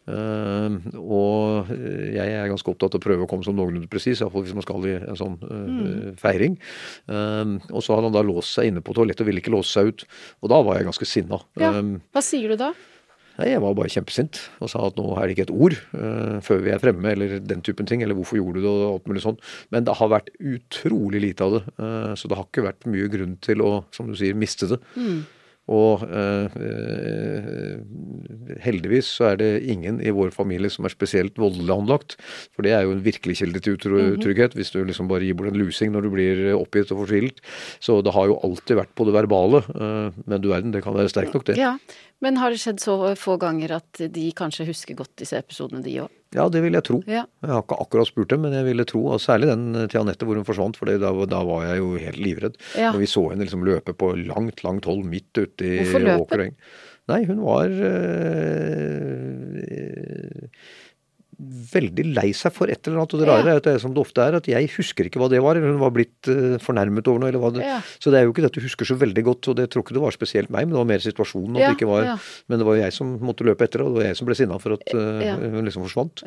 Eh, 0.08 0.76
og 1.02 1.72
jeg 1.72 2.32
er 2.32 2.52
ganske 2.52 2.72
opptatt 2.72 2.96
av 2.96 3.02
å 3.02 3.04
prøve 3.04 3.26
å 3.26 3.30
komme 3.30 3.46
som 3.48 3.58
noenlunde 3.58 3.90
presis, 3.92 4.22
iallfall 4.22 4.46
hvis 4.46 4.56
man 4.56 4.66
skal 4.66 4.86
i 4.88 4.98
en 5.00 5.20
sånn 5.20 5.40
mm. 5.42 6.20
feiring. 6.22 6.60
Eh, 7.12 7.56
og 7.72 7.82
så 7.84 7.96
hadde 7.96 8.12
han 8.12 8.20
da 8.20 8.26
låst 8.26 8.56
seg 8.58 8.72
inne 8.72 8.84
på 8.86 8.96
toalettet 8.98 9.26
og 9.26 9.32
ville 9.32 9.44
ikke 9.44 9.56
låse 9.56 9.74
seg 9.76 9.92
ut. 9.92 10.06
Og 10.44 10.54
da 10.54 10.62
var 10.64 10.80
jeg 10.80 10.92
ganske 10.92 11.10
sinna. 11.10 11.42
ja. 11.60 11.74
Eh, 11.76 11.98
Hva 12.16 12.24
sier 12.24 12.54
du 12.54 12.60
da? 12.60 12.72
Nei, 13.38 13.52
Jeg 13.52 13.62
var 13.62 13.76
bare 13.78 13.92
kjempesint 13.94 14.40
og 14.66 14.72
sa 14.72 14.82
at 14.88 14.96
nå 14.98 15.12
er 15.14 15.28
det 15.28 15.36
ikke 15.36 15.46
et 15.46 15.54
ord 15.54 15.76
uh, 15.94 16.40
før 16.42 16.64
vi 16.66 16.72
er 16.74 16.82
fremme, 16.82 17.12
eller 17.12 17.36
den 17.38 17.62
typen 17.62 17.86
ting, 17.86 18.02
eller 18.02 18.18
hvorfor 18.18 18.40
gjorde 18.40 18.64
du 18.64 18.66
det, 18.66 18.72
og 18.72 18.94
alt 18.96 19.12
mulig 19.12 19.22
sånn. 19.22 19.38
Men 19.70 19.86
det 19.86 19.94
har 20.00 20.10
vært 20.10 20.32
utrolig 20.42 21.22
lite 21.22 21.46
av 21.46 21.60
det, 21.60 21.66
Uh, 21.78 22.16
så 22.18 22.26
det 22.30 22.38
har 22.40 22.48
ikke 22.48 22.64
vært 22.66 22.88
mye 22.90 23.06
grunn 23.12 23.36
til 23.44 23.62
å, 23.62 23.70
som 23.94 24.08
du 24.10 24.16
sier, 24.18 24.34
miste 24.38 24.66
det. 24.72 24.80
Og 25.68 26.04
eh, 26.08 26.54
eh, 26.64 27.74
heldigvis 28.64 29.10
så 29.18 29.32
er 29.34 29.40
det 29.42 29.50
ingen 29.68 30.00
i 30.00 30.14
vår 30.16 30.32
familie 30.36 30.72
som 30.72 30.88
er 30.88 30.94
spesielt 30.94 31.40
voldelig 31.40 31.74
anlagt, 31.76 32.16
for 32.56 32.64
det 32.64 32.72
er 32.76 32.86
jo 32.86 32.94
en 32.96 33.04
virkelig 33.04 33.40
kilde 33.42 33.62
til 33.64 33.76
utrygghet, 33.76 34.56
hvis 34.56 34.72
du 34.72 34.80
liksom 34.88 35.10
bare 35.12 35.28
gir 35.28 35.36
bort 35.38 35.52
en 35.52 35.60
lusing 35.60 35.92
når 35.92 36.08
du 36.08 36.12
blir 36.14 36.44
oppgitt 36.56 36.94
og 36.96 37.04
fortvilt. 37.04 37.44
Så 37.84 38.00
det 38.06 38.16
har 38.16 38.32
jo 38.32 38.40
alltid 38.48 38.80
vært 38.80 38.96
på 38.96 39.08
det 39.10 39.18
verbale, 39.18 39.64
eh, 39.76 40.22
men 40.26 40.44
du 40.44 40.52
verden, 40.54 40.72
det 40.76 40.86
kan 40.86 40.96
være 40.96 41.12
sterkt 41.12 41.36
nok, 41.36 41.48
det. 41.52 41.60
Ja. 41.60 41.76
Men 42.24 42.38
har 42.42 42.50
det 42.50 42.58
skjedd 42.62 42.80
så 42.82 42.96
få 43.20 43.36
ganger 43.42 43.76
at 43.78 44.00
de 44.14 44.32
kanskje 44.38 44.66
husker 44.72 44.98
godt 44.98 45.14
disse 45.22 45.38
episodene, 45.38 45.84
de 45.86 46.00
òg? 46.02 46.14
Ja, 46.36 46.48
det 46.52 46.60
vil 46.64 46.76
jeg 46.76 46.84
tro. 46.84 46.98
Ja. 47.08 47.24
Jeg 47.46 47.54
har 47.54 47.62
ikke 47.64 47.78
akkurat 47.84 48.10
spurt 48.10 48.32
dem, 48.34 48.42
men 48.44 48.56
jeg 48.58 48.66
ville 48.68 48.86
tro, 48.90 49.02
og 49.14 49.22
særlig 49.24 49.48
den 49.52 49.64
til 49.88 50.02
Anette 50.02 50.26
hvor 50.28 50.36
hun 50.36 50.48
forsvant, 50.48 50.76
for 50.80 50.90
da, 50.90 51.12
da 51.30 51.40
var 51.48 51.62
jeg 51.70 51.80
jo 51.80 51.88
helt 52.02 52.20
livredd. 52.20 52.56
Ja. 52.76 52.90
Når 52.92 53.00
vi 53.04 53.10
så 53.14 53.24
henne 53.32 53.44
liksom 53.46 53.64
løpe 53.68 53.94
på 53.96 54.12
langt, 54.26 54.64
langt 54.68 54.86
hold 54.90 55.04
midt 55.08 55.32
ute 55.38 55.64
i 55.64 55.78
Hvorfor 55.84 56.04
løpe? 56.04 56.50
Nei, 57.08 57.22
hun 57.30 57.40
var 57.40 57.72
øh, 57.72 58.02
veldig 61.40 62.06
lei 62.16 62.32
seg 62.34 62.54
for 62.56 62.70
et 62.72 62.82
eller 62.88 63.02
annet. 63.04 63.14
Og 63.14 63.22
det 63.22 63.28
rare 63.30 63.52
er 63.52 63.60
at 63.62 63.66
det 63.68 63.74
er 63.76 63.82
som 63.84 63.94
det 63.94 64.02
ofte 64.02 64.24
er, 64.24 64.38
at 64.40 64.48
jeg 64.50 64.70
husker 64.74 65.06
ikke 65.10 65.20
hva 65.22 65.30
det 65.30 65.42
var. 65.44 65.56
Eller 65.60 65.74
hun 65.76 65.82
var 65.84 65.92
blitt 65.94 66.30
øh, 66.32 66.58
fornærmet 66.64 67.08
over 67.12 67.22
noe, 67.22 67.30
eller 67.30 67.44
hva 67.44 67.52
det 67.54 67.64
Ja. 67.68 67.80
Så 68.02 68.10
det 68.14 68.20
er 68.22 68.26
jo 68.26 68.34
ikke 68.34 68.42
det 68.46 68.52
at 68.52 68.58
du 68.58 68.64
husker 68.66 68.86
så 68.90 68.98
veldig 68.98 69.24
godt, 69.28 69.48
og 69.52 69.56
det 69.60 69.70
tror 69.74 69.84
ikke 69.86 69.94
det 69.98 70.02
var 70.04 70.16
spesielt 70.16 70.50
meg, 70.50 70.66
men 70.68 70.74
det 70.76 70.82
var 70.82 70.90
mer 70.90 71.04
situasjonen. 71.04 71.56
At 71.58 71.62
Ja, 71.62 71.68
det 71.72 71.78
ikke 71.78 71.90
var, 71.92 72.04
ja. 72.08 72.16
Men 72.50 72.60
det 72.62 72.66
var 72.68 72.76
jo 72.78 72.84
jeg 72.84 72.94
som 72.98 73.14
måtte 73.20 73.46
løpe 73.46 73.64
etter, 73.68 73.82
og 73.86 73.94
det 73.94 74.02
var 74.02 74.08
jeg 74.10 74.18
som 74.18 74.28
ble 74.30 74.36
sinna 74.40 74.58
for 74.60 74.74
at 74.78 74.88
Ja. 74.94 75.36
hun 75.38 75.66
liksom 75.68 75.86
forsvant. 75.86 76.24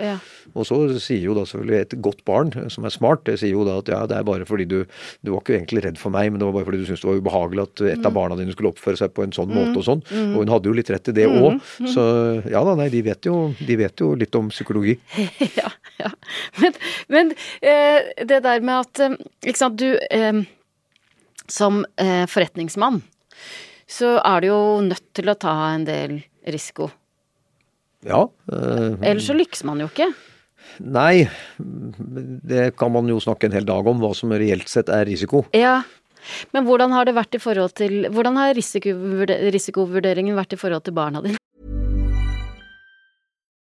Og 0.54 0.64
så 0.66 0.78
sier 1.00 1.22
jo 1.26 1.34
da 1.34 1.42
selvfølgelig 1.48 1.80
et 1.80 1.96
godt 2.02 2.24
barn 2.24 2.52
eh, 2.56 2.68
som 2.68 2.84
er 2.84 2.90
smart, 2.94 3.24
det 3.24 3.38
sier 3.40 3.50
jo 3.56 3.64
da 3.66 3.78
at 3.82 3.88
ja, 3.88 4.06
det 4.06 4.16
er 4.18 4.22
bare 4.24 4.46
fordi 4.46 4.66
du 4.68 4.84
Du 5.24 5.32
var 5.32 5.40
ikke 5.42 5.56
egentlig 5.58 5.82
redd 5.84 5.98
for 5.98 6.10
meg, 6.10 6.30
men 6.32 6.38
det 6.40 6.46
var 6.46 6.52
bare 6.54 6.64
fordi 6.68 6.78
du 6.80 6.86
syntes 6.86 7.02
det 7.02 7.10
var 7.10 7.20
ubehagelig 7.20 7.62
at 7.66 7.80
et 7.80 7.98
Mm. 8.00 8.06
av 8.06 8.12
barna 8.14 8.36
dine 8.36 8.52
skulle 8.52 8.70
oppføre 8.72 8.96
seg 8.96 9.12
på 9.12 9.22
en 9.24 9.32
sånn 9.32 9.50
måte 9.52 9.76
og 9.76 9.84
sånn. 9.84 10.00
Og 10.34 10.38
hun 10.44 10.48
hadde 10.48 10.64
jo 10.70 10.72
litt 10.72 10.88
rett 10.90 11.08
i 11.08 11.12
det 11.12 11.26
òg. 11.28 11.60
Mm. 11.80 11.88
Så 11.92 12.04
ja 12.50 12.62
da, 12.64 12.74
nei, 12.74 12.88
de 12.88 13.02
vet 13.02 13.22
jo, 13.26 13.54
de 13.58 13.76
vet 13.76 13.96
jo 14.00 14.14
litt 14.14 14.34
om 14.36 14.48
psykologi. 14.48 14.98
ja, 15.58 15.70
ja. 15.98 16.10
Men, 16.60 16.76
men 17.08 17.32
eh, 17.60 18.10
det 18.24 18.40
der 18.46 18.60
med 18.62 18.86
at 18.86 19.00
eh, 19.04 19.16
Ikke 19.44 19.58
sant, 19.58 19.80
du 19.80 19.98
eh, 20.10 20.42
Som 21.50 21.84
forretningsmann 22.30 23.00
så 23.90 24.16
er 24.22 24.42
du 24.42 24.46
jo 24.52 24.58
nødt 24.86 25.08
til 25.18 25.30
å 25.32 25.34
ta 25.34 25.52
en 25.72 25.82
del 25.82 26.20
risiko. 26.46 26.86
Ja. 28.06 28.20
eh, 28.52 28.94
Ellers 29.02 29.26
så 29.26 29.34
lykkes 29.36 29.64
man 29.66 29.82
jo 29.82 29.88
ikke. 29.90 30.06
Nei, 30.80 31.26
det 31.58 32.70
kan 32.78 32.92
man 32.94 33.08
jo 33.10 33.18
snakke 33.20 33.48
en 33.48 33.56
hel 33.56 33.66
dag 33.66 33.88
om, 33.90 33.98
hva 34.00 34.12
som 34.16 34.30
reelt 34.32 34.70
sett 34.70 34.92
er 34.94 35.08
risiko. 35.08 35.42
Ja, 35.56 35.80
men 36.54 36.68
hvordan 36.68 36.94
har 36.94 37.08
det 37.08 37.16
vært 37.16 37.34
i 37.34 37.40
forhold 37.40 37.72
til 37.80 38.04
Hvordan 38.12 38.36
har 38.36 38.52
risikovurderingen 38.54 40.36
vært 40.36 40.52
i 40.52 40.60
forhold 40.60 40.84
til 40.86 40.94
barna 40.96 41.22
dine? 41.24 41.39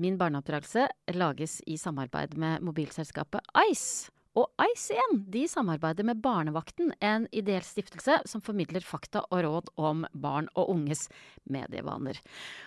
Min 0.00 0.16
barneoppdragelse 0.18 0.88
lages 1.12 1.60
i 1.66 1.76
samarbeid 1.78 2.36
med 2.38 2.62
mobilselskapet 2.64 3.44
Ice. 3.70 4.08
Og 4.38 4.46
Ice 4.62 4.94
igjen, 4.94 5.16
de 5.34 5.42
samarbeider 5.50 6.06
med 6.06 6.20
Barnevakten, 6.22 6.92
en 7.02 7.26
ideell 7.34 7.64
stiftelse 7.66 8.20
som 8.30 8.40
formidler 8.40 8.84
fakta 8.86 9.24
og 9.26 9.42
råd 9.42 9.72
om 9.74 10.04
barn 10.14 10.46
og 10.54 10.70
unges 10.70 11.08
medievaner. 11.50 12.20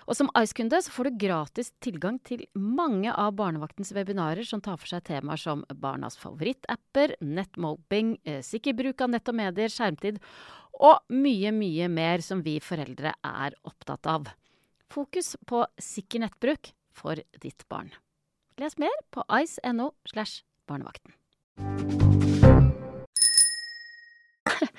Og 0.03 0.19
som 0.19 0.29
Ice-kunde 0.41 0.81
så 0.83 0.91
får 0.91 1.09
du 1.09 1.21
gratis 1.23 1.71
tilgang 1.81 2.19
til 2.27 2.43
mange 2.53 3.09
av 3.09 3.37
Barnevaktens 3.39 3.95
webinarer 3.95 4.43
som 4.45 4.61
tar 4.61 4.75
for 4.81 4.91
seg 4.91 5.05
temaer 5.07 5.39
som 5.39 5.63
barnas 5.73 6.19
favorittapper, 6.19 7.15
nettmoping, 7.23 8.17
eh, 8.25 8.43
sikker 8.43 8.75
bruk 8.75 9.01
av 9.01 9.15
nett 9.15 9.31
og 9.31 9.39
medier, 9.39 9.71
skjermtid 9.71 10.19
og 10.79 10.99
mye, 11.13 11.51
mye 11.53 11.87
mer 11.91 12.23
som 12.25 12.41
vi 12.45 12.59
foreldre 12.63 13.13
er 13.13 13.53
opptatt 13.67 14.07
av. 14.09 14.27
Fokus 14.93 15.35
på 15.49 15.65
sikker 15.81 16.19
nettbruk 16.25 16.73
for 16.93 17.15
ditt 17.41 17.65
barn. 17.69 17.91
Les 18.61 18.77
mer 18.77 18.93
på 19.13 19.23
ice.no 19.41 19.93
slash 20.09 20.43
barnevakten. 20.69 21.13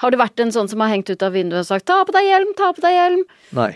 Har 0.00 0.10
du 0.12 0.16
vært 0.16 0.40
en 0.40 0.52
sånn 0.54 0.70
som 0.70 0.80
har 0.80 0.88
hengt 0.94 1.10
ut 1.10 1.22
av 1.22 1.34
vinduet 1.34 1.60
og 1.60 1.68
sagt 1.68 1.84
'ta 1.90 2.04
på 2.08 2.14
deg 2.16 2.24
hjelm, 2.24 2.54
ta 2.56 2.72
på 2.72 2.80
deg 2.80 2.94
hjelm'? 2.96 3.24
Nei. 3.58 3.72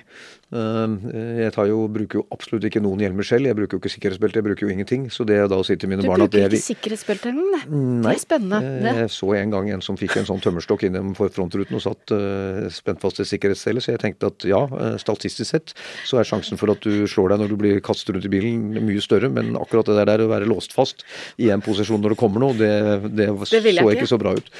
Ehm, 0.52 0.98
jeg 1.40 1.52
jo, 1.70 1.84
bruker 1.92 2.20
jo 2.20 2.26
absolutt 2.34 2.66
ikke 2.68 2.82
noen 2.84 3.02
hjelmer 3.02 3.26
selv. 3.26 3.48
Jeg 3.48 3.58
bruker 3.58 3.78
jo 3.78 3.82
ikke 3.82 3.94
sikkerhetsbelte, 3.96 4.40
jeg 4.40 4.48
bruker 4.48 4.66
jo 4.66 4.74
ingenting. 4.74 5.08
Så 5.12 5.26
det 5.28 5.40
da 5.50 5.58
å 5.58 5.66
si 5.66 5.76
til 5.80 5.90
mine 5.90 6.04
du 6.04 6.08
barn 6.10 6.24
at 6.26 6.34
det 6.34 6.44
Du 6.44 6.48
bruker 6.48 6.58
ikke 6.58 6.70
sikkerhetsbelte 6.70 7.32
engang, 7.32 7.50
Nei. 7.54 8.14
Det 8.14 8.14
er 8.14 8.22
spennende. 8.22 8.60
Jeg, 8.64 8.96
Jeg 9.04 9.12
så 9.14 9.30
en 9.38 9.54
gang 9.54 9.70
en 9.74 9.84
som 9.84 9.98
fikk 10.00 10.18
en 10.20 10.28
sånn 10.28 10.42
tømmerstokk 10.44 10.86
innenfor 10.88 11.24
for 11.24 11.32
frontruten 11.36 11.78
og 11.78 11.82
satt 11.84 12.12
uh, 12.14 12.66
spent 12.74 13.00
fast 13.02 13.20
i 13.22 13.26
sikkerhetsselet, 13.28 13.84
så 13.84 13.94
jeg 13.94 14.02
tenkte 14.02 14.30
at 14.32 14.46
ja, 14.48 14.60
uh, 14.68 14.96
statistisk 15.00 15.50
sett 15.50 15.74
så 16.08 16.18
er 16.20 16.28
sjansen 16.28 16.60
for 16.60 16.72
at 16.72 16.84
du 16.84 17.06
slår 17.10 17.32
deg 17.32 17.42
når 17.44 17.52
du 17.52 17.56
blir 17.60 17.80
kastet 17.84 18.14
rundt 18.14 18.26
i 18.26 18.32
bilen 18.32 18.82
mye 18.84 19.02
større, 19.04 19.30
men 19.32 19.54
akkurat 19.60 19.88
det 19.90 20.06
der 20.10 20.24
å 20.24 20.30
være 20.30 20.48
låst 20.50 20.74
fast 20.76 21.04
i 21.40 21.50
en 21.54 21.62
posisjon 21.64 22.02
når 22.02 22.14
det 22.14 22.20
kommer 22.20 22.44
noe, 22.44 22.56
det, 22.58 22.72
det, 23.06 23.28
det 23.30 23.48
så 23.50 23.60
ikke. 23.62 23.94
ikke 23.96 24.10
så 24.10 24.20
bra 24.20 24.34
ut. 24.36 24.50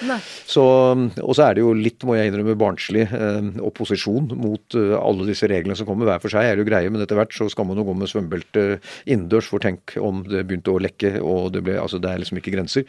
Så, 0.49 0.65
og 0.65 1.35
så 1.37 1.49
er 1.49 1.59
det 1.59 1.65
jo 1.65 1.75
litt, 1.77 2.07
må 2.07 2.17
jeg 2.19 2.31
innrømme, 2.31 2.57
barnslig 2.61 3.07
uh, 3.13 3.51
opposisjon 3.67 4.31
mot 4.39 4.79
alle 4.79 5.29
disse 5.29 5.49
reglene 5.51 5.77
som 5.79 5.84
kommer. 5.89 6.09
Hver 6.09 6.23
for 6.23 6.33
seg 6.33 6.49
er 6.49 6.57
det 6.57 6.65
jo 6.65 6.69
greie, 6.71 6.91
men 6.93 7.03
etter 7.05 7.19
hvert 7.19 7.35
så 7.35 7.49
skal 7.53 7.69
man 7.69 7.81
jo 7.81 7.87
gå 7.89 7.97
med 7.99 8.11
svømmebelte 8.11 8.65
innendørs. 9.05 9.49
For 9.51 9.63
tenk 9.63 9.97
om 10.01 10.23
det 10.29 10.45
begynte 10.49 10.75
å 10.75 10.83
lekke 10.83 11.17
og 11.23 11.53
det 11.55 11.65
ble 11.67 11.77
Altså 11.85 11.99
det 12.01 12.11
er 12.11 12.21
liksom 12.23 12.39
ikke 12.39 12.55
grenser. 12.55 12.85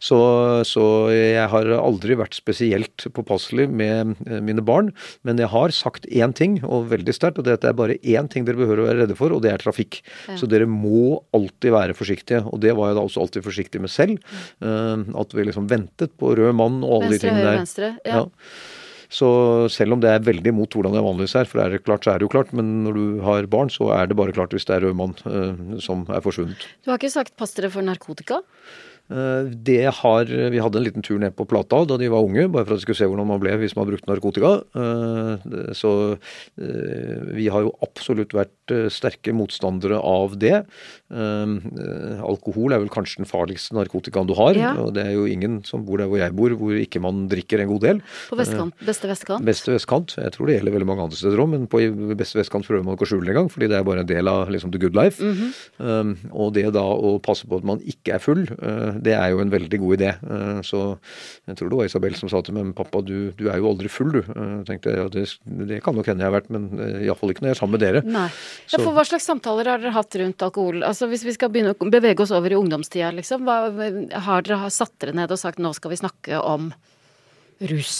Så, 0.00 0.18
så 0.68 0.84
jeg 1.12 1.48
har 1.52 1.68
aldri 1.76 2.16
vært 2.18 2.36
spesielt 2.38 3.08
påpasselig 3.16 3.66
med 3.68 4.14
eh, 4.28 4.40
mine 4.44 4.64
barn. 4.64 4.92
Men 5.26 5.40
jeg 5.42 5.50
har 5.52 5.74
sagt 5.74 6.08
én 6.08 6.32
ting, 6.36 6.58
og 6.64 6.88
veldig 6.92 7.14
sterkt, 7.14 7.40
og 7.40 7.48
det 7.48 7.58
er 7.58 7.76
bare 7.76 7.98
én 8.00 8.30
ting 8.30 8.46
dere 8.48 8.60
behøver 8.60 8.82
å 8.82 8.88
være 8.88 9.02
redde 9.02 9.18
for, 9.18 9.34
og 9.34 9.42
det 9.44 9.52
er 9.52 9.62
trafikk. 9.62 10.00
Ja. 10.30 10.38
Så 10.40 10.48
dere 10.50 10.68
må 10.70 11.20
alltid 11.36 11.74
være 11.74 11.96
forsiktige. 11.98 12.44
Og 12.48 12.62
det 12.64 12.74
var 12.78 12.92
jeg 12.92 12.98
da 12.98 13.06
også 13.08 13.24
alltid 13.24 13.46
forsiktig 13.46 13.82
med 13.84 13.92
selv. 13.92 14.18
Mm. 14.64 15.08
At 15.18 15.34
vi 15.36 15.46
liksom 15.48 15.68
ventet 15.70 16.14
på 16.18 16.34
rød 16.38 16.56
mann 16.58 16.82
og 16.86 16.98
alle 16.98 17.14
venstre, 17.14 17.18
de 17.18 17.26
tingene 17.26 17.46
der. 17.46 17.62
Venstre, 17.62 17.94
ja. 18.06 18.22
ja. 18.22 18.77
Så 19.08 19.28
selv 19.72 19.96
om 19.96 20.02
det 20.02 20.10
er 20.12 20.24
veldig 20.24 20.52
mot 20.52 20.74
hvordan 20.76 20.92
det 20.92 21.04
vanligvis 21.04 21.36
er, 21.40 21.48
for 21.48 21.62
er 21.62 21.72
det 21.72 21.84
klart, 21.86 22.04
så 22.04 22.12
er 22.12 22.20
det 22.20 22.28
jo 22.28 22.32
klart, 22.34 22.52
men 22.56 22.82
når 22.84 22.98
du 22.98 23.04
har 23.24 23.48
barn, 23.48 23.72
så 23.72 23.88
er 23.96 24.10
det 24.10 24.18
bare 24.20 24.34
klart 24.36 24.52
hvis 24.52 24.68
det 24.68 24.76
er 24.76 24.84
rød 24.84 24.98
mann 24.98 25.14
uh, 25.24 25.78
som 25.80 26.04
er 26.12 26.20
forsvunnet. 26.24 26.66
Du 26.84 26.92
har 26.92 27.00
ikke 27.00 27.14
sagt 27.14 27.36
pass 27.40 27.56
dere 27.56 27.72
for 27.72 27.86
narkotika? 27.86 28.42
Eh, 29.08 29.48
det 29.48 29.88
har, 30.02 30.28
Vi 30.28 30.60
hadde 30.60 30.80
en 30.80 30.84
liten 30.84 31.04
tur 31.04 31.18
ned 31.20 31.32
på 31.36 31.46
Plata 31.48 31.80
da 31.88 31.96
de 32.00 32.10
var 32.12 32.26
unge, 32.26 32.44
bare 32.52 32.66
for 32.66 32.76
at 32.76 32.82
de 32.82 32.84
skulle 32.84 33.00
se 33.00 33.08
hvordan 33.08 33.30
man 33.30 33.40
ble 33.40 33.54
hvis 33.60 33.76
man 33.78 33.88
brukte 33.88 34.10
narkotika. 34.10 34.50
Eh, 34.76 35.72
så 35.76 35.92
vi 36.58 37.46
har 37.52 37.64
jo 37.64 37.72
absolutt 37.84 38.34
vært 38.36 38.72
sterke 38.92 39.32
motstandere 39.36 39.98
av 40.04 40.34
det. 40.40 40.60
Alkohol 41.08 42.74
er 42.74 42.82
vel 42.82 42.90
kanskje 42.92 43.22
den 43.22 43.28
farligste 43.30 43.76
narkotikaen 43.76 44.28
du 44.28 44.34
har. 44.38 44.58
Ja. 44.58 44.72
og 44.82 44.92
Det 44.96 45.06
er 45.06 45.14
jo 45.16 45.26
ingen 45.30 45.60
som 45.68 45.84
bor 45.86 46.00
der 46.00 46.10
hvor 46.10 46.20
jeg 46.20 46.34
bor 46.36 46.52
hvor 46.58 46.76
ikke 46.76 47.00
man 47.04 47.26
drikker 47.30 47.62
en 47.62 47.70
god 47.70 47.86
del. 47.86 48.02
På 48.28 48.38
vestkant, 48.40 48.76
beste 48.84 49.10
vestkant? 49.10 49.46
Beste 49.46 49.72
vestkant. 49.72 50.16
Jeg 50.18 50.34
tror 50.34 50.50
det 50.50 50.58
gjelder 50.58 50.76
veldig 50.76 50.90
mange 50.90 51.06
andre 51.08 51.20
steder 51.20 51.44
òg, 51.44 51.52
men 51.54 51.68
på 51.70 51.82
beste 52.18 52.40
vestkant 52.40 52.68
prøver 52.68 52.84
man 52.86 52.98
ikke 52.98 53.08
å 53.08 53.12
skjule 53.12 53.28
det 53.28 53.34
engang, 53.36 53.52
fordi 53.52 53.70
det 53.72 53.78
er 53.78 53.88
bare 53.88 54.04
en 54.04 54.10
del 54.10 54.32
av 54.32 54.52
liksom, 54.52 54.74
the 54.74 54.82
good 54.82 54.98
life. 54.98 55.22
Mm 55.22 55.54
-hmm. 55.78 56.16
Og 56.32 56.52
det 56.54 56.68
da 56.74 56.84
å 56.84 57.18
passe 57.22 57.46
på 57.46 57.56
at 57.56 57.64
man 57.64 57.80
ikke 57.80 58.14
er 58.16 58.18
full 58.18 58.44
det 59.04 59.14
er 59.16 59.32
jo 59.32 59.40
en 59.42 59.52
veldig 59.52 59.78
god 59.82 59.96
idé. 59.96 60.10
Eh, 60.18 60.60
så 60.66 60.80
jeg 61.48 61.58
tror 61.58 61.70
det 61.70 61.78
var 61.80 61.88
Isabel 61.88 62.16
som 62.18 62.30
sa 62.30 62.40
til 62.44 62.56
meg 62.56 62.68
men 62.68 62.76
pappa, 62.76 63.02
du, 63.04 63.30
du 63.38 63.46
er 63.48 63.60
jo 63.60 63.70
aldri 63.70 63.90
full, 63.92 64.10
du. 64.14 64.20
Jeg 64.22 64.44
eh, 64.44 64.60
tenkte 64.68 64.94
ja, 64.96 65.06
det, 65.12 65.24
det 65.70 65.80
kan 65.84 65.96
nok 65.96 66.10
hende 66.10 66.24
jeg 66.24 66.30
har 66.30 66.36
vært, 66.36 66.50
men 66.54 66.68
eh, 66.76 67.00
iallfall 67.06 67.34
ikke 67.34 67.44
når 67.44 67.52
jeg 67.52 67.56
er 67.56 67.62
sammen 67.62 67.76
med 67.78 67.84
dere. 67.84 68.04
Nei. 68.06 68.28
Ja, 68.72 68.82
for 68.82 68.92
hva 68.96 69.06
slags 69.08 69.28
samtaler 69.28 69.72
har 69.72 69.82
dere 69.82 69.96
hatt 69.96 70.20
rundt 70.20 70.46
alkohol? 70.48 70.82
Altså 70.86 71.10
Hvis 71.10 71.26
vi 71.26 71.36
skal 71.36 71.52
begynne 71.54 71.74
å 71.74 71.90
bevege 71.90 72.24
oss 72.24 72.34
over 72.34 72.52
i 72.52 72.58
ungdomstida, 72.58 73.12
liksom. 73.16 73.48
Hva, 73.48 73.58
har 74.28 74.46
dere 74.46 74.70
satt 74.74 74.94
dere 75.02 75.16
ned 75.18 75.34
og 75.34 75.40
sagt 75.40 75.62
nå 75.62 75.74
skal 75.76 75.94
vi 75.94 76.00
snakke 76.02 76.40
om 76.42 76.72
rus? 77.70 77.98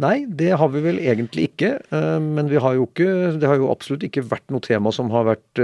Nei, 0.00 0.22
det 0.24 0.54
har 0.56 0.70
vi 0.72 0.80
vel 0.80 0.96
egentlig 1.02 1.50
ikke. 1.50 1.74
Men 1.92 2.48
vi 2.48 2.56
har 2.62 2.78
jo 2.78 2.86
ikke, 2.86 3.34
det 3.36 3.48
har 3.50 3.58
jo 3.60 3.68
absolutt 3.68 4.06
ikke 4.06 4.24
vært 4.30 4.46
noe 4.48 4.64
tema 4.64 4.88
som 4.96 5.10
har 5.12 5.26
vært 5.28 5.60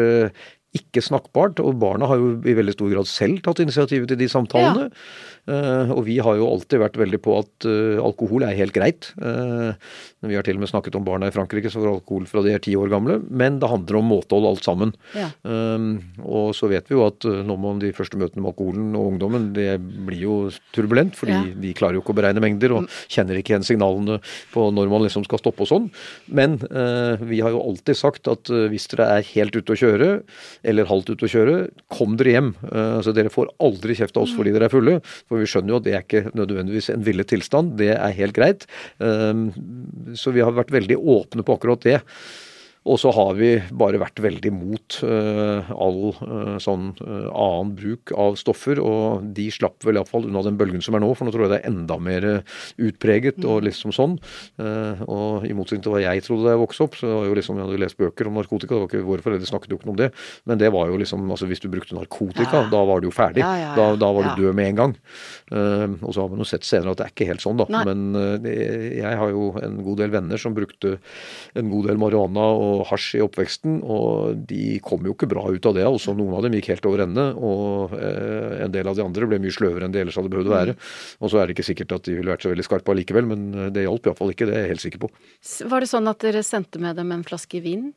ikke 0.77 1.05
snakkbart. 1.05 1.63
Og 1.65 1.79
barna 1.83 2.09
har 2.11 2.21
jo 2.21 2.35
i 2.45 2.57
veldig 2.57 2.77
stor 2.77 2.93
grad 2.93 3.11
selv 3.11 3.43
tatt 3.47 3.63
initiativet 3.65 4.13
til 4.13 4.21
de 4.21 4.31
samtalene. 4.31 4.91
Ja. 4.91 5.37
Uh, 5.47 5.93
og 5.95 6.01
vi 6.09 6.17
har 6.19 6.35
jo 6.41 6.49
alltid 6.51 6.81
vært 6.83 6.97
veldig 6.99 7.21
på 7.23 7.37
at 7.39 7.67
uh, 7.71 8.03
alkohol 8.03 8.43
er 8.49 8.57
helt 8.59 8.75
greit. 8.75 9.13
Uh, 9.15 9.79
vi 10.27 10.35
har 10.35 10.43
til 10.47 10.59
og 10.59 10.65
med 10.65 10.73
snakket 10.73 10.97
om 10.99 11.05
barna 11.07 11.29
i 11.31 11.35
Frankrike 11.35 11.71
som 11.71 11.85
får 11.85 12.01
alkohol 12.01 12.27
fra 12.27 12.43
de 12.43 12.51
er 12.57 12.63
ti 12.65 12.75
år 12.75 12.91
gamle. 12.91 13.21
Men 13.31 13.61
det 13.63 13.71
handler 13.71 14.01
om 14.01 14.11
måtehold 14.11 14.49
alt 14.51 14.67
sammen. 14.67 14.95
Ja. 15.17 15.29
og 16.27 16.51
så 16.57 16.69
vet 16.71 16.89
vi 16.89 16.97
jo 16.97 17.05
at 17.07 17.25
nå 17.47 17.55
må 17.61 17.73
de 17.81 17.93
første 17.95 18.19
møtene 18.19 18.43
med 18.43 18.51
alkoholen 18.51 18.97
og 18.99 19.13
ungdommen 19.13 19.47
det 19.55 19.77
blir 19.79 20.25
jo 20.25 20.37
turbulent. 20.75 21.15
Fordi 21.19 21.37
ja. 21.37 21.55
de 21.63 21.75
klarer 21.79 21.99
jo 21.99 22.03
ikke 22.03 22.15
å 22.17 22.19
beregne 22.19 22.43
mengder 22.43 22.75
og 22.75 22.91
kjenner 23.13 23.39
ikke 23.39 23.55
igjen 23.55 23.67
signalene 23.67 24.19
på 24.55 24.67
når 24.75 24.91
man 24.91 25.07
liksom 25.07 25.27
skal 25.29 25.41
stoppe 25.43 25.63
og 25.63 25.71
sånn. 25.71 25.89
Men 26.27 26.59
vi 27.23 27.43
har 27.45 27.55
jo 27.55 27.63
alltid 27.63 28.01
sagt 28.01 28.31
at 28.33 28.51
hvis 28.51 28.89
dere 28.91 29.09
er 29.19 29.31
helt 29.31 29.55
ute 29.55 29.77
å 29.77 29.79
kjøre 29.79 30.11
eller 30.67 30.89
halvt 30.89 31.13
ute 31.15 31.27
å 31.29 31.31
kjøre, 31.31 31.57
kom 31.93 32.17
dere 32.19 32.35
hjem. 32.35 32.51
altså 32.73 33.15
Dere 33.17 33.33
får 33.33 33.53
aldri 33.63 33.97
kjeft 33.99 34.19
av 34.19 34.27
oss 34.27 34.35
fordi 34.37 34.55
dere 34.55 34.69
er 34.69 34.75
fulle. 34.75 34.99
For 35.31 35.43
vi 35.43 35.49
skjønner 35.51 35.75
jo 35.75 35.81
at 35.81 35.87
det 35.87 35.95
er 35.95 36.05
ikke 36.05 36.35
nødvendigvis 36.37 36.91
en 36.95 37.07
villet 37.07 37.31
tilstand. 37.31 37.77
Det 37.81 37.93
er 37.95 38.19
helt 38.19 38.37
greit. 38.37 38.67
Ehm, 39.03 39.49
så 40.19 40.35
vi 40.35 40.45
har 40.45 40.57
vært 40.57 40.75
veldig 40.75 40.99
åpne 40.99 41.47
på 41.47 41.57
akkurat 41.57 41.87
det. 41.87 42.01
Og 42.87 43.01
så 43.03 43.11
har 43.15 43.33
vi 43.39 43.51
bare 43.75 43.99
vært 44.01 44.21
veldig 44.23 44.53
mot 44.55 44.99
uh, 45.03 45.71
all 45.75 46.13
uh, 46.21 46.57
sånn 46.63 46.93
uh, 47.01 47.29
annen 47.33 47.73
bruk 47.79 48.13
av 48.15 48.39
stoffer. 48.39 48.79
Og 48.83 49.27
de 49.37 49.49
slapp 49.55 49.83
vel 49.87 49.99
iallfall 49.99 50.29
unna 50.29 50.45
den 50.47 50.59
bølgen 50.61 50.85
som 50.85 50.97
er 50.97 51.03
nå, 51.03 51.11
for 51.19 51.27
nå 51.27 51.35
tror 51.35 51.47
jeg 51.47 51.55
det 51.55 51.61
er 51.61 51.71
enda 51.73 51.99
mer 51.99 52.27
utpreget 52.79 53.41
og 53.43 53.61
mm. 53.61 53.67
liksom 53.67 53.95
sånn. 53.95 54.17
og 55.07 55.45
i 55.47 55.55
motsetning 55.57 55.83
til 55.85 55.95
hva 55.95 56.03
jeg 56.03 56.23
trodde 56.25 56.47
da 56.47 56.55
jeg 56.55 56.61
vokste 56.61 56.85
opp, 56.87 56.97
så 56.99 57.11
var 57.11 57.27
jo 57.29 57.37
liksom, 57.39 57.59
jeg 57.59 57.67
hadde 57.67 57.81
lest 57.83 57.99
bøker 57.99 58.31
om 58.31 58.39
narkotika. 58.39 58.75
det 58.75 58.81
var 58.83 58.91
ikke 58.91 59.07
Våre 59.07 59.25
foreldre 59.25 59.49
snakket 59.49 59.73
jo 59.73 59.79
ikke 59.79 59.89
noe 59.89 59.95
om 59.97 60.01
det. 60.01 60.09
Men 60.49 60.61
det 60.63 60.71
var 60.75 60.91
jo 60.91 61.01
liksom, 61.01 61.27
altså 61.33 61.49
hvis 61.51 61.63
du 61.63 61.69
brukte 61.73 61.97
narkotika, 61.97 62.63
ja. 62.63 62.71
da 62.73 62.83
var 62.89 63.03
du 63.03 63.09
jo 63.09 63.15
ferdig. 63.15 63.43
Ja, 63.43 63.53
ja, 63.61 63.73
da, 63.79 63.89
da, 64.01 64.11
var 64.17 64.31
du 64.31 64.45
død 64.45 64.59
med 64.59 64.73
en 64.73 64.81
gang. 64.83 64.97
og 66.03 66.11
så 66.15 66.23
har 66.23 66.33
man 66.33 66.43
jo 66.43 66.49
sett 66.49 66.67
senere 66.67 66.95
at 66.95 67.03
det 67.03 67.09
er 67.09 67.15
ikke 67.15 67.31
helt 67.33 67.45
sånn, 67.45 67.61
da. 67.61 67.69
Nei. 67.73 67.85
Men 67.91 68.47
jeg 68.47 69.21
har 69.23 69.33
jo 69.33 69.51
en 69.63 69.81
god 69.87 70.03
del 70.03 70.15
venner 70.15 70.41
som 70.41 70.57
brukte 70.57 70.97
en 71.57 71.73
god 71.73 71.91
del 71.91 72.01
marihuana. 72.01 72.47
og 72.67 72.76
og 72.77 72.87
hasj 72.93 73.17
i 73.19 73.23
oppveksten, 73.25 73.81
og 73.83 74.37
de 74.51 74.79
kom 74.85 75.05
jo 75.09 75.15
ikke 75.17 75.29
bra 75.31 75.43
ut 75.51 75.67
av 75.71 75.75
det. 75.79 75.85
Også 75.89 76.15
Noen 76.17 76.37
av 76.39 76.47
dem 76.47 76.57
gikk 76.59 76.71
helt 76.75 76.87
over 76.91 77.03
ende, 77.07 77.27
og 77.37 77.97
eh, 77.99 78.63
en 78.67 78.73
del 78.75 78.87
av 78.93 78.97
de 78.99 79.05
andre 79.07 79.29
ble 79.33 79.41
mye 79.43 79.55
sløvere 79.57 79.89
enn 79.89 79.95
de 79.97 80.03
ellers 80.05 80.17
hadde 80.21 80.33
behøvd 80.33 80.53
å 80.53 80.57
være. 80.57 80.77
Og 81.21 81.33
så 81.33 81.41
er 81.43 81.47
det 81.51 81.57
ikke 81.59 81.69
sikkert 81.73 81.97
at 81.99 82.07
de 82.09 82.17
ville 82.21 82.33
vært 82.35 82.47
så 82.47 82.53
veldig 82.55 82.67
skarpe 82.69 82.93
allikevel, 82.95 83.29
men 83.33 83.47
det 83.75 83.87
hjalp 83.89 84.11
iallfall 84.11 84.33
ikke, 84.37 84.49
det 84.51 84.57
er 84.59 84.67
jeg 84.67 84.75
helt 84.77 84.87
sikker 84.87 85.05
på. 85.07 85.13
Var 85.75 85.85
det 85.87 85.91
sånn 85.93 86.11
at 86.13 86.21
dere 86.25 86.43
sendte 86.47 86.83
med 86.83 86.99
dem 87.01 87.13
en 87.17 87.25
flaske 87.27 87.61
vin? 87.65 87.89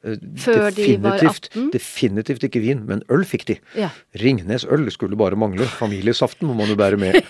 Eh, 0.00 0.16
Før 0.40 0.70
de 0.72 0.96
var 0.96 1.18
definitivt- 1.20 1.50
18? 1.52 1.70
Definitivt 1.74 2.46
ikke 2.48 2.62
vin, 2.64 2.86
men 2.88 3.02
øl 3.12 3.24
fikk 3.28 3.44
de. 3.50 3.58
Ja. 3.76 3.90
Ringnes 4.22 4.64
øl 4.64 4.88
skulle 4.94 5.18
bare 5.20 5.36
mangle. 5.36 5.66
Familiesaften 5.76 6.48
må 6.48 6.56
man 6.56 6.70
jo 6.72 6.76
bære 6.80 6.96
med. 7.00 7.20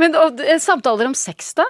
Men 0.00 0.16
og, 0.18 0.40
eh, 0.42 0.58
samtaler 0.62 1.06
om 1.06 1.14
sex, 1.14 1.52
da? 1.54 1.64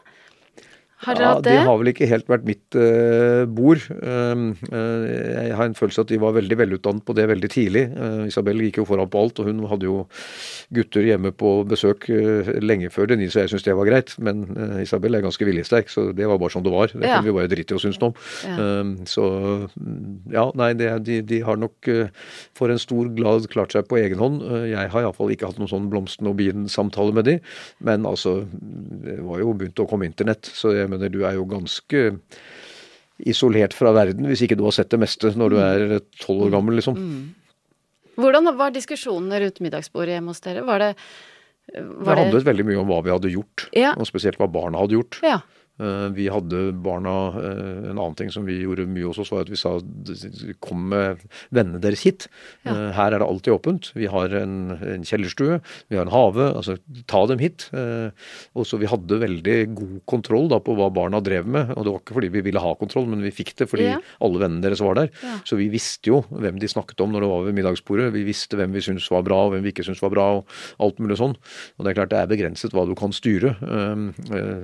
Har 1.05 1.15
dere 1.19 1.25
Ja, 1.27 1.33
hatt 1.35 1.45
det 1.45 1.53
det? 1.53 1.65
har 1.69 1.79
vel 1.81 1.91
ikke 1.93 2.09
helt 2.11 2.29
vært 2.31 2.45
mitt 2.49 2.77
uh, 2.79 3.45
bord. 3.47 3.83
Uh, 3.91 4.53
uh, 4.73 5.05
jeg 5.09 5.55
har 5.59 5.65
en 5.69 5.77
følelse 5.79 6.05
at 6.05 6.11
de 6.13 6.19
var 6.23 6.35
veldig 6.37 6.59
velutdannet 6.59 7.05
på 7.05 7.15
det 7.17 7.27
veldig 7.29 7.51
tidlig. 7.53 7.85
Eh, 7.93 8.27
Isabel 8.29 8.61
gikk 8.65 8.79
jo 8.81 8.87
foran 8.89 9.11
på 9.13 9.21
alt, 9.21 9.39
og 9.43 9.49
hun 9.51 9.61
hadde 9.71 9.87
jo 9.89 10.07
gutter 10.75 11.05
hjemme 11.07 11.31
på 11.37 11.51
besøk 11.69 12.07
lenge 12.65 12.91
før 12.93 13.09
Denise, 13.11 13.37
og 13.39 13.45
jeg 13.45 13.53
syntes 13.53 13.67
det 13.69 13.77
var 13.77 13.89
greit. 13.89 14.15
Men 14.25 14.45
Isabel 14.83 15.15
er 15.19 15.25
ganske 15.25 15.47
viljesterk, 15.47 15.91
så 15.93 16.09
det 16.17 16.27
var 16.31 16.39
bare 16.41 16.55
sånn 16.55 16.65
det 16.67 16.73
var. 16.75 16.89
Det 16.95 17.05
Ja. 17.05 17.19
kunne 17.21 17.29
vi 17.31 17.37
bare 17.39 17.51
drite 17.53 17.75
i 17.75 17.79
å 17.79 17.83
synes 17.83 18.01
noe 18.01 18.13
om. 18.13 18.17
Ja. 18.49 18.57
Um, 18.81 18.95
så 19.09 19.25
ja, 20.33 20.47
nei, 20.59 20.73
det, 20.79 20.89
de, 21.07 21.21
de 21.23 21.41
har 21.47 21.57
nok 21.61 21.89
for 22.57 22.73
en 22.73 22.81
stor 22.83 23.09
glad 23.17 23.49
klart 23.53 23.73
seg 23.77 23.87
på 23.91 23.99
egen 24.01 24.19
hånd. 24.23 24.43
Jeg 24.71 24.91
har 24.93 25.05
iallfall 25.05 25.33
ikke 25.35 25.51
hatt 25.51 25.61
noen 25.61 25.71
sånn 25.71 25.91
blomsten 25.93 26.29
og 26.31 26.37
bien-samtale 26.41 27.15
med 27.17 27.29
de, 27.29 27.37
men 27.85 28.07
altså 28.09 28.41
det 29.05 29.19
var 29.25 29.41
jo 29.43 29.53
begynt 29.55 29.81
å 29.83 29.89
komme 29.91 30.09
internett, 30.09 30.49
så 30.55 30.73
jeg 30.75 30.91
mener 30.95 31.13
du 31.13 31.21
er 31.29 31.37
jo 31.37 31.45
ganske 31.51 32.05
isolert 33.31 33.75
fra 33.77 33.93
verden 33.95 34.27
hvis 34.27 34.43
ikke 34.47 34.57
du 34.59 34.65
har 34.67 34.75
sett 34.75 34.91
det 34.91 34.99
meste 35.03 35.31
når 35.39 35.53
du 35.55 35.59
er 35.63 35.85
tolv 36.23 36.49
år 36.49 36.55
gammel, 36.57 36.79
liksom. 36.81 36.99
Hvordan 38.19 38.51
var 38.59 38.75
diskusjonene 38.75 39.41
rundt 39.43 39.61
middagsbordet 39.65 40.17
hjemme 40.17 40.31
hos 40.35 40.43
dere? 40.45 40.63
Var 40.67 40.83
det, 40.83 40.91
Det 41.67 41.83
var 41.83 42.15
det 42.19 42.25
handlet 42.27 42.47
veldig 42.47 42.67
mye 42.69 42.81
om 42.83 42.91
hva 42.91 43.01
vi 43.07 43.11
hadde 43.15 43.31
gjort, 43.33 43.69
Ja. 43.75 43.95
og 43.99 44.07
spesielt 44.07 44.39
hva 44.39 44.47
barna 44.51 44.79
hadde 44.83 44.99
gjort. 44.99 45.19
Ja. 45.25 45.41
Eh, 45.81 46.09
Vi 46.15 46.29
hadde 46.31 46.73
barna 46.85 47.35
eh, 47.35 47.91
En 47.91 47.99
annen 47.99 48.15
ting 48.15 48.29
som 48.31 48.45
vi 48.47 48.61
gjorde 48.63 48.85
mye 48.87 49.09
hos 49.09 49.19
oss, 49.19 49.33
var 49.35 49.43
at 49.43 49.51
vi 49.51 49.59
sa 49.59 49.73
kom 50.63 50.85
med 50.93 51.23
vennene 51.55 51.81
deres 51.83 52.05
hit. 52.07 52.29
Ja. 52.65 52.71
Eh, 52.71 52.93
Her 52.95 53.15
er 53.17 53.19
det 53.19 53.27
alltid 53.27 53.55
åpent. 53.57 53.89
Vi 53.99 54.07
har 54.07 54.31
en, 54.39 54.71
en 54.79 55.03
kjellerstue, 55.07 55.59
vi 55.91 55.99
har 55.99 56.07
en 56.07 56.13
have. 56.15 56.47
altså 56.55 56.77
Ta 57.11 57.25
dem 57.27 57.43
hit. 57.43 57.67
Og 58.55 58.67
så 58.69 58.79
Vi 58.79 58.87
hadde 58.91 59.19
veldig 59.19 59.57
god 59.75 59.97
kontroll 60.07 60.47
da 60.53 60.61
på 60.63 60.77
hva 60.79 60.91
barna 60.95 61.21
drev 61.25 61.47
med. 61.47 61.73
og 61.77 61.85
Det 61.85 61.93
var 61.95 62.01
ikke 62.05 62.15
fordi 62.21 62.31
vi 62.37 62.45
ville 62.47 62.63
ha 62.63 62.75
kontroll, 62.79 63.07
men 63.11 63.23
vi 63.25 63.35
fikk 63.35 63.55
det 63.59 63.69
fordi 63.71 63.89
Ja. 63.91 63.99
alle 64.23 64.39
vennene 64.45 64.63
deres 64.63 64.81
var 64.81 64.95
der. 64.95 65.11
Ja. 65.23 65.41
Så 65.45 65.57
vi 65.59 65.69
visste 65.73 66.07
jo 66.13 66.23
hvem 66.31 66.59
de 66.61 66.69
snakket 66.71 67.01
om 67.03 67.11
når 67.13 67.21
det 67.27 67.31
var 67.35 67.45
ved 67.49 67.55
middagsbordet. 67.59 68.13
Vi 68.15 68.25
visste 68.25 68.57
hvem 68.57 68.73
vi 68.73 68.81
syntes 68.81 69.11
var 69.11 69.23
bra, 69.27 69.43
og 69.47 69.53
hvem 69.55 69.63
vi 69.67 69.73
ikke 69.75 69.85
syntes 69.85 70.03
var 70.03 70.11
bra, 70.15 70.27
og 70.39 70.47
alt 70.81 70.99
mulig 71.03 71.19
sånn. 71.19 71.35
Og 71.79 71.85
det 71.85 71.91
er 71.91 71.99
klart 71.99 72.11
det 72.15 72.21
er 72.23 72.31
begrenset 72.31 72.71
hva 72.73 72.87
du 72.87 72.95
kan 72.95 73.11
styre, 73.13 73.57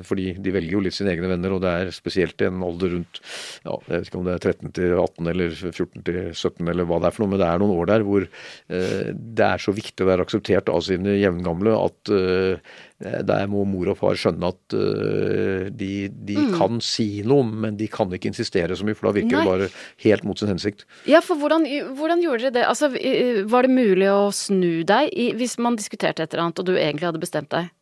fordi 0.07 0.35
de 0.41 0.51
velger 0.55 0.73
jo 0.79 0.81
litt 0.85 1.00
sine 1.01 1.15
egne 1.15 1.31
venner, 1.33 1.57
og 1.57 1.65
det 1.65 1.73
er 1.73 1.93
spesielt 1.95 2.45
i 2.45 2.49
en 2.51 2.63
alder 2.67 2.95
rundt 2.97 3.23
ja, 3.65 3.75
jeg 3.75 3.91
vet 3.91 4.11
ikke 4.11 4.21
om 4.21 4.29
det 4.29 4.37
er 4.37 4.45
13 4.53 4.75
til 4.77 4.95
18 4.97 5.33
eller 5.33 5.57
14 5.57 6.05
til 6.07 6.21
17 6.35 6.71
eller 6.73 6.89
hva 6.89 7.01
det 7.01 7.11
er 7.11 7.17
for 7.17 7.25
noe, 7.25 7.33
men 7.35 7.43
det 7.43 7.49
er 7.49 7.63
noen 7.63 7.75
år 7.77 7.91
der 7.91 8.07
hvor 8.07 8.29
eh, 8.29 9.11
det 9.11 9.49
er 9.49 9.65
så 9.65 9.75
viktig 9.77 10.07
å 10.07 10.11
være 10.13 10.29
akseptert 10.29 10.71
av 10.73 10.85
sine 10.87 11.19
jevngamle 11.21 11.75
at 11.81 12.15
eh, 12.15 12.79
der 13.01 13.47
må 13.49 13.63
mor 13.69 13.89
og 13.93 13.97
far 13.97 14.19
skjønne 14.19 14.51
at 14.53 14.75
uh, 14.77 15.69
de, 15.73 15.93
de 16.13 16.37
kan 16.53 16.83
si 16.85 17.23
noe, 17.25 17.47
men 17.49 17.79
de 17.81 17.89
kan 17.89 18.13
ikke 18.13 18.29
insistere 18.29 18.77
så 18.77 18.85
mye, 18.85 18.97
for 18.99 19.09
da 19.09 19.15
virker 19.17 19.39
Nei. 19.39 19.41
det 19.41 19.49
bare 19.49 19.69
helt 20.05 20.27
mot 20.29 20.41
sin 20.41 20.51
hensikt. 20.53 20.85
Ja, 21.09 21.23
for 21.25 21.41
hvordan, 21.41 21.65
hvordan 21.97 22.21
gjorde 22.21 22.51
dere 22.51 22.57
det? 22.59 22.67
Altså, 22.69 22.91
var 23.49 23.65
det 23.65 23.73
mulig 23.73 24.11
å 24.13 24.29
snu 24.37 24.83
deg 24.85 25.15
i, 25.17 25.31
hvis 25.39 25.57
man 25.63 25.81
diskuterte 25.81 26.27
et 26.27 26.35
eller 26.35 26.51
annet, 26.51 26.61
og 26.61 26.69
du 26.69 26.75
egentlig 26.77 27.09
hadde 27.09 27.25
bestemt 27.25 27.53
deg? 27.55 27.73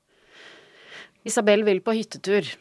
Isabel 1.27 1.67
vil 1.67 1.83
på 1.85 1.97
hyttetur. 1.99 2.55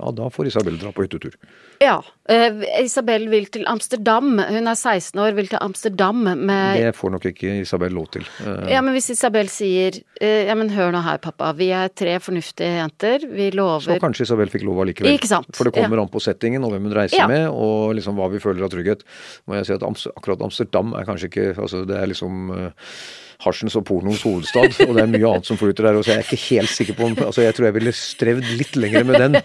Ja, 0.00 0.08
da 0.16 0.30
får 0.32 0.46
Isabel 0.48 0.78
dra 0.80 0.88
på 0.94 1.04
hyttetur. 1.04 1.34
Ja. 1.82 1.98
Eh, 2.30 2.62
Isabel 2.80 3.26
vil 3.28 3.44
til 3.52 3.66
Amsterdam. 3.68 4.38
Hun 4.38 4.68
er 4.70 4.78
16 4.78 5.20
år, 5.20 5.34
vil 5.36 5.50
til 5.50 5.58
Amsterdam 5.60 6.22
med 6.24 6.78
Det 6.80 6.94
får 6.96 7.12
nok 7.12 7.26
ikke 7.28 7.58
Isabel 7.60 7.92
lov 7.92 8.06
til. 8.14 8.24
Eh, 8.40 8.70
Ja, 8.72 8.80
men 8.80 8.94
hvis 8.96 9.10
Isabel 9.12 9.50
sier 9.52 9.98
eh, 10.20 10.46
Ja, 10.48 10.54
men 10.56 10.70
hør 10.72 10.92
nå 10.94 11.02
her, 11.04 11.18
pappa. 11.18 11.52
Vi 11.58 11.68
er 11.76 11.88
tre 11.92 12.16
fornuftige 12.24 12.78
jenter. 12.80 13.26
Vi 13.28 13.50
lover 13.52 13.84
Så 13.84 13.98
kanskje 14.00 14.24
Isabel 14.28 14.48
fikk 14.48 14.64
lov 14.64 14.80
allikevel. 14.86 15.12
Ikke 15.18 15.28
sant, 15.28 15.52
For 15.56 15.68
det 15.68 15.74
kommer 15.76 16.00
an 16.00 16.08
på 16.12 16.22
settingen 16.24 16.64
og 16.64 16.72
hvem 16.72 16.88
hun 16.88 16.96
reiser 16.96 17.18
Ja. 17.24 17.28
med, 17.28 17.48
og 17.50 17.92
liksom 17.98 18.16
hva 18.16 18.30
vi 18.32 18.40
føler 18.40 18.64
av 18.64 18.70
trygghet. 18.72 19.04
Må 19.46 19.60
jeg 19.60 19.66
si 19.66 19.76
at 19.76 19.82
akkurat 19.84 20.40
Amsterdam 20.40 20.94
er 20.94 21.04
kanskje 21.04 21.28
ikke 21.28 21.48
altså 21.58 21.84
Det 21.86 21.96
er 22.00 22.06
liksom 22.08 22.50
uh, 22.50 22.70
hasjens 23.44 23.76
og 23.78 23.84
pornoens 23.88 24.22
hovedstad, 24.26 24.76
og 24.86 24.94
det 24.96 25.02
er 25.02 25.10
mye 25.12 25.28
annet 25.32 25.48
som 25.48 25.58
flyter 25.60 25.88
der. 25.88 25.98
Og 25.98 26.04
så 26.06 26.14
jeg 26.14 26.22
er 26.22 26.26
ikke 26.28 26.44
helt 26.48 26.72
sikker 26.72 26.94
på 26.98 27.08
om 27.10 27.16
altså 27.26 27.42
Jeg 27.44 27.54
tror 27.56 27.68
jeg 27.68 27.76
ville 27.78 27.92
strevd 27.96 28.46
litt 28.58 28.76
lenger 28.78 29.04
med 29.08 29.20
den. 29.22 29.32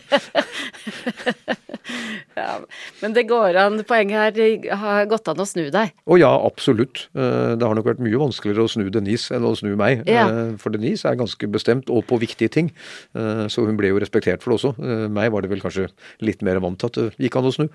ja, 2.38 2.60
Men 3.02 3.14
det 3.16 3.24
går 3.30 3.58
an. 3.62 3.80
Poenget 3.88 4.18
her 4.22 4.32
det 4.36 4.48
har 4.82 5.08
gått 5.10 5.28
an 5.32 5.42
å 5.42 5.48
snu 5.48 5.68
deg. 5.74 5.94
å 6.06 6.18
ja, 6.20 6.30
absolutt. 6.48 7.08
Eh, 7.18 7.56
Det 7.58 7.66
har 7.68 7.76
nok 7.78 7.88
vært 7.90 8.02
mye 8.04 8.20
vanskeligere 8.22 8.66
å 8.68 8.72
snu 8.72 8.90
Denise 8.94 9.34
enn 9.36 9.48
å 9.48 9.54
snu 9.58 9.74
meg. 9.80 10.04
Ja. 10.10 10.28
Eh, 10.30 10.54
For 10.62 10.74
Denise 10.74 11.08
er 11.10 11.18
ganske 11.20 11.50
bestemt, 11.52 11.90
og 11.94 12.06
på 12.10 12.20
viktige 12.22 12.52
ting. 12.54 12.72
Eh, 13.16 13.48
Så 13.52 13.66
hun 13.66 13.78
ble 13.80 13.90
jo 13.94 14.00
respektert 14.02 14.42
for 14.44 14.52
det 14.54 14.60
også. 14.62 14.76
Meg 15.10 15.32
var 15.34 15.42
det 15.42 15.50
vel 15.52 15.62
kanskje 15.64 15.90
litt 16.22 16.42
mer 16.46 16.60
vant 16.64 16.78
til 16.80 16.88
at 16.92 16.94
det 17.00 17.28
gikk 17.28 17.36
an 17.40 17.50
å 17.50 17.56
snu. 17.56 17.68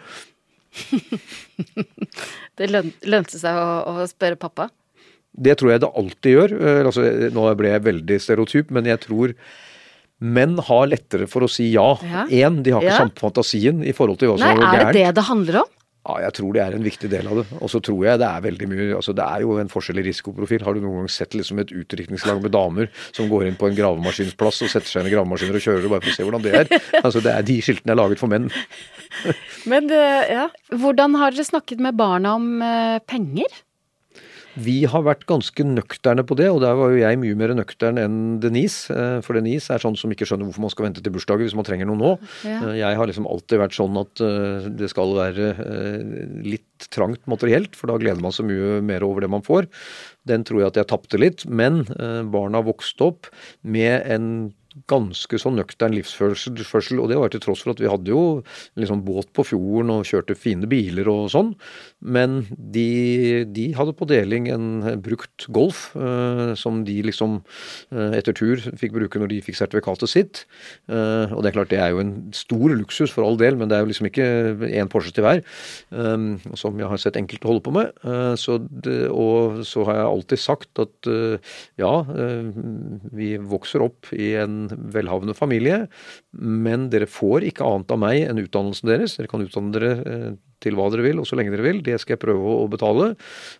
Det 2.56 2.68
løn, 2.70 2.92
lønte 3.08 3.38
seg 3.40 3.56
å, 3.56 3.68
å 4.02 4.06
spørre 4.08 4.36
pappa. 4.40 4.68
Det 5.32 5.56
tror 5.58 5.70
jeg 5.72 5.80
det 5.80 5.92
alltid 5.96 6.34
gjør. 6.36 6.56
Eh, 6.60 6.80
Altså, 6.86 7.04
nå 7.32 7.44
ble 7.56 7.68
jeg 7.72 7.84
veldig 7.88 8.18
stereotyp, 8.20 8.70
men 8.70 8.84
jeg 8.90 9.00
tror 9.00 9.34
menn 10.22 10.58
har 10.68 10.86
lettere 10.86 11.26
for 11.26 11.42
å 11.42 11.50
si 11.50 11.72
ja. 11.72 11.96
Ja. 12.06 12.26
De 12.28 12.70
har 12.70 12.82
ikke 12.82 12.90
Ja. 12.92 12.98
samme 13.00 13.16
fantasien 13.18 13.82
i 13.82 13.92
forhold 13.96 14.18
til 14.20 14.28
hva 14.30 14.38
som 14.38 14.48
er 14.50 14.62
er 14.62 14.92
det 14.92 15.00
det 15.00 15.14
det 15.16 15.24
handler 15.24 15.62
om? 15.64 15.70
Ja, 16.02 16.16
jeg 16.26 16.32
tror 16.34 16.52
det 16.52 16.62
er 16.62 16.74
en 16.74 16.82
viktig 16.82 17.08
del 17.10 17.26
av 17.30 17.36
det. 17.38 17.46
Og 17.62 17.70
så 17.70 17.78
tror 17.80 18.02
jeg 18.04 18.18
det 18.18 18.26
er 18.26 18.40
veldig 18.42 18.66
mye 18.68 18.94
altså 18.98 19.14
Det 19.14 19.22
er 19.22 19.40
jo 19.44 19.58
en 19.62 19.68
forskjell 19.70 20.00
i 20.02 20.02
risikoprofil. 20.02 20.62
Har 20.66 20.74
du 20.74 20.80
noen 20.80 20.96
gang 20.98 21.08
sett 21.08 21.30
liksom 21.30 21.60
et 21.62 21.70
utdrikningslag 21.70 22.42
med 22.42 22.50
damer 22.50 22.88
som 23.14 23.28
går 23.30 23.46
inn 23.46 23.54
på 23.54 23.68
en 23.70 23.76
gravemaskinsplass 23.78 24.62
og 24.66 24.68
setter 24.72 24.90
seg 24.90 25.02
inn 25.04 25.12
i 25.12 25.14
gravemaskiner 25.14 25.54
og 25.54 25.62
kjører 25.62 25.88
bare 25.88 26.02
for 26.02 26.10
å 26.10 26.16
se 26.18 26.26
hvordan 26.26 26.42
det 26.42 26.54
er? 26.58 26.66
Altså 27.06 27.22
det 27.22 27.30
er 27.36 27.42
De 27.46 27.58
skiltene 27.62 27.94
er 27.94 28.00
laget 28.02 28.18
for 28.18 28.26
menn. 28.34 28.50
Men 29.70 29.90
eh, 29.94 30.32
ja. 30.34 30.48
Hvordan 30.74 31.14
har 31.22 31.30
dere 31.34 31.46
snakket 31.46 31.78
med 31.82 31.94
barna 31.98 32.34
om 32.34 32.48
eh, 32.66 32.98
penger? 33.06 33.46
Vi 34.60 34.82
har 34.84 35.04
vært 35.06 35.22
ganske 35.28 35.64
nøkterne 35.64 36.24
på 36.28 36.36
det, 36.36 36.50
og 36.52 36.60
der 36.60 36.74
var 36.76 36.92
jo 36.92 37.00
jeg 37.00 37.18
mye 37.22 37.36
mer 37.40 37.54
nøktern 37.56 37.96
enn 38.02 38.16
Denise. 38.42 38.92
eh, 38.92 39.20
For 39.24 39.32
Denise 39.38 39.72
er 39.72 39.80
sånn 39.80 39.96
som 39.96 40.12
ikke 40.12 40.26
skjønner 40.28 40.44
hvorfor 40.44 40.66
man 40.66 40.72
skal 40.74 40.86
vente 40.88 41.00
til 41.02 41.14
bursdager 41.14 41.46
hvis 41.46 41.56
man 41.56 41.64
trenger 41.64 41.88
noe 41.88 41.96
nå. 41.96 42.12
Ja. 42.44 42.58
Eh, 42.68 42.76
Jeg 42.82 42.98
har 43.00 43.06
liksom 43.08 43.26
alltid 43.26 43.62
vært 43.62 43.76
sånn 43.78 43.96
at 43.96 44.20
eh, 44.20 44.68
det 44.76 44.90
skal 44.92 45.14
være 45.16 45.52
litt 46.44 46.88
trangt 46.92 47.24
materielt, 47.30 47.76
for 47.78 47.88
da 47.88 47.96
gleder 47.96 48.20
man 48.20 48.32
seg 48.34 48.48
mye 48.50 48.80
mer 48.84 49.04
over 49.06 49.22
det 49.24 49.30
man 49.30 49.44
får. 49.46 49.68
Den 50.28 50.44
tror 50.44 50.60
jeg 50.60 50.72
at 50.72 50.80
jeg 50.82 50.90
tapte 50.90 51.18
litt, 51.20 51.46
men 51.46 51.84
barna 52.30 52.60
vokste 52.62 53.06
opp 53.08 53.28
med 53.62 54.02
en 54.10 54.26
ganske 54.90 55.38
så 55.40 55.52
nøktern 55.52 55.94
livsførsel, 55.96 57.00
og 57.02 57.10
det 57.10 57.18
var 57.20 57.32
til 57.32 57.42
tross 57.44 57.64
for 57.64 57.74
at 57.74 57.82
vi 57.82 57.90
hadde 57.90 58.12
jo 58.12 58.42
liksom 58.78 59.02
båt 59.06 59.30
på 59.36 59.44
fjorden 59.46 59.92
og 59.94 60.06
kjørte 60.08 60.36
fine 60.38 60.68
biler 60.70 61.08
og 61.12 61.30
sånn, 61.34 61.52
men 62.00 62.42
de, 62.56 63.44
de 63.52 63.68
hadde 63.76 63.94
på 63.98 64.08
deling 64.10 64.48
en 64.52 64.68
brukt 65.02 65.46
Golf, 65.52 65.90
eh, 65.96 66.52
som 66.58 66.82
de 66.86 66.98
liksom 67.06 67.40
eh, 67.92 68.18
etter 68.18 68.36
tur 68.36 68.62
fikk 68.78 68.94
bruke 68.96 69.20
når 69.20 69.32
de 69.32 69.40
fikk 69.44 69.58
sertifikatet 69.58 70.10
sitt. 70.10 70.44
Eh, 70.90 71.32
og 71.32 71.42
det 71.42 71.52
er 71.52 71.56
klart 71.56 71.72
det 71.72 71.80
er 71.82 71.92
jo 71.94 72.02
en 72.02 72.14
stor 72.36 72.72
luksus 72.72 73.12
for 73.12 73.26
all 73.26 73.38
del, 73.40 73.58
men 73.58 73.70
det 73.70 73.78
er 73.78 73.84
jo 73.84 73.92
liksom 73.92 74.08
ikke 74.10 74.28
én 74.72 74.90
Porsche 74.92 75.14
til 75.14 75.26
hver, 75.26 75.42
eh, 75.94 76.26
som 76.58 76.80
jeg 76.80 76.90
har 76.90 77.00
sett 77.02 77.18
enkelte 77.20 77.48
holde 77.48 77.64
på 77.64 77.74
med. 77.74 77.92
Eh, 78.04 78.34
så 78.40 78.58
det, 78.62 79.06
og 79.12 79.62
så 79.68 79.86
har 79.88 80.00
jeg 80.00 80.10
alltid 80.10 80.42
sagt 80.42 80.82
at 80.82 81.10
eh, 81.10 81.54
ja, 81.80 81.92
eh, 82.16 82.50
vi 83.12 83.34
vokser 83.36 83.84
opp 83.84 84.10
i 84.14 84.32
en 84.40 84.61
velhavende 84.92 85.34
familie, 85.34 85.88
men 86.32 86.88
dere 86.92 87.06
får 87.10 87.48
ikke 87.50 87.66
annet 87.66 87.90
av 87.94 87.98
meg 88.02 88.22
enn 88.28 88.42
utdannelsen 88.44 88.88
deres. 88.92 89.16
Dere 89.18 89.30
kan 89.32 89.42
utdanne 89.44 89.72
dere 89.74 89.92
eh, 90.04 90.30
til 90.62 90.76
hva 90.78 90.86
dere 90.92 91.02
vil, 91.08 91.18
og 91.18 91.26
så 91.26 91.34
lenge 91.38 91.50
dere 91.54 91.66
vil. 91.66 91.82
Det 91.82 91.98
skal 92.00 92.14
jeg 92.16 92.22
prøve 92.22 92.54
å 92.62 92.68
betale. 92.70 93.12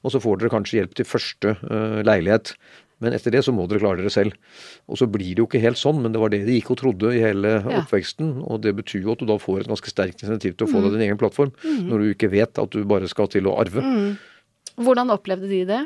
Og 0.07 0.14
så 0.14 0.20
får 0.22 0.38
dere 0.42 0.53
kanskje 0.55 0.78
hjelp 0.80 0.94
til 0.98 1.09
første 1.09 1.57
eh, 1.59 2.00
leilighet. 2.07 2.55
Men 3.03 3.16
etter 3.16 3.34
det 3.34 3.40
så 3.42 3.50
må 3.50 3.64
dere 3.66 3.80
klare 3.82 3.98
dere 3.98 4.12
selv. 4.14 4.36
Og 4.86 4.94
så 5.00 5.09
blir 5.11 5.32
det 5.34 5.42
jo 5.42 5.48
ikke 5.48 5.59
helt 5.64 5.80
sånn, 5.80 5.98
men 6.05 6.12
det 6.14 6.20
var 6.22 6.30
det 6.30 6.44
de 6.46 6.55
gikk 6.55 6.68
og 6.70 6.78
trodde 6.84 7.11
i 7.16 7.22
hele 7.24 7.57
Ja. 7.59 7.80
oppveksten. 7.80 8.36
Og 8.46 8.61
det 8.62 8.76
betyr 8.78 9.03
jo 9.03 9.16
at 9.16 9.18
du 9.18 9.26
da 9.26 9.40
får 9.42 9.64
et 9.64 9.72
ganske 9.72 9.90
sterkt 9.90 10.22
insentiv 10.22 10.55
til 10.55 10.68
å 10.68 10.70
få 10.70 10.84
deg 10.84 10.94
din 10.94 11.09
egen 11.09 11.18
plattform, 11.18 11.50
når 11.88 11.98
du 11.98 12.12
ikke 12.14 12.30
vet 12.30 12.62
at 12.62 12.70
du 12.70 12.84
bare 12.86 13.11
skal 13.11 13.26
til 13.26 13.50
å 13.50 13.57
arve. 13.59 13.82
Hvordan 14.78 15.11
opplevde 15.11 15.50
de 15.50 15.64
det? 15.66 15.80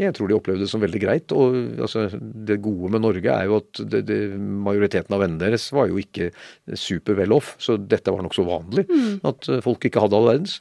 Jeg 0.00 0.14
tror 0.16 0.30
de 0.30 0.36
opplevde 0.38 0.64
det 0.64 0.70
som 0.72 0.80
veldig 0.80 1.00
greit. 1.02 1.32
og 1.36 1.56
altså, 1.84 2.06
Det 2.16 2.60
gode 2.64 2.92
med 2.94 3.02
Norge 3.04 3.28
er 3.28 3.48
jo 3.48 3.58
at 3.60 3.82
det, 3.92 4.04
det, 4.08 4.20
majoriteten 4.40 5.12
av 5.12 5.20
vennene 5.20 5.42
deres 5.42 5.66
var 5.74 5.90
jo 5.90 6.00
ikke 6.00 6.30
super 6.78 7.18
well 7.18 7.36
off. 7.36 7.54
Så 7.60 7.76
dette 7.76 8.14
var 8.14 8.24
nokså 8.24 8.46
vanlig. 8.48 8.86
Mm. 8.88 9.20
At 9.28 9.50
folk 9.66 9.84
ikke 9.84 10.00
hadde 10.04 10.16
all 10.16 10.30
verdens. 10.30 10.60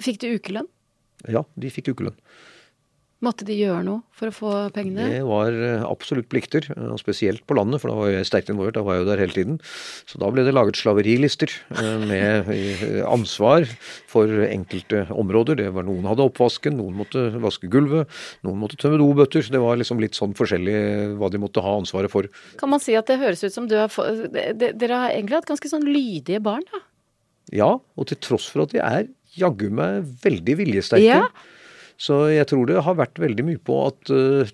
Fikk 0.00 0.22
du 0.22 0.30
ukelønn? 0.32 0.70
Ja, 1.28 1.44
de 1.60 1.70
fikk 1.70 1.92
ukelønn. 1.92 2.16
Måtte 3.22 3.46
de 3.46 3.54
gjøre 3.54 3.84
noe 3.86 4.00
for 4.18 4.32
å 4.32 4.34
få 4.34 4.52
pengene? 4.74 5.04
Det 5.12 5.20
var 5.22 5.54
eh, 5.54 5.84
absolutt 5.86 6.26
plikter, 6.32 6.64
spesielt 6.98 7.44
på 7.46 7.54
landet, 7.54 7.78
for 7.78 7.92
da 7.92 7.98
var 8.00 8.10
jeg 8.10 8.26
sterkt 8.26 8.50
involvert. 8.50 8.74
Da 8.74 8.82
var 8.82 8.96
jeg 8.96 9.04
jo 9.04 9.08
der 9.12 9.22
hele 9.22 9.36
tiden. 9.36 9.60
Så 10.10 10.18
da 10.18 10.30
ble 10.34 10.42
det 10.42 10.54
laget 10.56 10.80
slaverilister 10.80 11.54
eh, 11.78 12.02
med 12.02 12.50
eh, 12.50 12.98
ansvar 13.06 13.68
for 14.10 14.26
enkelte 14.48 15.04
områder. 15.14 15.60
Det 15.62 15.68
var 15.76 15.86
Noen 15.86 16.10
hadde 16.10 16.26
oppvasken, 16.26 16.74
noen 16.80 16.98
måtte 16.98 17.28
vaske 17.42 17.70
gulvet, 17.70 18.10
noen 18.42 18.58
måtte 18.58 18.80
tømme 18.82 18.98
dobøtter. 18.98 19.46
Det 19.54 19.62
var 19.62 19.78
liksom 19.78 20.02
litt 20.02 20.18
sånn 20.18 20.34
forskjellig 20.38 20.76
hva 21.22 21.30
de 21.30 21.42
måtte 21.42 21.62
ha 21.62 21.78
ansvaret 21.78 22.10
for. 22.10 22.26
Kan 22.58 22.74
man 22.74 22.82
si 22.82 22.98
at 22.98 23.06
det 23.06 23.20
høres 23.22 23.46
ut 23.46 23.54
som 23.54 23.70
du 23.70 23.78
har 23.78 23.90
Dere 23.92 24.98
har 24.98 25.14
egentlig 25.14 25.38
hatt 25.38 25.50
ganske 25.54 25.70
sånn 25.70 25.86
lydige 25.86 26.42
barn, 26.42 26.66
da? 26.74 26.82
Ja, 27.54 27.72
og 27.78 28.10
til 28.10 28.18
tross 28.22 28.50
for 28.50 28.66
at 28.66 28.74
de 28.74 28.82
er 28.82 29.06
jaggu 29.38 29.68
meg 29.72 30.08
veldig 30.24 30.58
viljesterke. 30.58 31.06
Ja. 31.06 31.26
Så 32.02 32.16
jeg 32.32 32.48
tror 32.50 32.66
det 32.66 32.80
har 32.82 32.96
vært 32.98 33.20
veldig 33.22 33.44
mye 33.46 33.60
på 33.62 33.76
at 33.86 34.10
uh, 34.10 34.48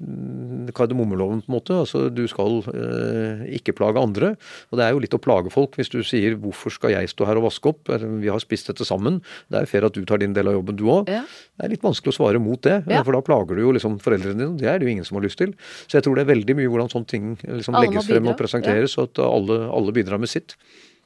kardemommeloven, 0.76 1.40
på 1.44 1.48
en 1.48 1.54
måte. 1.54 1.76
Altså 1.80 2.08
du 2.12 2.26
skal 2.28 2.60
uh, 2.66 3.44
ikke 3.56 3.72
plage 3.78 4.02
andre. 4.02 4.34
Og 4.68 4.80
det 4.80 4.84
er 4.84 4.92
jo 4.92 5.00
litt 5.04 5.16
å 5.16 5.22
plage 5.22 5.52
folk 5.54 5.78
hvis 5.78 5.92
du 5.92 6.02
sier 6.04 6.36
'hvorfor 6.36 6.74
skal 6.74 6.92
jeg 6.92 7.12
stå 7.14 7.28
her 7.28 7.40
og 7.40 7.48
vaske 7.48 7.72
opp', 7.72 7.88
vi 8.20 8.28
har 8.28 8.42
spist 8.44 8.68
dette 8.68 8.84
sammen. 8.84 9.22
Det 9.48 9.60
er 9.60 9.64
jo 9.64 9.72
fair 9.72 9.88
at 9.88 9.96
du 9.96 10.04
tar 10.04 10.20
din 10.20 10.36
del 10.36 10.50
av 10.50 10.58
jobben, 10.58 10.76
du 10.76 10.84
òg. 10.92 11.08
Ja. 11.08 11.24
Det 11.56 11.64
er 11.64 11.72
litt 11.72 11.86
vanskelig 11.86 12.12
å 12.12 12.18
svare 12.20 12.42
mot 12.42 12.60
det, 12.62 12.82
ja. 12.84 13.02
for 13.02 13.16
da 13.16 13.24
plager 13.24 13.56
du 13.56 13.64
jo 13.64 13.72
liksom 13.72 13.98
foreldrene 14.02 14.36
dine. 14.36 14.60
Det 14.60 14.68
er 14.68 14.78
det 14.78 14.88
jo 14.88 14.92
ingen 14.98 15.08
som 15.08 15.16
har 15.16 15.24
lyst 15.24 15.40
til. 15.40 15.56
Så 15.88 15.98
jeg 15.98 16.04
tror 16.04 16.18
det 16.18 16.26
er 16.26 16.34
veldig 16.34 16.58
mye 16.60 16.68
hvordan 16.68 16.92
sånne 16.92 17.08
ting 17.08 17.34
liksom 17.40 17.80
legges 17.80 18.10
frem 18.10 18.28
og 18.28 18.36
presenteres, 18.36 18.96
ja. 18.96 19.02
og 19.02 19.08
at 19.08 19.24
alle, 19.24 19.60
alle 19.72 19.96
bidrar 19.96 20.20
med 20.20 20.28
sitt. 20.28 20.58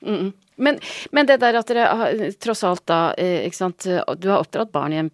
Mm. 0.02 0.32
Men, 0.58 0.78
men, 1.14 1.26
det 1.26 1.38
der 1.38 1.54
at 1.60 1.70
dere 1.70 2.32
tross 2.42 2.64
alt 2.66 2.82
da, 2.90 3.12
eh, 3.14 3.46
ikke 3.46 3.60
sant, 3.62 3.86
du 3.86 4.26
har 4.26 4.42
oppdratt 4.42 4.72
barn 4.74 4.92
i 4.94 5.04
en 5.04 5.12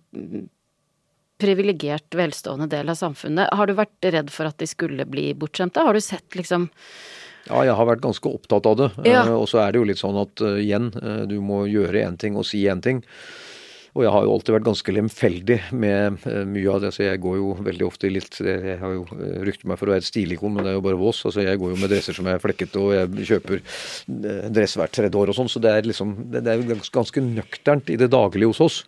privilegert, 1.38 2.14
velstående 2.18 2.66
del 2.70 2.90
av 2.90 2.98
samfunnet. 2.98 3.52
Har 3.54 3.70
du 3.70 3.76
vært 3.78 4.10
redd 4.10 4.32
for 4.34 4.50
at 4.50 4.58
de 4.58 4.66
skulle 4.68 5.06
bli 5.08 5.30
bortskjemte? 5.38 5.84
Har 5.86 5.94
du 5.94 6.02
sett 6.02 6.38
liksom 6.38 6.68
ja, 7.48 7.62
jeg 7.64 7.76
har 7.78 7.86
vært 7.88 8.02
ganske 8.04 8.28
opptatt 8.28 8.66
av 8.68 8.74
det. 8.76 8.88
Ja. 9.08 9.22
Uh, 9.24 9.38
og 9.40 9.46
så 9.48 9.62
er 9.62 9.72
det 9.72 9.80
jo 9.80 9.86
litt 9.88 10.00
sånn 10.00 10.18
at 10.20 10.42
uh, 10.44 10.58
igjen, 10.60 10.90
uh, 11.00 11.22
du 11.28 11.38
må 11.40 11.62
gjøre 11.70 12.02
én 12.04 12.18
ting 12.20 12.36
og 12.36 12.44
si 12.48 12.64
én 12.68 12.82
ting. 12.84 13.00
Og 13.96 14.04
jeg 14.04 14.12
har 14.14 14.24
jo 14.26 14.32
alltid 14.34 14.54
vært 14.56 14.66
ganske 14.68 14.94
lemfeldig 14.94 15.58
med 15.80 16.18
uh, 16.26 16.42
mye 16.48 16.74
av 16.74 16.82
det. 16.84 16.92
så 16.94 17.06
Jeg 17.06 17.22
går 17.24 17.38
jo 17.38 17.52
veldig 17.66 17.86
ofte 17.86 18.10
litt 18.12 18.40
Jeg 18.44 18.76
har 18.82 18.94
jo 18.94 19.04
uh, 19.08 19.40
ryktet 19.46 19.68
meg 19.70 19.80
for 19.80 19.88
å 19.88 19.94
være 19.94 20.04
et 20.04 20.08
stilikon, 20.08 20.54
men 20.54 20.66
det 20.66 20.72
er 20.72 20.78
jo 20.78 20.84
bare 20.84 21.00
vås. 21.00 21.22
altså 21.28 21.44
Jeg 21.44 21.60
går 21.62 21.74
jo 21.74 21.80
med 21.80 21.92
dresser 21.92 22.18
som 22.18 22.28
er 22.30 22.42
flekkete, 22.42 22.82
og 22.82 22.94
jeg 22.96 23.28
kjøper 23.32 23.64
dress 24.54 24.76
hvert 24.78 24.94
tredje 24.98 25.22
år 25.22 25.32
og 25.32 25.38
sånn. 25.38 25.50
Så 25.52 25.62
det 25.64 25.72
er 25.72 25.88
liksom 25.88 26.14
det, 26.34 26.44
er 26.44 26.64
ganske, 26.68 26.94
ganske 26.94 27.24
nøkternt 27.24 27.92
i 27.94 27.98
det 28.00 28.10
daglige 28.12 28.52
hos 28.52 28.62
oss. 28.64 28.78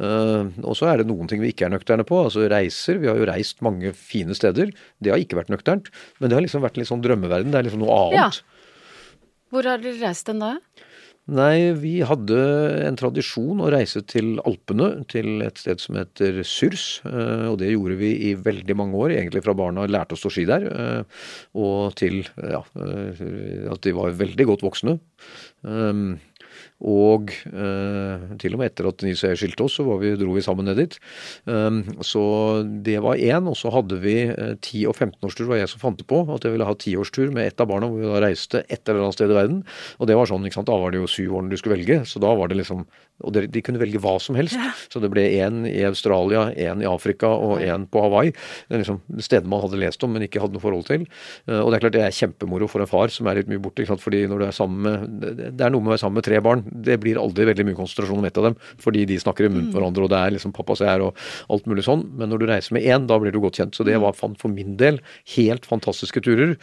og 0.00 0.74
så 0.76 0.90
er 0.90 1.00
det 1.00 1.08
noen 1.10 1.30
ting 1.30 1.42
vi 1.42 1.52
ikke 1.54 1.68
er 1.68 1.74
nøkterne 1.74 2.06
på. 2.08 2.24
altså 2.26 2.48
Reiser. 2.50 3.00
Vi 3.02 3.10
har 3.10 3.18
jo 3.20 3.28
reist 3.30 3.62
mange 3.64 3.94
fine 3.96 4.36
steder. 4.36 4.74
Det 4.98 5.12
har 5.12 5.22
ikke 5.22 5.38
vært 5.38 5.52
nøkternt. 5.52 5.90
Men 6.18 6.30
det 6.30 6.38
har 6.38 6.46
liksom 6.46 6.64
vært 6.64 6.80
litt 6.80 6.90
sånn 6.90 7.04
drømmeverden. 7.04 7.52
Det 7.52 7.60
er 7.60 7.68
liksom 7.68 7.84
noe 7.84 7.98
annet. 8.04 8.40
Ja. 8.40 8.56
Hvor 9.50 9.66
har 9.66 9.82
dere 9.82 9.98
reist 9.98 10.28
den 10.30 10.42
da? 10.42 10.56
Nei, 11.30 11.70
vi 11.78 12.00
hadde 12.02 12.38
en 12.88 12.96
tradisjon 12.98 13.60
å 13.62 13.68
reise 13.70 14.00
til 14.10 14.40
Alpene, 14.48 15.04
til 15.10 15.44
et 15.46 15.60
sted 15.60 15.78
som 15.78 15.98
heter 16.00 16.40
Syrs. 16.46 16.86
Eh, 17.06 17.44
og 17.46 17.60
det 17.60 17.68
gjorde 17.70 17.98
vi 18.00 18.10
i 18.30 18.32
veldig 18.34 18.74
mange 18.78 18.98
år, 18.98 19.14
egentlig 19.14 19.44
fra 19.44 19.54
barna 19.54 19.86
lærte 19.86 20.16
å 20.16 20.20
stå 20.20 20.32
ski 20.34 20.46
der. 20.50 20.66
Eh, 20.66 21.20
og 21.60 21.94
til 22.00 22.24
ja, 22.34 22.64
eh, 22.82 23.22
at 23.70 23.86
de 23.86 23.94
var 23.94 24.18
veldig 24.18 24.48
godt 24.50 24.66
voksne. 24.66 24.98
Og 26.80 27.32
eh, 27.50 28.22
til 28.40 28.56
og 28.56 28.62
med 28.62 28.70
etter 28.70 28.88
at 28.88 29.04
Nils 29.04 29.22
og 29.24 29.34
jeg 29.34 29.40
skilte 29.42 29.66
oss, 29.66 29.76
så 29.76 29.84
vi, 30.00 30.14
dro 30.20 30.32
vi 30.32 30.44
sammen 30.44 30.68
ned 30.68 30.80
dit. 30.80 30.96
Um, 31.44 31.82
så 32.06 32.22
det 32.86 32.96
var 33.04 33.20
én. 33.20 33.48
Og 33.50 33.58
så 33.60 33.72
hadde 33.74 34.00
vi 34.00 34.16
eh, 34.30 34.54
10- 34.56 34.86
og 34.88 34.96
15-årstur, 34.96 35.48
var 35.50 35.60
jeg 35.60 35.72
som 35.72 35.82
fant 35.82 36.00
det 36.00 36.08
på. 36.10 36.22
At 36.32 36.46
jeg 36.46 36.56
ville 36.56 36.68
ha 36.68 36.76
tiårstur 36.76 37.34
med 37.36 37.50
ett 37.50 37.60
av 37.60 37.68
barna, 37.72 37.90
hvor 37.90 38.00
vi 38.00 38.08
da 38.08 38.24
reiste 38.24 38.64
et 38.68 38.80
eller 38.88 39.04
annet 39.04 39.18
sted 39.18 39.32
i 39.32 39.36
verden. 39.36 39.62
Og 40.00 40.08
det 40.08 40.16
var 40.16 40.30
sånn, 40.30 40.48
ikke 40.48 40.60
sant, 40.60 40.70
da 40.72 40.80
var 40.80 40.94
det 40.94 41.02
jo 41.02 41.10
syv 41.10 41.36
årene 41.36 41.52
du 41.52 41.60
skulle 41.60 41.76
velge. 41.76 42.02
Så 42.08 42.22
da 42.22 42.32
var 42.38 42.50
det 42.50 42.60
liksom 42.62 42.86
Og 43.26 43.36
de, 43.36 43.62
kunne 43.64 43.80
velge 43.82 44.00
hva 44.02 44.16
som 44.22 44.38
helst. 44.38 44.58
Så 44.92 45.02
det 45.02 45.10
ble 45.12 45.26
én 45.42 45.64
i 45.68 45.82
Australia, 45.88 46.48
én 46.56 46.82
i 46.84 46.88
Afrika 46.88 47.28
og 47.30 47.60
én 47.64 47.86
på 47.90 48.02
Hawaii. 48.04 48.32
Det 48.32 48.78
er 48.78 48.84
liksom 48.84 49.00
steder 49.20 49.50
man 49.50 49.64
hadde 49.64 49.80
lest 49.80 50.04
om, 50.06 50.14
men 50.14 50.26
ikke 50.26 50.42
hadde 50.42 50.56
noe 50.56 50.64
forhold 50.64 50.86
til. 50.88 51.06
Uh, 51.48 51.60
og 51.62 51.70
det 51.70 51.78
er 51.78 51.84
klart 51.86 51.96
det 51.98 52.04
er 52.06 52.16
kjempemoro 52.16 52.68
for 52.70 52.84
en 52.84 52.90
far 52.90 53.12
som 53.12 53.28
er 53.30 53.40
litt 53.40 53.50
mye 53.50 53.62
borte, 53.62 53.82
ikke 53.82 53.94
sant? 53.94 54.04
fordi 54.04 54.24
når 54.30 54.40
du 54.40 54.46
er 54.46 54.56
sammen 54.56 54.80
med 54.80 55.26
Det 55.58 55.64
er 55.64 55.72
noe 55.72 55.82
med 55.82 55.90
å 55.90 55.94
være 55.94 56.02
sammen 56.02 56.20
med 56.20 56.26
tre 56.26 56.38
barn 56.44 56.62
det 56.70 56.96
blir 57.02 57.18
aldri 57.20 57.46
veldig 57.48 57.66
mye 57.68 57.78
konsentrasjon 57.78 58.20
om 58.20 58.26
ett 58.28 58.38
av 58.40 58.48
dem, 58.48 58.56
fordi 58.80 59.04
de 59.08 59.18
snakker 59.20 59.46
i 59.46 59.50
munnen 59.50 59.68
på 59.70 59.74
mm. 59.74 59.78
hverandre, 59.78 60.06
og 60.06 60.12
det 60.12 60.20
er 60.20 60.34
liksom 60.36 60.54
pappa 60.56 60.76
ser 60.78 61.04
og 61.04 61.18
alt 61.52 61.68
mulig 61.70 61.84
sånn. 61.86 62.04
Men 62.18 62.32
når 62.32 62.42
du 62.42 62.46
reiser 62.50 62.76
med 62.76 62.86
én, 62.86 63.06
da 63.10 63.18
blir 63.20 63.34
du 63.34 63.40
godt 63.42 63.60
kjent. 63.60 63.76
Så 63.76 63.86
det 63.86 63.96
mm. 63.98 64.04
var 64.04 64.16
for 64.18 64.52
min 64.52 64.76
del 64.80 65.00
helt 65.36 65.68
fantastiske 65.68 66.22
turer. 66.24 66.56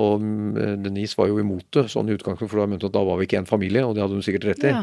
Og 0.00 0.22
mm, 0.22 0.82
Denise 0.84 1.18
var 1.18 1.30
jo 1.30 1.40
imot 1.42 1.66
det 1.76 1.88
sånn 1.92 2.10
i 2.10 2.16
utgangspunktet, 2.16 2.54
for 2.54 2.92
da, 2.94 3.04
var 3.08 3.20
vi 3.20 3.28
ikke 3.28 3.40
en 3.42 3.50
familie, 3.50 3.84
og 3.86 3.96
det 3.96 4.04
hadde 4.04 4.18
hun 4.18 4.26
sikkert 4.26 4.48
rett 4.50 4.66
i. 4.68 4.74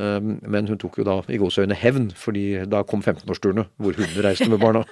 Um, 0.00 0.36
men 0.50 0.68
hun 0.74 0.80
tok 0.82 1.00
jo 1.00 1.06
da 1.06 1.18
i 1.32 1.40
gåseøyne 1.40 1.78
hevn, 1.78 2.10
fordi 2.18 2.44
da 2.70 2.82
kom 2.88 3.02
15-årsturene 3.02 3.66
hvor 3.80 3.96
hun 3.98 4.18
reiste 4.26 4.50
med 4.50 4.62
barna. 4.62 4.84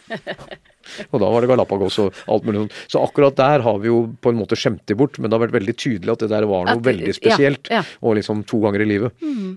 Og 1.12 1.20
da 1.22 1.28
var 1.30 1.44
det 1.44 1.50
Galapagos 1.52 1.98
og 2.02 2.16
alt 2.30 2.46
mulig 2.46 2.64
sånt. 2.64 2.78
Så 2.90 3.02
akkurat 3.02 3.36
der 3.38 3.62
har 3.66 3.78
vi 3.82 3.90
jo 3.90 4.00
på 4.22 4.32
en 4.32 4.40
måte 4.40 4.58
skjemt 4.58 4.82
det 4.90 4.98
bort, 4.98 5.18
men 5.18 5.30
det 5.30 5.38
har 5.38 5.44
vært 5.46 5.58
veldig 5.60 5.76
tydelig 5.78 6.14
at 6.14 6.24
det 6.24 6.32
der 6.32 6.48
var 6.50 6.66
noe 6.66 6.80
at, 6.80 6.86
veldig 6.86 7.14
spesielt. 7.18 7.70
Ja, 7.70 7.82
ja. 7.82 8.00
Og 8.02 8.18
liksom 8.18 8.42
to 8.50 8.62
ganger 8.64 8.84
i 8.84 8.90
livet. 8.94 9.22
Mm. 9.22 9.56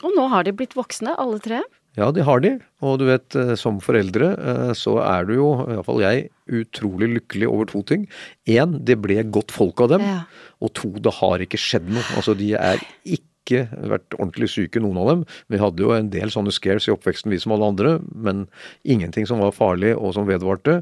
Og 0.00 0.16
nå 0.16 0.30
har 0.32 0.46
de 0.46 0.56
blitt 0.56 0.76
voksne, 0.78 1.16
alle 1.20 1.40
tre? 1.42 1.62
Ja, 1.98 2.10
de 2.14 2.22
har 2.22 2.42
de. 2.42 2.52
Og 2.86 3.00
du 3.00 3.06
vet, 3.08 3.34
eh, 3.36 3.56
som 3.58 3.80
foreldre 3.82 4.30
eh, 4.38 4.70
så 4.78 4.94
er 5.02 5.26
du 5.26 5.34
jo, 5.34 5.48
iallfall 5.66 6.04
jeg, 6.04 6.28
utrolig 6.60 7.10
lykkelig 7.16 7.48
over 7.50 7.66
to 7.70 7.82
ting. 7.86 8.06
Én, 8.48 8.78
det 8.86 9.00
ble 9.02 9.18
godt 9.34 9.50
folk 9.54 9.82
av 9.84 9.96
dem. 9.96 10.06
Ja. 10.06 10.20
Og 10.62 10.72
to, 10.78 10.92
det 11.02 11.16
har 11.18 11.42
ikke 11.42 11.60
skjedd 11.60 11.90
noe. 11.90 12.06
Altså, 12.14 12.36
de 12.38 12.52
er 12.58 12.82
ikke 13.02 13.26
ikke 13.50 13.88
vært 13.90 14.16
ordentlig 14.16 14.50
syke, 14.52 14.82
noen 14.82 15.00
av 15.02 15.10
dem. 15.10 15.24
Vi 15.50 15.60
hadde 15.60 15.84
jo 15.84 15.92
en 15.96 16.10
del 16.12 16.32
sånne 16.32 16.54
scares 16.54 16.86
i 16.88 16.94
oppveksten, 16.94 17.32
vi 17.32 17.40
som 17.42 17.54
alle 17.56 17.68
andre, 17.74 17.96
men 18.14 18.46
ingenting 18.84 19.26
som 19.28 19.42
var 19.42 19.54
farlig 19.56 19.92
og 19.96 20.14
som 20.16 20.28
vedvarte. 20.28 20.80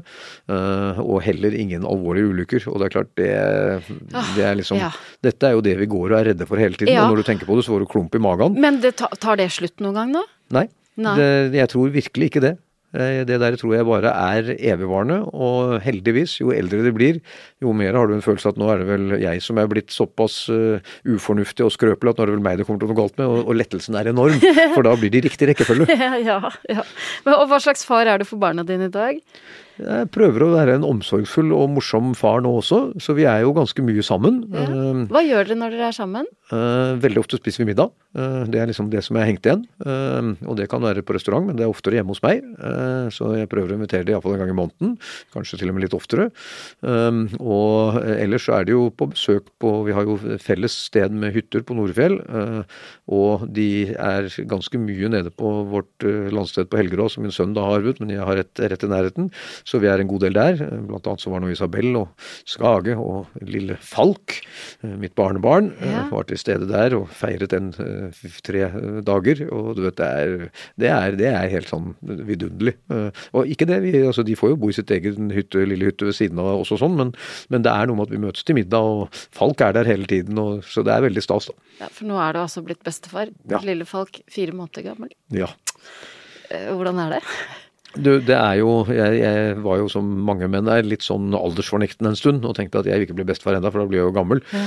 Eh, 0.51 1.01
og 1.03 1.21
heller 1.25 1.57
ingen 1.57 1.87
alvorlige 1.89 2.31
ulykker. 2.33 2.69
Og 2.71 2.79
det 2.79 2.89
er 2.89 2.95
klart, 2.97 3.13
det, 3.19 3.29
det 4.37 4.45
er 4.45 4.57
liksom 4.59 4.79
ja. 4.79 4.91
Dette 5.25 5.49
er 5.49 5.57
jo 5.57 5.63
det 5.65 5.75
vi 5.81 5.89
går 5.89 6.13
og 6.13 6.17
er 6.19 6.29
redde 6.31 6.47
for 6.47 6.61
hele 6.61 6.77
tiden. 6.77 6.93
Ja. 6.95 7.05
Og 7.05 7.13
når 7.13 7.23
du 7.23 7.29
tenker 7.31 7.49
på 7.49 7.57
det, 7.57 7.65
så 7.67 7.73
får 7.73 7.83
du 7.83 7.91
klump 7.91 8.15
i 8.15 8.21
magen. 8.23 8.55
Men 8.61 8.79
det, 8.83 8.95
tar 8.99 9.39
det 9.39 9.49
slutt 9.55 9.81
noen 9.83 9.97
gang, 9.97 10.13
da? 10.15 10.23
Nei. 10.59 10.67
Nei. 10.99 11.15
Det, 11.15 11.29
jeg 11.55 11.71
tror 11.71 11.91
virkelig 11.93 12.31
ikke 12.31 12.43
det. 12.43 12.55
Eh, 12.89 13.21
det 13.27 13.37
der 13.37 13.57
tror 13.59 13.75
jeg 13.75 13.85
bare 13.85 14.09
er 14.09 14.47
evigvarende, 14.57 15.19
og 15.29 15.77
heldigvis, 15.85 16.39
jo 16.39 16.49
eldre 16.55 16.81
det 16.87 16.93
blir, 16.95 17.19
jo 17.61 17.73
mer 17.77 17.93
har 17.93 18.09
du 18.09 18.15
en 18.15 18.25
følelse 18.25 18.49
at 18.49 18.57
nå 18.57 18.71
er 18.73 18.81
det 18.81 18.89
vel 18.89 19.15
jeg 19.21 19.43
som 19.45 19.61
er 19.61 19.69
blitt 19.69 19.93
såpass 19.93 20.41
uh, 20.49 20.81
ufornuftig 21.05 21.67
og 21.67 21.73
skrøpelig 21.75 22.15
at 22.15 22.17
nå 22.17 22.25
er 22.25 22.31
det 22.31 22.37
vel 22.39 22.45
meg 22.47 22.57
det 22.57 22.65
kommer 22.65 22.81
til 22.81 22.89
å 22.89 22.95
gå 22.95 22.99
galt 23.03 23.17
med, 23.21 23.29
og, 23.29 23.43
og, 23.45 23.53
lettelsen 23.59 23.97
er 23.99 24.09
enorm. 24.09 24.41
For 24.73 24.85
da 24.87 24.95
blir 24.97 25.13
det 25.13 25.25
riktig 25.27 25.51
rekkefølge. 25.51 25.85
ja, 26.29 26.39
ja. 26.69 26.85
Men, 27.25 27.35
og 27.35 27.49
hva 27.51 27.61
slags 27.61 27.85
far 27.85 28.09
er 28.09 28.21
du 28.21 28.25
for 28.29 28.41
barna 28.41 28.65
dine 28.65 28.89
i 28.89 28.93
dag? 28.93 29.21
Jeg 29.79 30.09
prøver 30.13 30.45
å 30.45 30.51
være 30.53 30.77
en 30.77 30.87
omsorgsfull 30.87 31.53
og 31.55 31.71
morsom 31.77 32.11
far 32.17 32.43
nå 32.43 32.51
også, 32.59 32.81
så 32.99 33.15
vi 33.17 33.27
er 33.29 33.45
jo 33.45 33.55
ganske 33.55 33.83
mye 33.85 34.03
sammen. 34.05 34.41
Ja. 34.51 34.65
Eh, 34.67 35.01
hva 35.11 35.23
gjør 35.25 35.49
dere 35.49 35.59
når 35.61 35.77
dere 35.77 35.89
er 35.89 35.97
sammen? 35.97 36.29
Veldig 36.49 37.21
ofte 37.21 37.37
spiser 37.39 37.63
vi 37.63 37.69
middag. 37.71 37.91
Det 38.49 38.57
er 38.57 38.65
liksom 38.65 38.87
det 38.89 39.03
som 39.05 39.19
er 39.21 39.27
hengt 39.29 39.45
igjen. 39.45 39.67
Og 40.49 40.55
det 40.57 40.65
kan 40.71 40.81
være 40.81 41.03
på 41.05 41.13
restaurant, 41.13 41.45
men 41.45 41.59
det 41.59 41.67
er 41.67 41.69
oftere 41.69 41.99
hjemme 41.99 42.15
hos 42.15 42.23
meg. 42.25 42.41
Så 43.13 43.35
jeg 43.37 43.49
prøver 43.51 43.75
å 43.75 43.77
invitere 43.77 44.07
dem 44.07 44.15
iallfall 44.15 44.33
en 44.33 44.41
gang 44.41 44.53
i 44.55 44.57
måneden. 44.57 44.95
Kanskje 45.35 45.59
til 45.61 45.69
og 45.69 45.77
med 45.77 45.85
litt 45.85 45.93
oftere. 45.93 46.31
Og 46.81 47.99
ellers 48.01 48.47
så 48.49 48.57
er 48.57 48.65
det 48.65 48.73
jo 48.73 48.87
på 48.89 49.11
besøk 49.13 49.51
på 49.61 49.75
Vi 49.85 49.93
har 49.93 50.09
jo 50.09 50.17
felles 50.41 50.73
sted 50.89 51.13
med 51.13 51.35
hytter 51.35 51.61
på 51.65 51.77
Nordfjell. 51.77 52.17
Eh, 52.25 52.79
og 53.13 53.45
de 53.55 53.69
er 53.93 54.29
ganske 54.49 54.81
mye 54.81 55.09
nede 55.11 55.31
på 55.33 55.51
vårt 55.69 56.07
eh, 56.07 56.29
landsted 56.33 56.69
på 56.69 56.79
Helgerå, 56.79 57.09
som 57.11 57.25
min 57.25 57.35
sønn 57.35 57.55
da 57.57 57.65
har 57.65 57.79
arvet, 57.79 58.01
men 58.01 58.13
jeg 58.13 58.25
har 58.25 58.41
et 58.41 58.63
rett 58.73 58.85
i 58.85 58.91
nærheten. 58.91 59.29
Så 59.69 59.79
vi 59.81 59.89
er 59.91 60.01
en 60.01 60.09
god 60.09 60.23
del 60.25 60.35
der. 60.37 60.57
Blant 60.87 61.07
annet 61.09 61.23
så 61.23 61.31
var 61.33 61.43
nå 61.43 61.51
Isabel 61.53 61.91
og 61.99 62.25
Skage 62.49 62.95
og 62.97 63.29
lille 63.45 63.77
Falk, 63.85 64.39
eh, 64.81 64.95
mitt 64.99 65.13
barnebarn, 65.17 65.71
ja. 65.85 66.05
var 66.09 66.25
til 66.29 66.39
stede 66.41 66.69
der 66.69 66.95
og 66.97 67.09
feiret 67.13 67.53
den 67.53 67.71
tre 68.45 68.65
dager. 69.05 69.43
Og 69.53 69.75
du 69.77 69.83
vet, 69.85 69.99
det 69.99 70.09
er, 70.09 70.35
det 70.81 70.91
er, 70.93 71.19
det 71.19 71.29
er 71.31 71.53
helt 71.53 71.69
sånn 71.69 71.93
vidunderlig. 72.01 72.75
Og 73.37 73.49
ikke 73.53 73.67
det, 73.69 73.81
vi, 73.85 73.93
altså 74.01 74.25
de 74.25 74.37
får 74.39 74.55
jo 74.55 74.59
bo 74.63 74.71
i 74.71 74.77
sitt 74.79 74.91
egen 74.95 75.29
hytte, 75.35 75.63
lille 75.69 75.91
hytte 75.91 76.09
ved 76.09 76.17
siden 76.17 76.41
av 76.41 76.63
oss 76.63 76.73
og 76.75 76.81
sånn, 76.81 76.97
men, 76.99 77.13
men 77.53 77.65
det 77.65 77.73
er 77.73 77.89
noe 77.89 77.99
med 77.99 78.09
at 78.09 78.15
vi 78.15 78.23
møtes 78.25 78.47
til 78.47 78.57
middag, 78.57 78.89
og 79.05 79.21
Falk 79.35 79.61
er 79.65 79.75
der 79.77 79.89
hele 79.89 80.09
tiden, 80.09 80.39
og, 80.41 80.63
så 80.67 80.83
det 80.85 80.95
er 80.95 81.05
veldig 81.05 81.23
stas, 81.23 81.49
da. 81.51 81.57
Ja, 81.83 81.91
For 81.93 82.09
nå 82.09 82.19
er 82.19 82.35
du 82.35 82.41
altså 82.43 82.63
blitt 82.65 82.81
bestefar. 82.85 83.31
Ja. 83.51 83.61
Lille 83.65 83.87
Falk, 83.89 84.21
fire 84.31 84.55
måneder 84.55 84.89
gammel. 84.89 85.13
Ja. 85.35 85.49
Eh, 86.49 86.71
hvordan 86.73 86.99
er 87.05 87.19
det? 87.19 87.23
Du, 87.97 88.11
det 88.21 88.35
er 88.35 88.59
jo 88.59 88.83
jeg, 88.93 89.15
jeg 89.17 89.53
var 89.65 89.79
jo 89.81 89.87
som 89.89 90.05
mange 90.27 90.45
menn 90.51 90.67
er 90.69 90.85
litt 90.85 91.01
sånn 91.05 91.33
aldersfornektende 91.33 92.11
en 92.13 92.19
stund 92.19 92.45
og 92.45 92.53
tenkte 92.57 92.83
at 92.83 92.89
jeg 92.89 93.01
vil 93.01 93.07
ikke 93.07 93.17
bli 93.17 93.25
bestefar 93.31 93.57
ennå, 93.57 93.71
for 93.73 93.81
da 93.81 93.89
blir 93.89 94.01
jeg 94.01 94.09
jo 94.11 94.15
gammel. 94.15 94.43
Ja. 94.53 94.65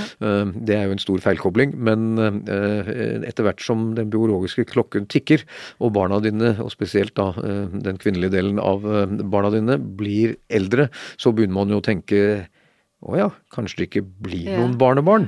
det 0.55 0.75
er 0.75 0.89
jo 0.89 0.97
en 0.97 1.03
stor 1.03 1.23
feilkobling. 1.23 1.77
Men 1.79 2.19
uh, 2.19 2.91
etter 3.29 3.47
hvert 3.47 3.63
som 3.63 3.93
den 3.99 4.11
biologiske 4.11 4.67
klokken 4.73 5.07
tikker, 5.13 5.47
og 5.79 5.95
barna 5.95 6.19
dine, 6.25 6.57
og 6.63 6.73
spesielt 6.75 7.15
da 7.19 7.31
uh, 7.37 7.71
den 7.87 8.01
kvinnelige 8.03 8.35
delen 8.35 8.59
av 8.63 8.83
barna 9.23 9.53
dine, 9.55 9.79
blir 9.79 10.37
eldre, 10.51 10.89
så 11.15 11.31
begynner 11.31 11.61
man 11.61 11.77
jo 11.77 11.79
å 11.79 11.87
tenke 11.87 12.23
å 13.03 13.17
ja, 13.19 13.29
kanskje 13.51 13.81
det 13.81 13.87
ikke 13.89 14.05
blir 14.23 14.47
noen 14.55 14.77
barnebarn. 14.79 15.27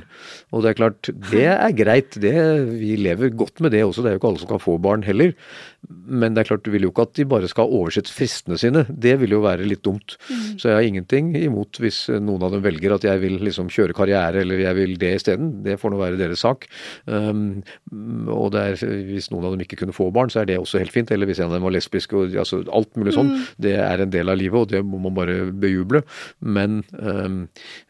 Og 0.55 0.63
det 0.63 0.71
er 0.71 0.77
klart, 0.79 1.09
det 1.31 1.47
er 1.51 1.73
greit. 1.75 2.15
Det, 2.23 2.31
vi 2.79 2.93
lever 2.95 3.33
godt 3.35 3.59
med 3.63 3.75
det 3.75 3.83
også. 3.83 4.03
Det 4.03 4.13
er 4.13 4.15
jo 4.15 4.21
ikke 4.21 4.29
alle 4.31 4.43
som 4.43 4.51
kan 4.53 4.63
få 4.63 4.77
barn 4.79 5.03
heller. 5.03 5.33
Men 5.85 6.33
det 6.33 6.43
er 6.43 6.49
klart, 6.53 6.63
du 6.63 6.71
vil 6.71 6.85
jo 6.87 6.91
ikke 6.93 7.03
at 7.09 7.17
de 7.19 7.25
bare 7.29 7.49
skal 7.51 7.73
oversette 7.75 8.13
fristene 8.13 8.57
sine. 8.61 8.85
Det 8.87 9.17
vil 9.19 9.35
jo 9.35 9.41
være 9.43 9.67
litt 9.67 9.83
dumt. 9.85 10.15
Mm. 10.29 10.45
Så 10.61 10.69
jeg 10.69 10.77
har 10.77 10.87
ingenting 10.87 11.33
imot 11.37 11.81
hvis 11.83 12.05
noen 12.15 12.45
av 12.47 12.55
dem 12.55 12.63
velger 12.63 12.95
at 12.95 13.05
jeg 13.07 13.21
vil 13.25 13.37
liksom 13.43 13.67
kjøre 13.73 13.97
karriere 13.97 14.45
eller 14.45 14.63
jeg 14.63 14.79
vil 14.79 14.95
det 15.01 15.11
isteden. 15.19 15.51
Det 15.65 15.75
får 15.81 15.91
nå 15.91 15.99
være 15.99 16.21
deres 16.21 16.45
sak. 16.45 16.69
Um, 17.11 17.59
og 18.31 18.53
det 18.55 18.63
er, 18.63 18.95
hvis 19.11 19.29
noen 19.33 19.49
av 19.49 19.57
dem 19.57 19.65
ikke 19.65 19.81
kunne 19.83 19.95
få 19.95 20.07
barn, 20.15 20.31
så 20.31 20.45
er 20.45 20.49
det 20.49 20.61
også 20.61 20.79
helt 20.79 20.95
fint. 20.95 21.11
Eller 21.11 21.27
hvis 21.27 21.43
en 21.43 21.51
av 21.51 21.57
dem 21.57 21.67
var 21.67 21.75
lesbisk 21.75 22.15
og 22.15 22.39
altså, 22.39 22.63
alt 22.71 22.95
mulig 22.95 23.17
sånn. 23.19 23.35
Mm. 23.35 23.45
Det 23.67 23.75
er 23.83 24.05
en 24.05 24.15
del 24.15 24.31
av 24.31 24.39
livet, 24.39 24.63
og 24.63 24.71
det 24.71 24.85
må 24.87 25.03
man 25.03 25.19
bare 25.19 25.41
bejuble. 25.51 26.05
Men 26.39 26.81
um, 26.95 27.43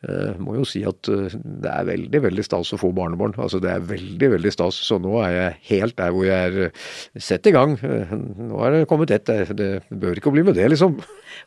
uh, 0.07 0.33
må 0.41 0.57
jo 0.59 0.65
si 0.67 0.83
at 0.87 1.09
uh, 1.11 1.27
det 1.31 1.71
er 1.71 1.89
veldig, 1.89 2.21
veldig 2.27 2.45
stas 2.45 2.73
å 2.75 2.79
få 2.81 2.91
barnebarn. 2.95 3.35
Altså 3.41 3.61
det 3.63 3.71
er 3.73 3.87
veldig, 3.89 4.31
veldig 4.37 4.53
stas. 4.53 4.79
Så 4.87 4.99
nå 5.01 5.17
er 5.23 5.35
jeg 5.35 5.59
helt 5.71 5.97
der 5.99 6.15
hvor 6.15 6.27
jeg 6.27 6.51
er 6.51 6.69
uh, 6.69 6.83
sett 7.15 7.49
i 7.49 7.55
gang. 7.55 7.77
Nå 7.79 8.61
er 8.65 8.79
det 8.79 8.89
kommet 8.91 9.13
ett. 9.15 9.31
Det 9.55 9.71
bør 9.89 10.19
ikke 10.19 10.33
bli 10.35 10.45
med 10.47 10.57
det, 10.59 10.69
liksom. 10.73 10.99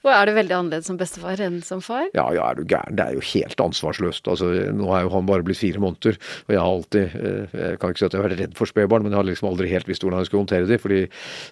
Og 0.04 0.12
er 0.12 0.28
det 0.28 0.36
veldig 0.38 0.56
annerledes 0.58 0.90
som 0.90 0.98
bestefar 1.00 1.40
enn 1.44 1.60
som 1.66 1.82
far? 1.84 2.08
Ja, 2.16 2.26
ja, 2.34 2.48
er 2.50 2.58
du 2.58 2.64
gæren. 2.68 2.98
Det 2.98 3.04
er 3.06 3.18
jo 3.18 3.24
helt 3.32 3.62
ansvarsløst. 3.68 4.28
Altså, 4.30 4.50
nå 4.74 4.90
er 4.94 5.06
jo 5.06 5.14
han 5.14 5.28
bare 5.28 5.46
blitt 5.46 5.60
fire 5.60 5.82
måneder, 5.82 6.18
og 6.46 6.54
jeg 6.54 6.60
har 6.60 6.72
alltid 6.72 7.16
Jeg 7.58 7.78
kan 7.80 7.92
ikke 7.92 8.00
si 8.00 8.06
at 8.06 8.14
jeg 8.14 8.20
har 8.20 8.28
vært 8.28 8.40
redd 8.40 8.56
for 8.58 8.70
spedbarn, 8.70 9.04
men 9.04 9.14
jeg 9.14 9.20
har 9.20 9.26
liksom 9.28 9.48
aldri 9.48 9.70
helt 9.70 9.88
visst 9.88 10.04
hvordan 10.04 10.22
jeg 10.22 10.30
skulle 10.30 10.44
håndtere 10.44 10.68
dem. 10.68 10.78
fordi 10.82 11.00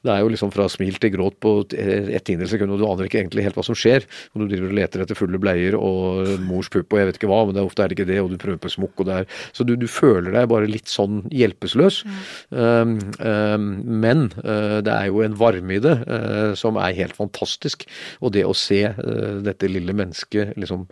det 0.07 0.13
er 0.13 0.21
jo 0.21 0.33
liksom 0.33 0.53
fra 0.55 0.69
smil 0.71 0.99
til 1.01 1.13
gråt 1.15 1.39
på 1.41 1.53
et 1.73 2.25
tiende 2.27 2.49
sekund, 2.49 2.73
og 2.73 2.81
du 2.81 2.87
aner 2.89 3.09
ikke 3.09 3.21
egentlig 3.23 3.47
helt 3.47 3.59
hva 3.59 3.65
som 3.67 3.79
skjer. 3.79 4.07
Og 4.35 4.43
du 4.43 4.49
driver 4.51 4.71
og 4.71 4.79
leter 4.79 5.05
etter 5.05 5.19
fulle 5.19 5.41
bleier 5.43 5.77
og 5.79 6.37
mors 6.47 6.71
pupp 6.73 6.93
og 6.93 7.01
jeg 7.01 7.11
vet 7.11 7.21
ikke 7.21 7.31
hva, 7.31 7.43
men 7.47 7.57
det 7.57 7.63
er 7.63 7.69
ofte 7.69 7.85
er 7.85 7.91
det 7.91 7.99
ikke 7.99 8.09
det, 8.09 8.19
og 8.23 8.33
du 8.33 8.39
prøver 8.41 8.61
på 8.63 8.73
smokk 8.73 9.03
og 9.03 9.09
det 9.09 9.19
er 9.21 9.31
Så 9.57 9.67
du, 9.69 9.75
du 9.79 9.87
føler 9.91 10.33
deg 10.35 10.49
bare 10.51 10.71
litt 10.71 10.91
sånn 10.91 11.23
hjelpeløs. 11.35 12.03
Mm. 12.07 12.21
Um, 12.57 12.95
um, 13.21 13.67
men 14.05 14.27
uh, 14.43 14.79
det 14.85 14.93
er 14.93 15.11
jo 15.11 15.23
en 15.25 15.37
varme 15.39 15.77
i 15.77 15.83
det 15.83 15.95
uh, 16.07 16.53
som 16.59 16.79
er 16.81 16.97
helt 16.97 17.17
fantastisk. 17.17 17.87
Og 18.21 18.26
det 18.35 18.45
å 18.47 18.55
se 18.57 18.83
uh, 18.91 19.37
dette 19.45 19.71
lille 19.71 19.95
mennesket 19.97 20.57
liksom 20.61 20.87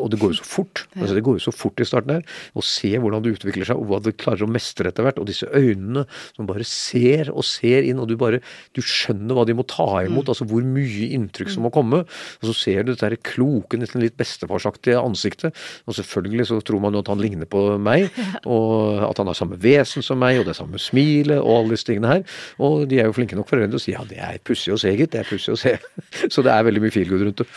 og 0.00 0.10
det 0.10 0.18
går 0.18 0.32
jo 0.32 0.38
så 0.40 0.46
fort. 0.46 0.84
altså 0.96 1.14
Det 1.14 1.22
går 1.26 1.38
jo 1.38 1.44
så 1.44 1.52
fort 1.54 1.80
i 1.80 1.86
starten 1.86 2.16
her. 2.16 2.24
Å 2.54 2.64
se 2.66 2.90
hvordan 2.98 3.22
det 3.22 3.34
utvikler 3.36 3.68
seg, 3.68 3.78
og 3.78 3.90
hva 3.90 4.00
du 4.02 4.10
klarer 4.10 4.46
å 4.46 4.50
mestre 4.50 4.90
etter 4.90 5.06
hvert. 5.06 5.20
Og 5.22 5.28
disse 5.28 5.46
øynene 5.46 6.04
som 6.34 6.48
bare 6.48 6.66
ser 6.66 7.30
og 7.32 7.46
ser 7.46 7.86
inn, 7.86 8.00
og 8.02 8.10
du 8.10 8.16
bare 8.18 8.40
du 8.74 8.82
skjønner 8.82 9.38
hva 9.38 9.46
de 9.46 9.56
må 9.56 9.66
ta 9.70 9.86
imot. 10.02 10.26
Mm. 10.26 10.32
Altså 10.34 10.48
hvor 10.50 10.66
mye 10.66 11.10
inntrykk 11.14 11.52
som 11.54 11.66
må 11.66 11.72
komme. 11.74 12.02
Og 12.40 12.50
så 12.50 12.56
ser 12.58 12.88
du 12.88 12.94
dette 12.94 13.20
kloke, 13.24 13.78
nesten 13.80 14.02
litt 14.02 14.18
bestefarsaktige 14.20 14.98
ansiktet. 15.00 15.54
Og 15.86 15.98
selvfølgelig 16.00 16.48
så 16.50 16.60
tror 16.66 16.82
man 16.82 16.98
jo 16.98 17.04
at 17.04 17.12
han 17.12 17.22
ligner 17.22 17.50
på 17.50 17.64
meg, 17.78 18.10
og 18.56 19.04
at 19.06 19.22
han 19.22 19.30
har 19.30 19.38
samme 19.38 19.60
vesen 19.62 20.04
som 20.04 20.18
meg, 20.22 20.42
og 20.42 20.48
det 20.50 20.58
samme 20.58 20.80
smilet, 20.82 21.38
og 21.38 21.60
alle 21.60 21.76
disse 21.76 21.90
tingene 21.90 22.16
her. 22.16 22.38
Og 22.58 22.88
de 22.90 23.00
er 23.00 23.10
jo 23.10 23.16
flinke 23.16 23.38
nok 23.38 23.50
foreldre 23.50 23.74
til 23.74 23.82
å 23.82 23.86
si 23.86 23.94
ja, 23.94 24.06
det 24.10 24.22
er 24.22 24.42
pussig 24.42 24.74
å 24.74 24.80
se, 24.80 24.94
gitt. 24.98 25.14
Det 25.14 25.22
er 25.22 25.30
pussig 25.30 25.54
å 25.54 25.60
se. 25.60 25.78
Så 26.32 26.42
det 26.42 26.54
er 26.54 26.66
veldig 26.66 26.82
mye 26.82 26.94
feelgood 26.94 27.28
rundt 27.28 27.44
det. 27.44 27.50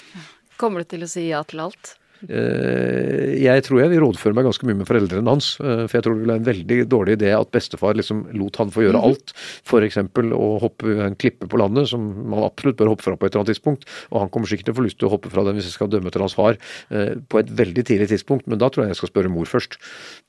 Kommer 0.58 0.82
du 0.82 0.90
til 0.90 1.06
å 1.06 1.10
si 1.10 1.28
ja 1.30 1.44
til 1.48 1.62
alt? 1.68 1.98
Eh, 2.26 3.36
jeg 3.44 3.64
tror 3.68 3.82
jeg 3.84 3.92
vil 3.92 4.02
rådføre 4.02 4.34
meg 4.34 4.48
ganske 4.48 4.68
mye 4.68 4.80
med 4.80 4.90
foreldrene 4.90 5.34
hans. 5.34 5.52
Eh, 5.62 5.84
for 5.86 5.98
jeg 5.98 6.06
tror 6.06 6.16
det 6.16 6.24
ville 6.24 6.34
være 6.34 6.42
en 6.44 6.50
veldig 6.50 6.78
dårlig 6.90 7.18
idé 7.20 7.34
at 7.38 7.52
bestefar 7.54 7.98
liksom 7.98 8.24
lot 8.38 8.58
han 8.62 8.74
få 8.74 8.88
gjøre 8.88 9.02
mhm. 9.02 9.12
alt. 9.12 9.34
F.eks. 9.68 10.00
å 10.38 10.50
hoppe 10.64 10.98
en 11.08 11.18
klippe 11.20 11.50
på 11.50 11.62
landet, 11.62 11.92
som 11.92 12.06
man 12.34 12.46
absolutt 12.48 12.80
bør 12.82 12.94
hoppe 12.96 13.06
fra 13.06 13.18
på 13.18 13.28
et 13.28 13.34
eller 13.34 13.46
annet 13.46 13.54
tidspunkt. 13.54 13.88
Og 14.12 14.22
han 14.24 14.34
kommer 14.34 14.50
sikkert 14.50 14.72
til 14.72 14.78
å 14.78 14.80
få 14.80 14.88
lyst 14.88 15.02
til 15.02 15.10
å 15.10 15.14
hoppe 15.14 15.34
fra 15.34 15.46
den 15.48 15.60
hvis 15.60 15.70
jeg 15.70 15.78
skal 15.78 15.92
dømme 15.94 16.12
etter 16.12 16.26
hans 16.26 16.38
far 16.38 16.58
eh, 16.58 17.14
på 17.18 17.42
et 17.42 17.54
veldig 17.62 17.86
tidlig 17.88 18.10
tidspunkt, 18.14 18.50
men 18.50 18.62
da 18.62 18.72
tror 18.72 18.86
jeg 18.86 18.96
jeg 18.96 19.02
skal 19.04 19.14
spørre 19.14 19.34
mor 19.34 19.50
først. 19.50 19.78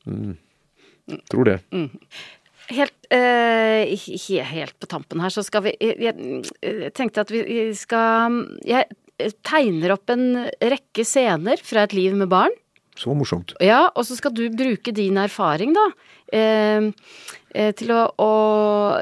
Mm. 0.09 0.37
Tror 1.33 1.49
det. 1.49 1.61
Mm. 1.73 1.89
Helt, 2.69 2.97
uh, 3.09 4.45
helt, 4.45 4.75
på 4.77 4.89
tampen 4.93 5.23
her, 5.25 5.33
så 5.33 5.41
skal 5.41 5.63
vi 5.65 5.71
Jeg, 5.81 6.05
jeg 6.05 6.91
tenkte 6.93 7.23
at 7.25 7.31
vi 7.33 7.63
skal 7.73 8.43
Jeg 8.69 8.91
tegner 9.47 9.95
opp 9.95 10.11
en 10.15 10.47
rekke 10.61 11.05
scener 11.07 11.61
fra 11.65 11.87
et 11.87 11.97
liv 11.97 12.17
med 12.19 12.31
barn. 12.33 12.55
Så 12.99 13.15
morsomt. 13.15 13.55
Ja, 13.63 13.85
og 13.95 14.07
så 14.09 14.17
skal 14.19 14.35
du 14.35 14.49
bruke 14.51 14.91
din 14.95 15.19
erfaring, 15.23 15.75
da, 15.77 15.85
eh, 16.35 16.89
eh, 17.55 17.71
til 17.79 17.93
å, 17.95 18.01
å, 18.11 18.33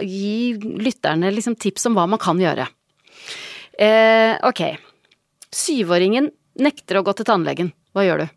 gi 0.04 0.52
lytterne 0.84 1.32
liksom 1.32 1.56
tips 1.56 1.88
om 1.88 1.96
hva 1.96 2.04
man 2.10 2.20
kan 2.20 2.40
gjøre. 2.40 2.66
Eh, 3.78 4.36
ok. 4.44 4.62
Syvåringen 5.52 6.28
nekter 6.60 7.00
å 7.00 7.06
gå 7.06 7.16
til 7.16 7.28
tannlegen. 7.28 7.72
Hva 7.96 8.04
gjør 8.04 8.24
du? 8.24 8.28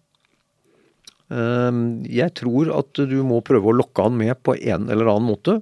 Ehm, 1.30 2.02
jeg 2.10 2.34
tror 2.40 2.72
at 2.74 3.00
du 3.10 3.18
må 3.26 3.40
prøve 3.46 3.70
å 3.70 3.76
lokke 3.78 4.06
han 4.06 4.18
med 4.18 4.40
på 4.46 4.56
en 4.58 4.90
eller 4.90 5.12
annen 5.12 5.30
måte. 5.30 5.60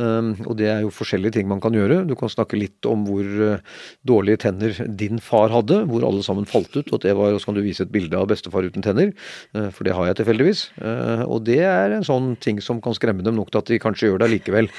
Ehm, 0.00 0.32
og 0.44 0.56
det 0.58 0.68
er 0.72 0.82
jo 0.84 0.94
forskjellige 0.94 1.38
ting 1.38 1.50
man 1.50 1.62
kan 1.62 1.76
gjøre. 1.76 2.02
Du 2.08 2.16
kan 2.18 2.32
snakke 2.32 2.58
litt 2.58 2.86
om 2.90 3.06
hvor 3.06 3.26
eh, 3.46 3.74
dårlige 4.06 4.42
tenner 4.46 4.74
din 4.98 5.22
far 5.22 5.54
hadde, 5.54 5.84
hvor 5.90 6.06
alle 6.06 6.24
sammen 6.26 6.48
falt 6.50 6.74
ut. 6.76 6.90
Og 6.90 7.02
det 7.04 7.14
var, 7.18 7.36
så 7.38 7.50
kan 7.50 7.58
du 7.58 7.62
vise 7.64 7.86
et 7.86 7.94
bilde 7.94 8.18
av 8.18 8.28
bestefar 8.32 8.66
uten 8.66 8.84
tenner, 8.84 9.14
eh, 9.54 9.68
for 9.70 9.86
det 9.86 9.94
har 9.96 10.10
jeg 10.10 10.20
tilfeldigvis. 10.22 10.66
Eh, 10.82 11.24
og 11.26 11.46
det 11.46 11.62
er 11.66 11.96
en 11.96 12.06
sånn 12.06 12.34
ting 12.42 12.60
som 12.64 12.82
kan 12.82 12.96
skremme 12.96 13.24
dem 13.26 13.38
nok 13.38 13.52
til 13.52 13.62
at 13.62 13.70
de 13.70 13.82
kanskje 13.82 14.10
gjør 14.10 14.22
det 14.22 14.30
allikevel. 14.30 14.72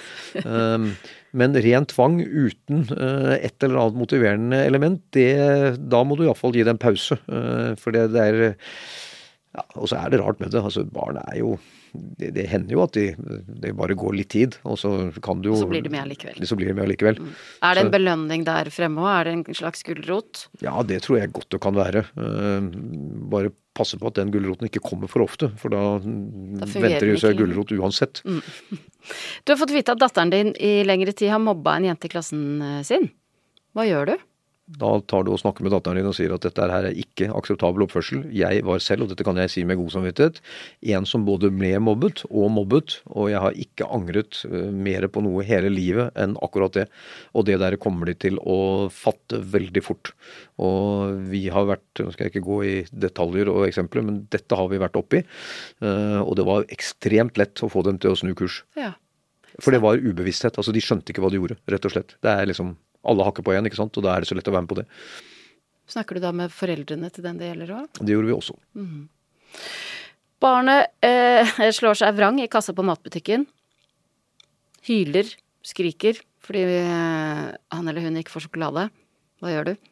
Ehm, 0.44 0.92
men 1.38 1.54
ren 1.62 1.86
tvang 1.86 2.22
uten 2.24 2.86
et 2.88 3.64
eller 3.66 3.82
annet 3.82 3.98
motiverende 4.00 4.62
element, 4.64 5.02
det, 5.14 5.76
da 5.92 6.00
må 6.08 6.16
du 6.18 6.24
iallfall 6.26 6.56
gi 6.56 6.64
det 6.66 6.72
en 6.74 6.80
pause. 6.82 7.18
For 7.78 7.94
det, 7.94 8.08
det 8.16 8.24
er 8.24 8.56
ja, 9.56 9.64
og 9.80 9.88
så 9.90 10.00
er 10.02 10.14
det 10.14 10.22
rart 10.22 10.40
med 10.42 10.52
det. 10.54 10.62
altså 10.62 10.84
Barn 10.84 11.20
er 11.22 11.38
jo 11.40 11.58
det, 11.94 12.34
det 12.36 12.46
hender 12.52 12.76
jo 12.76 12.82
at 12.84 12.98
de, 12.98 13.06
det 13.64 13.72
bare 13.78 13.96
går 13.98 14.18
litt 14.20 14.30
tid, 14.34 14.58
og 14.68 14.78
så 14.78 14.92
kan 15.24 15.42
du 15.42 15.50
jo 15.52 15.62
Så 15.62 15.70
blir 15.70 15.86
de 15.86 15.92
med 15.94 16.04
allikevel. 16.04 16.42
Så 16.46 16.58
blir 16.60 16.70
de 16.70 16.76
med 16.78 16.86
allikevel. 16.86 17.18
Mm. 17.22 17.32
Er 17.64 17.78
det 17.78 17.84
en 17.84 17.90
så, 17.90 17.94
belønning 17.96 18.44
der 18.48 18.70
fremme 18.74 19.06
òg? 19.06 19.10
Er 19.14 19.30
det 19.30 19.36
en 19.38 19.58
slags 19.58 19.86
gulrot? 19.88 20.44
Ja, 20.62 20.76
det 20.86 21.02
tror 21.06 21.22
jeg 21.22 21.34
godt 21.34 21.50
det 21.56 21.62
kan 21.64 21.78
være. 21.78 22.04
Uh, 22.20 22.70
bare 23.32 23.54
passe 23.78 23.98
på 24.02 24.10
at 24.10 24.18
den 24.20 24.34
gulroten 24.34 24.70
ikke 24.70 24.84
kommer 24.84 25.10
for 25.12 25.26
ofte, 25.26 25.52
for 25.62 25.74
da, 25.74 25.82
da 26.02 26.70
venter 26.74 27.08
de 27.08 27.18
seg 27.22 27.38
gulrot 27.40 27.74
uansett. 27.78 28.24
Mm. 28.26 28.42
Du 29.46 29.54
har 29.54 29.60
fått 29.62 29.76
vite 29.76 29.94
at 29.94 30.02
datteren 30.02 30.34
din 30.34 30.54
i 30.58 30.82
lengre 30.88 31.14
tid 31.16 31.32
har 31.34 31.42
mobba 31.44 31.78
en 31.78 31.92
jente 31.92 32.10
i 32.10 32.12
klassen 32.12 32.48
eh, 32.62 32.82
sin. 32.88 33.10
Hva 33.78 33.86
gjør 33.88 34.12
du? 34.12 34.27
Da 34.68 34.90
tar 35.08 35.24
du 35.24 35.32
og 35.32 35.40
snakker 35.40 35.64
med 35.64 35.72
datteren 35.72 35.96
din 36.02 36.10
og 36.10 36.16
sier 36.18 36.34
at 36.36 36.44
dette 36.44 36.66
her 36.68 36.90
er 36.90 36.98
ikke 37.00 37.30
akseptabel 37.32 37.86
oppførsel. 37.86 38.26
Jeg 38.36 38.66
var 38.68 38.82
selv, 38.84 39.06
og 39.06 39.14
dette 39.14 39.24
kan 39.24 39.40
jeg 39.40 39.54
si 39.54 39.64
med 39.64 39.80
god 39.80 39.94
samvittighet, 39.94 40.42
en 40.92 41.08
som 41.08 41.24
både 41.28 41.54
ble 41.56 41.70
mobbet 41.80 42.26
og 42.28 42.52
mobbet, 42.52 42.98
og 43.08 43.30
jeg 43.32 43.40
har 43.46 43.56
ikke 43.64 43.88
angret 43.96 44.42
eh, 44.50 44.68
mer 44.76 45.08
på 45.08 45.24
noe 45.24 45.46
hele 45.48 45.72
livet 45.72 46.12
enn 46.20 46.36
akkurat 46.44 46.76
det. 46.76 46.86
Og 47.32 47.48
det 47.48 47.62
der 47.64 47.80
kommer 47.80 48.12
de 48.12 48.18
til 48.28 48.42
å 48.44 48.60
fatte 48.92 49.40
veldig 49.56 49.86
fort. 49.88 50.12
Og 50.60 51.16
vi 51.32 51.46
har 51.54 51.70
vært, 51.72 51.88
nå 52.04 52.12
skal 52.12 52.28
jeg 52.28 52.36
ikke 52.36 52.48
gå 52.50 52.60
i 52.68 52.76
detaljer 52.92 53.54
og 53.54 53.70
eksempler, 53.70 54.04
men 54.04 54.26
dette 54.36 54.60
har 54.60 54.68
vi 54.68 54.84
vært 54.84 55.00
oppi. 55.00 55.24
Eh, 55.80 56.20
og 56.20 56.36
det 56.36 56.48
var 56.50 56.68
ekstremt 56.76 57.40
lett 57.40 57.64
å 57.64 57.72
få 57.72 57.88
dem 57.88 58.04
til 58.04 58.12
å 58.12 58.20
snu 58.20 58.36
kurs. 58.36 58.66
Ja. 58.76 58.98
For 59.64 59.74
det 59.74 59.80
var 59.82 59.98
ubevissthet. 59.98 60.60
altså 60.60 60.76
De 60.76 60.84
skjønte 60.84 61.14
ikke 61.14 61.24
hva 61.24 61.32
de 61.32 61.40
gjorde, 61.40 61.58
rett 61.72 61.88
og 61.88 61.96
slett. 61.96 62.18
Det 62.22 62.36
er 62.36 62.52
liksom 62.52 62.76
alle 63.10 63.26
hakker 63.28 63.46
på 63.46 63.54
igjen, 63.56 63.68
ikke 63.70 63.80
sant. 63.80 63.98
Og 63.98 64.06
da 64.06 64.14
er 64.14 64.24
det 64.24 64.30
så 64.30 64.38
lett 64.38 64.50
å 64.50 64.54
være 64.56 64.66
med 64.68 64.72
på 64.72 64.80
det. 64.82 64.88
Snakker 65.88 66.18
du 66.18 66.24
da 66.24 66.34
med 66.36 66.52
foreldrene 66.52 67.10
til 67.16 67.24
den 67.26 67.40
det 67.40 67.52
gjelder 67.52 67.76
òg? 67.82 68.02
Det 68.02 68.16
gjorde 68.16 68.30
vi 68.30 68.36
også. 68.36 68.58
Mm. 68.76 69.04
Barnet 70.44 70.92
eh, 71.06 71.58
slår 71.78 71.98
seg 72.02 72.18
vrang 72.18 72.40
i 72.44 72.50
kassa 72.52 72.76
på 72.78 72.86
matbutikken. 72.86 73.48
Hyler, 74.88 75.30
skriker 75.66 76.20
fordi 76.48 76.64
eh, 76.80 77.46
han 77.76 77.88
eller 77.92 78.06
hun 78.06 78.20
ikke 78.20 78.32
får 78.36 78.46
sjokolade. 78.48 78.88
Hva 79.44 79.52
gjør 79.52 79.72
du? 79.72 79.88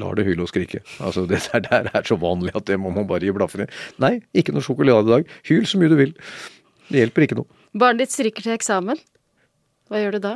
Lar 0.00 0.16
det 0.18 0.24
hyle 0.26 0.44
og 0.44 0.50
skrike. 0.50 0.80
Altså, 1.04 1.24
Det 1.28 1.40
der, 1.52 1.64
der 1.68 1.88
er 1.92 2.08
så 2.08 2.16
vanlig 2.20 2.54
at 2.56 2.66
det 2.68 2.76
må 2.80 2.92
man 2.92 3.06
bare 3.08 3.24
gi 3.24 3.32
blaffen 3.36 3.64
i. 3.64 3.70
Nei, 4.02 4.18
ikke 4.36 4.52
noe 4.54 4.64
sjokolade 4.64 5.08
i 5.08 5.12
dag. 5.12 5.32
Hyl 5.48 5.68
så 5.68 5.80
mye 5.80 5.92
du 5.92 5.96
vil. 6.00 6.14
Det 6.88 7.00
hjelper 7.00 7.26
ikke 7.26 7.38
noe. 7.40 7.48
Barnet 7.76 8.04
ditt 8.04 8.14
stryker 8.14 8.44
til 8.44 8.56
eksamen. 8.56 9.00
Hva 9.90 10.00
gjør 10.00 10.16
du 10.16 10.24
da? 10.24 10.34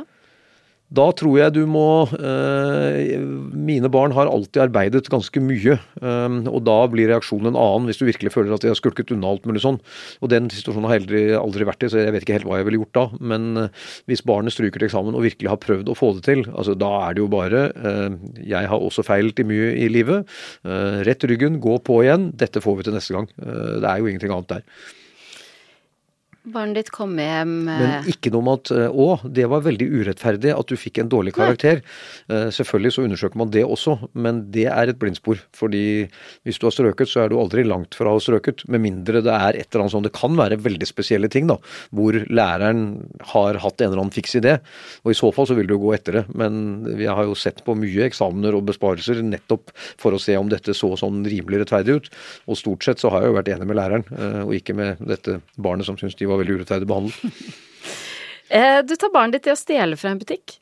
Da 0.89 1.05
tror 1.13 1.35
jeg 1.37 1.53
du 1.53 1.61
må 1.69 2.09
eh, 2.17 3.21
Mine 3.53 3.91
barn 3.93 4.13
har 4.17 4.29
alltid 4.29 4.63
arbeidet 4.63 5.09
ganske 5.11 5.41
mye. 5.43 5.75
Eh, 5.77 6.37
og 6.49 6.63
da 6.65 6.77
blir 6.89 7.11
reaksjonen 7.11 7.51
en 7.51 7.59
annen 7.61 7.89
hvis 7.89 8.01
du 8.01 8.07
virkelig 8.07 8.33
føler 8.33 8.55
at 8.55 8.65
de 8.65 8.71
har 8.71 8.79
skulket 8.79 9.13
unna 9.13 9.29
alt 9.29 9.45
mulig 9.49 9.61
sånn. 9.65 9.77
Og 10.23 10.33
den 10.33 10.49
situasjonen 10.53 10.89
har 10.89 10.97
jeg 10.97 11.05
aldri, 11.05 11.23
aldri 11.37 11.67
vært 11.69 11.85
i, 11.85 11.91
så 11.93 12.01
jeg 12.01 12.15
vet 12.15 12.25
ikke 12.25 12.39
helt 12.39 12.49
hva 12.49 12.61
jeg 12.61 12.69
ville 12.69 12.81
gjort 12.81 12.97
da. 12.97 13.05
Men 13.33 13.49
eh, 13.65 13.89
hvis 14.09 14.25
barnet 14.25 14.55
stryker 14.55 14.81
til 14.81 14.89
eksamen 14.89 15.17
og 15.17 15.27
virkelig 15.27 15.53
har 15.53 15.61
prøvd 15.61 15.91
å 15.93 15.97
få 15.97 16.13
det 16.17 16.25
til, 16.25 16.45
altså 16.55 16.73
da 16.77 16.89
er 17.05 17.15
det 17.15 17.21
jo 17.21 17.29
bare 17.31 17.59
Jeg 18.49 18.67
har 18.71 18.81
også 18.81 19.03
feilet 19.05 19.39
i 19.41 19.45
mye 19.47 19.69
i 19.77 19.87
livet. 19.91 20.27
Rett 21.05 21.23
ryggen, 21.29 21.59
gå 21.61 21.77
på 21.85 21.99
igjen. 22.05 22.29
Dette 22.39 22.61
får 22.63 22.79
vi 22.79 22.87
til 22.87 22.95
neste 22.95 23.15
gang. 23.15 23.29
Det 23.37 23.85
er 23.85 24.01
jo 24.01 24.09
ingenting 24.09 24.33
annet 24.33 24.57
der. 24.57 24.65
Barnet 26.53 26.79
ditt 26.79 26.91
kom 26.93 27.15
hjem 27.19 27.53
Men 27.67 27.85
eh, 27.85 28.09
ikke 28.13 28.31
noe 28.33 28.43
om 28.43 28.51
at 28.53 28.71
eh, 28.73 28.87
å, 28.89 29.07
det 29.23 29.47
var 29.51 29.65
veldig 29.65 29.87
urettferdig 29.99 30.53
at 30.55 30.69
du 30.69 30.75
fikk 30.79 31.01
en 31.01 31.11
dårlig 31.11 31.35
karakter. 31.37 31.81
Nei. 32.29 32.47
Selvfølgelig 32.53 32.93
så 32.95 33.03
undersøker 33.05 33.39
man 33.39 33.51
det 33.53 33.63
også, 33.65 33.95
men 34.13 34.41
det 34.53 34.67
er 34.71 34.91
et 34.91 34.99
blindspor. 35.01 35.39
Fordi 35.55 35.83
hvis 36.47 36.59
du 36.61 36.67
har 36.67 36.73
strøket, 36.75 37.09
så 37.09 37.23
er 37.23 37.31
du 37.31 37.37
aldri 37.41 37.63
langt 37.67 37.97
fra 37.97 38.11
å 38.11 38.17
ha 38.17 38.23
strøket. 38.23 38.65
Med 38.71 38.83
mindre 38.83 39.23
det 39.25 39.33
er 39.33 39.57
et 39.59 39.69
eller 39.69 39.85
annet 39.85 39.95
sånn 39.95 40.05
Det 40.05 40.13
kan 40.15 40.37
være 40.37 40.59
veldig 40.61 40.87
spesielle 40.87 41.29
ting, 41.31 41.49
da. 41.49 41.57
Hvor 41.95 42.17
læreren 42.29 42.83
har 43.33 43.59
hatt 43.63 43.81
en 43.81 43.91
eller 43.91 44.03
annen 44.03 44.15
fiks 44.15 44.37
idé. 44.39 44.57
Og 45.05 45.13
i 45.13 45.17
så 45.17 45.31
fall 45.35 45.49
så 45.49 45.57
vil 45.57 45.69
du 45.69 45.77
gå 45.81 45.93
etter 45.95 46.19
det. 46.19 46.25
Men 46.37 46.83
vi 46.99 47.09
har 47.09 47.25
jo 47.27 47.37
sett 47.37 47.63
på 47.65 47.77
mye 47.77 48.07
eksamener 48.09 48.57
og 48.57 48.67
besparelser 48.69 49.23
nettopp 49.25 49.73
for 49.99 50.15
å 50.15 50.21
se 50.21 50.37
om 50.39 50.49
dette 50.51 50.75
så 50.77 50.91
sånn 50.99 51.23
rimelig 51.27 51.63
rettferdig 51.63 51.99
ut. 51.99 52.11
Og 52.49 52.59
stort 52.59 52.85
sett 52.85 53.01
så 53.01 53.11
har 53.13 53.23
jeg 53.23 53.33
jo 53.33 53.39
vært 53.39 53.51
enig 53.53 53.69
med 53.69 53.79
læreren, 53.79 54.05
eh, 54.15 54.41
og 54.45 54.55
ikke 54.57 54.75
med 54.77 55.03
dette 55.09 55.39
barnet 55.59 55.87
som 55.87 55.97
syns 55.99 56.17
de 56.19 56.27
var 56.29 56.38
veldig 56.41 56.59
urettferdig 56.59 56.87
behandlet. 56.89 57.51
eh, 58.59 58.79
Du 58.87 58.95
tar 58.95 59.13
barnet 59.13 59.37
ditt 59.39 59.47
til 59.49 59.55
å 59.57 59.59
stjele 59.59 59.99
fra 59.99 60.13
en 60.13 60.21
butikk. 60.21 60.57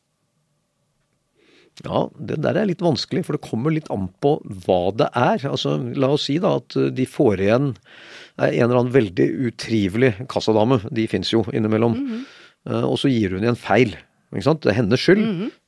Ja, 1.86 2.07
det 2.17 2.39
der 2.41 2.57
er 2.57 2.65
litt 2.65 2.82
vanskelig, 2.82 3.21
for 3.28 3.38
det 3.38 3.45
kommer 3.45 3.73
litt 3.73 3.89
an 3.93 4.07
på 4.23 4.32
hva 4.65 4.80
det 4.97 5.11
er. 5.13 5.43
Altså, 5.45 5.75
La 5.93 6.09
oss 6.15 6.25
si 6.25 6.39
da 6.41 6.55
at 6.57 6.73
eh, 6.80 6.89
de 6.97 7.05
får 7.05 7.43
igjen 7.45 7.67
eh, 7.75 8.49
en 8.49 8.65
eller 8.65 8.80
annen 8.82 8.95
veldig 8.95 9.28
utrivelig 9.51 10.15
kassadame. 10.32 10.80
De 10.89 11.05
fins 11.11 11.30
jo 11.36 11.43
innimellom. 11.53 11.95
Eh, 12.65 12.82
Og 12.84 12.97
så 13.03 13.11
gir 13.13 13.36
hun 13.38 13.45
igjen 13.45 13.59
feil. 13.61 13.93
Ikke 14.34 14.43
sant? 14.49 14.63
Det 14.65 14.73
er 14.73 14.80
hennes 14.82 14.99
skyld, 14.99 15.21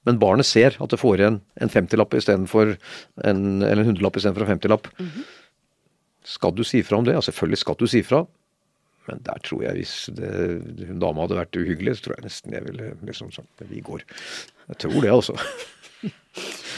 men 0.03 0.17
barnet 0.19 0.43
ser 0.49 0.73
at 0.83 0.91
det 0.91 0.97
får 0.99 1.21
igjen 1.21 1.37
en 1.63 1.69
50-lapp 1.71 2.11
istedenfor 2.17 2.73
en, 3.23 3.39
eller 3.63 3.85
en 3.85 3.87
hundrelapp 3.93 4.17
istedenfor 4.19 4.43
en 4.43 4.57
50-lapp. 4.57 4.89
Skal 6.27 6.51
du 6.57 6.65
si 6.67 6.81
fra 6.83 6.99
om 6.99 7.05
det? 7.07 7.13
Ja, 7.15 7.21
selvfølgelig 7.23 7.61
skal 7.61 7.77
du 7.79 7.85
si 7.87 8.01
fra. 8.03 8.25
Men 9.09 9.23
der 9.25 9.41
tror 9.45 9.65
jeg 9.65 9.79
hvis 9.81 9.95
det, 10.15 10.29
hun 10.89 11.01
dama 11.01 11.25
hadde 11.25 11.39
vært 11.41 11.59
uhyggelig, 11.59 11.97
så 11.99 12.07
tror 12.07 12.19
jeg 12.19 12.27
nesten 12.29 12.55
jeg 12.57 12.67
ville 12.69 12.93
liksom 13.09 13.33
sagt 13.35 13.67
vi 13.69 13.81
går. 13.85 14.05
Jeg 14.69 14.81
tror 14.85 15.01
det, 15.01 15.11
altså. 15.17 15.37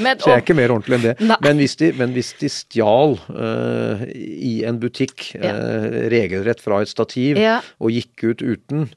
Men, 0.01 0.17
Så 0.17 0.31
jeg 0.31 0.39
er 0.39 0.41
ikke 0.41 0.55
mer 0.57 0.71
ordentlig 0.73 0.97
enn 0.97 1.03
det. 1.11 1.35
Men 1.45 1.59
hvis 1.61 1.75
de, 1.77 1.91
men 1.99 2.13
hvis 2.15 2.31
de 2.39 2.49
stjal 2.49 3.17
uh, 3.35 4.01
i 4.09 4.63
en 4.65 4.79
butikk 4.81 5.27
Ja. 5.35 5.51
eh, 5.51 5.99
regelrett 6.09 6.63
fra 6.63 6.79
et 6.81 6.89
stativ 6.89 7.37
Ja. 7.37 7.59
og 7.79 7.91
gikk 7.93 8.23
ut 8.31 8.41
uten 8.41 8.89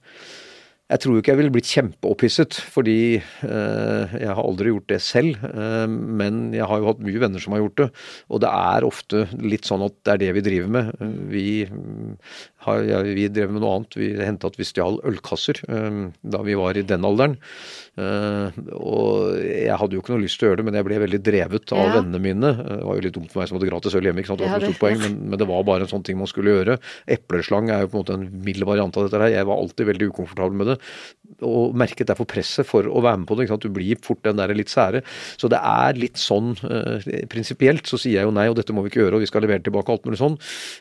jeg 0.93 1.01
tror 1.01 1.17
ikke 1.17 1.33
jeg 1.33 1.39
ville 1.41 1.51
blitt 1.55 1.69
kjempeopphisset, 1.73 2.59
fordi 2.71 3.17
eh, 3.17 4.13
jeg 4.21 4.29
har 4.29 4.37
aldri 4.45 4.69
gjort 4.69 4.91
det 4.93 4.99
selv. 5.03 5.41
eh, 5.49 5.87
men 5.89 6.53
jeg 6.53 6.69
har 6.69 6.83
jo 6.83 6.91
hatt 6.91 7.01
mye 7.03 7.23
venner 7.23 7.41
som 7.41 7.57
har 7.57 7.63
gjort 7.63 7.79
det. 7.81 7.87
Og 8.29 8.43
det 8.45 8.51
er 8.53 8.85
ofte 8.87 9.23
litt 9.41 9.65
sånn 9.65 9.83
at 9.87 9.97
det 10.05 10.13
er 10.13 10.21
det 10.27 10.29
vi 10.37 10.43
driver 10.45 10.69
med. 10.77 10.93
Vi, 11.33 11.47
har, 12.67 12.83
ja, 12.89 13.01
vi 13.07 13.29
drev 13.29 13.53
med 13.55 13.63
noe 13.65 13.77
annet. 13.79 13.97
Vi 14.01 14.11
hendte 14.19 14.49
at 14.51 14.59
vi 14.61 14.67
stjal 14.69 14.99
ølkasser 15.07 15.61
eh, 15.69 16.01
da 16.23 16.43
vi 16.47 16.57
var 16.59 16.77
i 16.81 16.83
den 16.87 17.05
alderen. 17.07 17.39
Eh, 17.95 18.57
og 18.75 19.37
jeg 19.45 19.77
hadde 19.79 19.95
jo 19.95 20.03
ikke 20.03 20.15
noe 20.17 20.25
lyst 20.25 20.41
til 20.41 20.49
å 20.49 20.51
gjøre 20.51 20.61
det, 20.63 20.67
men 20.67 20.79
jeg 20.81 20.87
ble 20.89 20.99
veldig 21.05 21.21
drevet 21.27 21.73
av 21.77 21.85
Ja. 21.85 21.93
vennene 22.01 22.21
mine. 22.25 22.51
Eh, 22.55 22.77
Det 22.79 22.85
var 22.89 22.97
jo 22.99 23.05
litt 23.07 23.15
dumt 23.15 23.31
for 23.33 23.41
meg 23.43 23.49
som 23.49 23.59
hadde 23.59 23.71
gratis 23.71 23.95
øl 23.95 24.03
hjemme, 24.09 24.21
ikke 24.25 24.33
sant? 24.33 24.41
det 24.43 24.49
var 24.49 24.59
ikke 24.59 24.67
noe 24.67 24.75
stort 24.75 24.83
poeng, 24.83 24.99
men, 25.05 25.19
men 25.31 25.39
det 25.39 25.47
var 25.49 25.63
bare 25.69 25.87
en 25.87 25.93
sånn 25.93 26.05
ting 26.05 26.19
man 26.19 26.27
skulle 26.31 26.51
gjøre. 26.57 26.79
Epleslang 27.09 27.71
er 27.71 27.85
jo 27.85 27.93
på 27.93 27.99
en 27.99 28.03
måte 28.05 28.17
en 28.19 28.27
mild 28.45 28.65
variant 28.67 28.97
av 28.99 29.07
dette 29.07 29.21
her. 29.23 29.35
Jeg 29.39 29.47
var 29.47 29.61
alltid 29.63 29.87
veldig 29.93 30.09
ukomfortabel 30.11 30.59
med 30.59 30.67
det, 30.73 30.79
og 31.45 31.75
merket 31.79 32.09
derfor 32.11 32.27
presset 32.31 32.67
for 32.67 32.87
å 32.91 33.03
være 33.05 33.19
med 33.23 33.29
på 33.31 33.37
det. 33.39 33.45
ikke 33.47 33.55
sant? 33.55 33.67
Du 33.69 33.75
blir 33.75 34.01
fort 34.03 34.23
den 34.27 34.37
der 34.41 34.55
litt 34.55 34.73
sære. 34.73 35.03
Så 35.39 35.49
det 35.53 35.61
er 35.63 35.95
litt 35.99 36.19
sånn 36.21 36.55
eh, 36.67 37.27
prinsipielt, 37.31 37.87
så 37.87 37.99
sier 38.01 38.21
jeg 38.21 38.29
jo 38.29 38.35
nei, 38.35 38.49
og 38.51 38.57
dette 38.59 38.75
må 38.75 38.83
vi 38.85 38.91
ikke 38.93 39.03
gjøre, 39.05 39.19
og 39.19 39.25
vi 39.25 39.31
skal 39.31 39.43
levere 39.47 39.63
tilbake 39.65 39.93
alt 39.95 40.05
mulig 40.09 40.19
sånn. 40.21 40.37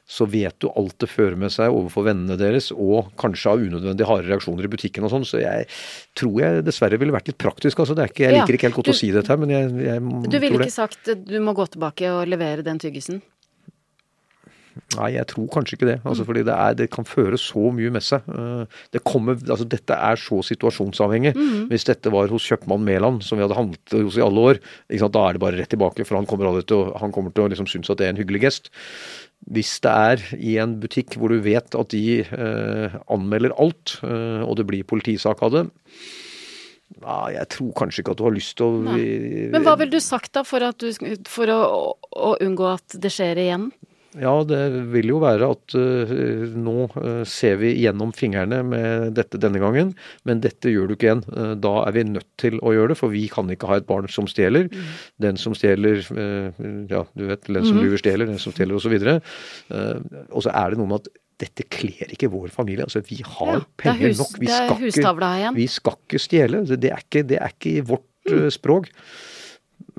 Så 0.09 0.25
vet 0.29 0.57
du 0.63 0.69
alt 0.73 0.97
det 1.03 1.09
fører 1.09 1.37
med 1.39 1.51
seg 1.53 1.72
overfor 1.73 2.05
vennene 2.07 2.37
deres, 2.39 2.71
og 2.71 3.11
kanskje 3.19 3.51
av 3.51 3.63
unødvendig 3.65 4.05
harde 4.09 4.29
reaksjoner 4.29 4.67
i 4.67 4.71
butikken 4.71 5.03
og 5.07 5.11
sånn. 5.13 5.25
Så 5.27 5.41
jeg 5.41 5.67
tror 6.19 6.39
jeg 6.43 6.63
dessverre 6.67 6.99
ville 7.01 7.13
vært 7.15 7.27
litt 7.33 7.41
praktisk. 7.41 7.79
altså 7.83 7.95
det 7.97 8.05
er 8.05 8.13
ikke, 8.13 8.23
Jeg 8.29 8.39
liker 8.39 8.53
ikke 8.59 8.67
helt 8.69 8.79
godt 8.79 8.85
du- 8.91 8.95
å 8.95 9.01
si 9.01 9.11
dette 9.11 9.37
men 9.39 9.49
jeg, 9.49 9.69
jeg 9.89 10.29
Du 10.29 10.39
ville 10.39 10.59
ikke 10.63 10.71
sagt 10.71 11.13
du 11.25 11.39
må 11.39 11.53
gå 11.57 11.65
tilbake 11.73 12.09
og 12.13 12.27
levere 12.27 12.63
den 12.63 12.79
tyggisen? 12.79 13.21
Nei, 14.97 15.09
jeg 15.15 15.27
tror 15.31 15.47
kanskje 15.53 15.77
ikke 15.77 15.89
det. 15.89 15.97
Altså, 16.07 16.25
fordi 16.27 16.43
det, 16.47 16.53
er, 16.53 16.77
det 16.77 16.87
kan 16.93 17.05
føre 17.07 17.37
så 17.41 17.67
mye 17.75 17.91
med 17.93 18.05
seg. 18.05 18.25
Eh, 18.29 18.79
Det 18.93 19.03
kommer, 19.05 19.37
altså, 19.37 19.67
dette 19.69 19.97
er 19.97 20.19
så 20.19 20.39
situasjonsavhengig. 20.45 21.33
Hvis 21.71 21.87
dette 21.89 22.13
var 22.13 22.31
hos 22.33 22.47
kjøpmann 22.49 22.85
Mæland, 22.85 23.21
som 23.25 23.37
vi 23.39 23.45
hadde 23.45 23.57
handlet 23.57 23.97
hos 23.97 24.17
i 24.17 24.25
alle 24.25 24.47
år, 24.53 24.61
da 24.89 25.27
er 25.27 25.37
det 25.37 25.43
bare 25.43 25.59
rett 25.59 25.73
tilbake. 25.73 26.05
For 26.07 26.17
han 26.17 26.29
kommer, 26.29 26.49
til 26.61 26.79
å, 26.79 26.97
han 27.01 27.13
kommer 27.13 27.33
til 27.33 27.45
å 27.45 27.51
liksom 27.53 27.69
synes 27.69 27.91
at 27.93 28.01
det 28.01 28.07
er 28.09 28.15
en 28.15 28.21
hyggelig 28.21 28.45
gest. 28.47 28.73
Hvis 29.53 29.75
det 29.83 29.91
er 29.91 30.25
i 30.39 30.57
en 30.63 30.77
butikk 30.79 31.17
hvor 31.19 31.33
du 31.33 31.41
vet 31.43 31.75
at 31.75 31.91
de 31.91 32.23
eh, 32.23 32.99
anmelder 33.11 33.55
alt, 33.59 33.97
eh, 34.05 34.43
og 34.45 34.55
det 34.59 34.67
blir 34.69 34.87
politisak 34.87 35.43
av 35.43 35.57
det 35.57 35.65
ja, 37.01 37.17
jeg 37.33 37.49
tror 37.55 37.71
kanskje 37.77 38.03
ikke 38.03 38.13
at 38.13 38.19
du 38.19 38.25
har 38.27 38.35
lyst 38.35 38.55
til 38.59 38.67
å 38.67 38.93
Men 39.53 39.65
hva 39.65 39.75
ville 39.79 39.95
du 39.95 40.03
sagt 40.03 40.33
da 40.37 40.43
for, 40.47 40.63
at 40.65 40.79
du, 40.79 40.91
for 41.29 41.49
å, 41.51 41.61
å 41.97 42.35
unngå 42.43 42.69
at 42.75 42.97
det 43.01 43.11
skjer 43.13 43.41
igjen? 43.43 43.71
Ja, 44.19 44.33
det 44.45 44.59
vil 44.93 45.09
jo 45.09 45.19
være 45.23 45.47
at 45.55 45.73
uh, 45.73 46.11
nå 46.53 46.75
eh, 47.01 47.23
ser 47.29 47.57
vi 47.61 47.71
gjennom 47.81 48.11
fingrene 48.13 48.59
med 48.67 49.15
dette 49.17 49.39
denne 49.41 49.61
gangen, 49.61 49.95
men 50.27 50.43
dette 50.43 50.69
gjør 50.69 50.91
du 50.91 50.95
ikke 50.95 51.07
igjen. 51.09 51.23
Eh, 51.33 51.53
da 51.63 51.73
er 51.87 51.95
vi 51.95 52.05
nødt 52.11 52.29
til 52.41 52.59
å 52.61 52.75
gjøre 52.75 52.93
det, 52.93 52.99
for 52.99 53.13
vi 53.13 53.25
kan 53.31 53.49
ikke 53.53 53.71
ha 53.71 53.79
et 53.81 53.89
barn 53.89 54.09
som 54.11 54.29
stjeler. 54.29 54.69
Den 55.23 55.39
som 55.41 55.57
stjeler 55.57 56.03
uh, 56.13 56.63
Ja, 56.91 57.03
du 57.17 57.25
vet, 57.31 57.49
den 57.49 57.65
som 57.65 57.81
lyver 57.81 58.01
stjeler, 58.01 58.29
den 58.29 58.41
som 58.41 58.53
stjeler 58.53 58.77
osv. 58.77 58.93
Uh, 58.93 59.99
og 60.29 60.45
så 60.45 60.53
er 60.53 60.73
det 60.73 60.81
noe 60.81 60.91
med 60.93 61.01
at 61.01 61.13
dette 61.43 61.65
kler 61.73 62.13
ikke 62.13 62.29
vår 62.31 62.51
familie. 62.53 62.85
Altså, 62.85 63.01
vi 63.07 63.19
har 63.25 63.53
Ja, 63.55 63.59
er 63.59 63.67
penger 63.81 64.11
hus- 64.13 64.21
nok. 64.21 64.39
Vi 64.39 64.47
skal, 64.47 64.69
ikke, 64.77 65.53
vi 65.57 65.67
skal 65.67 65.97
ikke 66.05 66.21
stjele. 66.21 66.65
Det 66.69 66.91
er 66.91 67.01
ikke, 67.01 67.23
det 67.27 67.39
er 67.41 67.55
ikke 67.55 67.77
i 67.77 67.85
vårt 67.93 68.31
eh, 68.31 68.49
språk. 68.53 68.91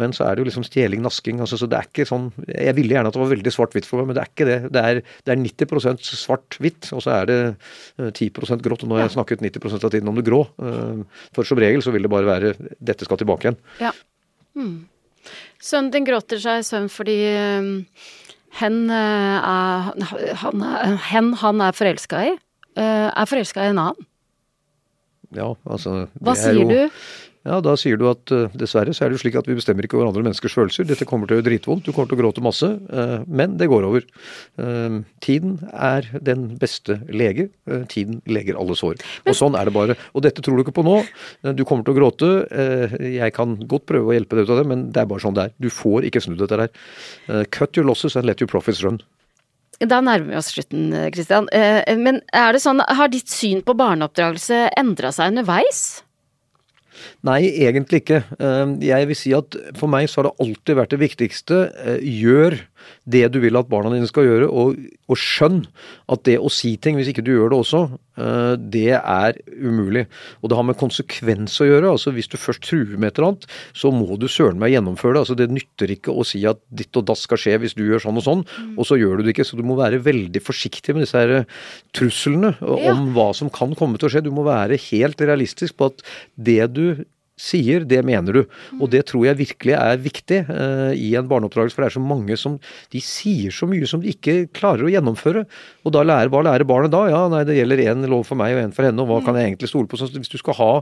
Men 0.00 0.14
så 0.16 0.24
er 0.26 0.34
det 0.34 0.42
jo 0.42 0.48
liksom 0.48 0.64
stjeling, 0.66 1.02
nasking. 1.04 1.38
Altså, 1.44 1.58
så 1.60 1.68
det 1.70 1.78
er 1.78 1.86
ikke 1.86 2.06
sånn 2.08 2.30
Jeg 2.48 2.74
ville 2.74 2.96
gjerne 2.96 3.10
at 3.10 3.14
det 3.14 3.20
var 3.22 3.30
veldig 3.30 3.52
svart-hvitt 3.54 3.86
for 3.86 4.00
meg, 4.00 4.08
men 4.10 4.16
det 4.18 4.22
er 4.24 4.30
ikke 4.32 4.48
det. 4.48 4.56
Det 4.74 4.82
er, 4.82 5.02
det 5.26 5.34
er 5.34 5.42
90 5.42 6.08
svart-hvitt, 6.24 6.88
og 6.96 7.04
så 7.04 7.12
er 7.20 7.28
det 7.30 7.38
eh, 7.46 8.10
10% 8.10 8.64
grått. 8.64 8.82
Og 8.82 8.90
nå 8.90 8.98
har 8.98 9.06
jeg 9.06 9.14
snakket 9.14 9.44
90% 9.44 9.86
av 9.86 9.92
tiden 9.94 10.10
om 10.10 10.18
det 10.18 10.26
grå. 10.26 10.42
Eh, 10.58 11.04
For 11.36 11.46
som 11.46 11.60
regel 11.62 11.84
så 11.84 11.94
vil 11.94 12.02
det 12.08 12.10
bare 12.10 12.26
være 12.26 12.54
'dette 12.82 13.06
skal 13.06 13.20
tilbake 13.22 13.48
igjen'. 13.48 13.60
Ja. 13.80 13.92
Mm. 14.56 14.86
Sønnen 15.62 15.90
din 15.94 16.04
gråter 16.06 16.38
seg 16.42 16.60
i 16.60 16.66
søvn 16.66 16.90
fordi 16.92 17.18
um, 17.58 17.70
hen, 18.60 18.80
eh, 18.90 19.36
er, 19.40 20.34
han, 20.42 20.62
er, 20.62 20.96
hen 21.10 21.32
han 21.40 21.60
er 21.64 21.72
forelska 21.72 22.20
i, 22.28 22.34
eh, 22.76 23.08
er 23.14 23.26
forelska 23.30 23.64
i 23.64 23.70
en 23.72 23.78
annen. 23.78 24.06
Ja, 25.34 25.48
altså 25.66 26.04
Hva 26.22 26.34
er 26.36 26.38
sier 26.38 26.60
jo- 26.60 26.68
du? 26.68 26.90
Ja, 27.44 27.58
da 27.60 27.74
sier 27.76 27.98
du 28.00 28.06
at 28.08 28.32
eh, 28.32 28.52
dessverre 28.56 28.94
så 28.96 29.04
er 29.04 29.10
det 29.12 29.18
jo 29.18 29.22
slik 29.26 29.34
at 29.36 29.48
vi 29.48 29.56
bestemmer 29.58 29.84
ikke 29.84 29.98
over 29.98 30.08
andre 30.08 30.22
menneskers 30.24 30.54
følelser. 30.56 30.86
Dette 30.88 31.04
kommer 31.08 31.28
til 31.28 31.36
å 31.36 31.38
gjøre 31.38 31.48
dritvondt, 31.50 31.84
du 31.84 31.92
kommer 31.92 32.08
til 32.08 32.16
å 32.16 32.20
gråte 32.22 32.44
masse, 32.44 32.70
eh, 32.72 33.16
men 33.28 33.58
det 33.60 33.68
går 33.68 33.84
over. 33.84 34.06
Eh, 34.64 34.96
tiden 35.24 35.58
er 35.68 36.08
den 36.24 36.46
beste 36.60 36.96
lege. 37.12 37.50
Tiden 37.92 38.22
leger 38.24 38.56
alle 38.60 38.76
sår. 38.78 39.02
Og 39.28 39.36
sånn 39.36 39.58
er 39.60 39.68
det 39.68 39.74
bare. 39.76 39.96
Og 40.16 40.24
dette 40.24 40.40
tror 40.44 40.56
du 40.56 40.64
ikke 40.64 40.76
på 40.78 40.86
nå. 40.86 40.96
Du 41.56 41.64
kommer 41.68 41.84
til 41.84 41.94
å 41.94 41.98
gråte. 41.98 42.30
Jeg 43.04 43.34
kan 43.36 43.56
godt 43.68 43.86
prøve 43.90 44.12
å 44.12 44.16
hjelpe 44.16 44.38
deg 44.38 44.46
ut 44.46 44.54
av 44.54 44.62
det, 44.62 44.66
men 44.70 44.86
det 44.94 45.02
er 45.02 45.10
bare 45.10 45.24
sånn 45.24 45.36
det 45.36 45.48
er. 45.48 45.54
Du 45.60 45.68
får 45.72 46.08
ikke 46.08 46.22
snudd 46.24 46.40
dette 46.40 46.60
der. 46.60 47.44
Cut 47.52 47.76
your 47.76 47.88
losses 47.88 48.16
and 48.16 48.28
let 48.28 48.40
your 48.40 48.48
profits 48.48 48.82
run. 48.84 49.00
Da 49.80 50.00
nærmer 50.04 50.32
vi 50.32 50.40
oss 50.40 50.52
slutten, 50.54 50.92
Kristian. 51.12 51.48
Men 51.52 52.22
er 52.32 52.56
det 52.56 52.64
sånn, 52.64 52.80
har 52.84 53.12
ditt 53.12 53.32
syn 53.32 53.64
på 53.66 53.76
barneoppdragelse 53.76 54.66
endra 54.80 55.12
seg 55.12 55.34
underveis? 55.34 56.04
Nei, 57.26 57.40
egentlig 57.66 58.02
ikke. 58.02 58.22
Eh, 58.38 58.74
Jeg 58.86 59.08
vil 59.10 59.16
si 59.18 59.32
at 59.36 59.56
for 59.76 59.90
meg 59.90 60.08
så 60.08 60.22
har 60.22 60.28
det 60.30 60.36
alltid 60.44 60.76
vært 60.78 60.90
det 60.94 61.00
viktigste. 61.02 61.58
eh, 61.84 61.98
Gjør 62.22 62.58
det 63.04 63.26
du 63.34 63.40
vil 63.42 63.56
at 63.60 63.68
barna 63.70 63.92
dine 63.94 64.08
skal 64.10 64.26
gjøre, 64.28 64.48
og, 64.48 64.78
og 65.10 65.18
skjønn 65.20 65.62
at 66.12 66.24
det 66.28 66.38
å 66.40 66.50
si 66.52 66.74
ting, 66.80 66.96
hvis 66.98 67.10
ikke 67.12 67.24
du 67.26 67.32
gjør 67.34 67.52
det 67.52 67.58
også, 67.60 67.80
eh, 68.20 68.54
det 68.60 68.86
er 68.96 69.38
umulig. 69.60 70.06
Og 70.42 70.50
det 70.50 70.58
har 70.58 70.66
med 70.68 70.78
konsekvens 70.80 71.58
å 71.60 71.68
gjøre. 71.68 71.90
altså 71.94 72.12
Hvis 72.14 72.30
du 72.32 72.36
først 72.40 72.64
truer 72.64 72.96
med 72.96 73.12
et 73.12 73.18
eller 73.20 73.32
annet, 73.34 73.46
så 73.76 73.92
må 73.94 74.18
du 74.20 74.28
søren 74.30 74.58
meg 74.60 74.74
gjennomføre 74.74 75.16
det. 75.18 75.24
altså 75.24 75.36
Det 75.38 75.50
nytter 75.52 75.94
ikke 75.96 76.14
å 76.14 76.24
si 76.26 76.42
at 76.48 76.60
ditt 76.70 76.96
og 77.00 77.06
datt 77.10 77.20
skal 77.20 77.40
skje 77.40 77.58
hvis 77.62 77.76
du 77.78 77.84
gjør 77.86 78.04
sånn 78.06 78.20
og 78.20 78.26
sånn, 78.26 78.44
og 78.78 78.86
så 78.88 78.98
gjør 79.00 79.18
du 79.20 79.26
det 79.28 79.34
ikke. 79.36 79.48
Så 79.48 79.58
du 79.60 79.64
må 79.66 79.76
være 79.78 80.02
veldig 80.04 80.42
forsiktig 80.44 80.94
med 80.96 81.04
disse 81.06 81.20
her 81.20 81.36
eh, 81.42 81.50
truslene 81.96 82.54
Ja. 82.60 82.92
om 82.92 83.12
hva 83.16 83.30
som 83.36 83.50
kan 83.52 83.74
komme 83.78 83.98
til 83.98 84.08
å 84.08 84.12
skje. 84.14 84.24
Du 84.24 84.32
må 84.34 84.44
være 84.46 84.78
helt 84.90 85.20
realistisk 85.20 85.76
på 85.78 85.90
at 85.92 86.04
det 86.36 86.72
du 86.74 87.04
sier, 87.40 87.82
det 87.88 88.00
mener 88.06 88.36
du. 88.38 88.42
Og 88.78 88.90
det 88.92 89.04
tror 89.10 89.26
jeg 89.26 89.40
virkelig 89.40 89.74
er 89.76 90.02
viktig 90.02 90.40
eh, 90.44 90.92
i 90.94 91.10
en 91.18 91.28
barneoppdragelse, 91.30 91.74
for 91.74 91.84
det 91.84 91.90
er 91.90 91.96
så 91.96 92.04
mange 92.04 92.38
som 92.40 92.58
de 92.94 93.02
sier 93.02 93.54
så 93.54 93.68
mye 93.70 93.88
som 93.90 94.02
de 94.02 94.12
ikke 94.14 94.46
klarer 94.54 94.86
å 94.86 94.92
gjennomføre. 94.92 95.44
Og 95.84 95.94
da 95.96 96.04
lærer, 96.06 96.30
hva 96.32 96.44
lærer 96.46 96.66
barnet 96.68 96.94
da? 96.94 97.04
Ja, 97.10 97.24
nei, 97.32 97.42
det 97.48 97.58
gjelder 97.58 97.84
én 97.88 98.06
lov 98.10 98.26
for 98.30 98.38
meg 98.40 98.54
og 98.56 98.64
én 98.64 98.74
for 98.76 98.86
henne, 98.86 99.02
og 99.02 99.10
hva 99.10 99.20
kan 99.26 99.38
jeg 99.38 99.52
egentlig 99.52 99.72
stole 99.72 99.90
på? 99.90 99.98
Så 100.00 100.12
hvis 100.14 100.32
du 100.32 100.38
skal 100.40 100.58
ha 100.60 100.72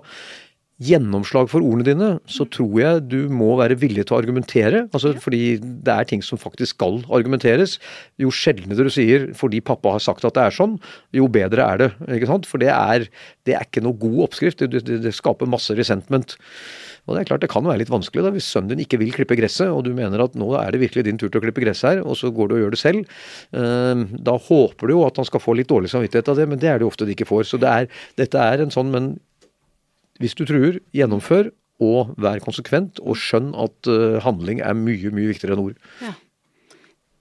gjennomslag 0.82 1.48
for 1.52 1.64
ordene 1.64 1.86
dine, 1.86 2.10
så 2.30 2.46
tror 2.50 2.74
jeg 2.80 3.02
du 3.10 3.18
må 3.32 3.52
være 3.60 3.78
villig 3.80 4.06
til 4.08 4.16
å 4.16 4.20
argumentere. 4.20 4.84
Altså, 4.92 5.14
fordi 5.22 5.56
det 5.60 5.94
er 5.94 6.08
ting 6.08 6.24
som 6.24 6.40
faktisk 6.40 6.76
skal 6.76 7.00
argumenteres. 7.12 7.78
Jo 8.20 8.32
sjeldnere 8.34 8.86
du 8.86 8.92
sier 8.92 9.28
'fordi 9.32 9.62
pappa 9.64 9.92
har 9.92 10.02
sagt 10.02 10.24
at 10.24 10.34
det 10.34 10.42
er 10.42 10.50
sånn', 10.50 10.78
jo 11.12 11.28
bedre 11.28 11.62
er 11.62 11.76
det. 11.78 11.90
ikke 12.08 12.26
sant? 12.26 12.46
For 12.46 12.58
det 12.58 12.70
er, 12.70 13.08
det 13.44 13.54
er 13.54 13.64
ikke 13.64 13.82
noe 13.82 13.98
god 13.98 14.28
oppskrift. 14.28 14.58
Det, 14.58 14.84
det, 14.84 15.02
det, 15.02 15.14
skaper 15.14 15.46
masse 15.46 15.74
resentment. 15.74 16.36
Og 17.06 17.14
det 17.14 17.22
er 17.22 17.28
klart 17.30 17.42
det 17.42 17.50
kan 17.50 17.64
være 17.66 17.82
litt 17.82 17.90
vanskelig 17.90 18.22
da, 18.22 18.30
hvis 18.30 18.46
sønnen 18.46 18.70
din 18.76 18.84
ikke 18.84 19.00
vil 19.00 19.12
klippe 19.12 19.34
gresset, 19.34 19.68
og 19.68 19.84
du 19.84 19.92
mener 19.94 20.22
at 20.22 20.36
nå 20.38 20.52
er 20.54 20.70
det 20.70 20.82
virkelig 20.84 21.04
din 21.04 21.18
tur 21.18 21.28
til 21.28 21.40
å 21.40 21.44
klippe 21.44 21.64
gresset 21.64 21.88
her, 21.88 22.04
og 22.06 22.14
så 22.16 22.30
går 22.30 22.48
du 22.48 22.54
og 22.54 22.62
gjør 22.62 22.76
det 22.76 22.78
selv. 22.78 23.16
Ehm, 23.58 24.06
da 24.22 24.36
håper 24.38 24.86
du 24.86 24.94
jo 24.94 25.02
at 25.06 25.18
han 25.18 25.26
skal 25.26 25.42
få 25.42 25.56
litt 25.58 25.70
dårlig 25.72 25.90
samvittighet 25.90 26.30
av 26.30 26.38
det, 26.38 26.46
men 26.48 26.62
det 26.62 26.70
er 26.70 26.78
det 26.78 26.86
jo 26.86 26.92
ofte 26.92 27.08
de 27.08 27.16
ikke 27.16 27.26
får. 27.26 27.48
Så 27.50 27.58
det 27.58 27.70
er, 27.70 27.90
dette 28.22 28.38
er 28.38 28.62
en 28.62 28.70
sånn, 28.70 28.94
men 28.94 29.16
hvis 30.20 30.36
du 30.38 30.44
truer, 30.48 30.80
gjennomfør 30.96 31.50
og 31.82 32.12
vær 32.20 32.42
konsekvent, 32.44 33.00
og 33.02 33.18
skjønn 33.18 33.52
at 33.58 33.90
uh, 33.90 34.20
handling 34.22 34.62
er 34.62 34.76
mye, 34.78 35.10
mye 35.14 35.32
viktigere 35.32 35.56
enn 35.56 35.64
ord. 35.64 35.80
Ja. 36.02 36.14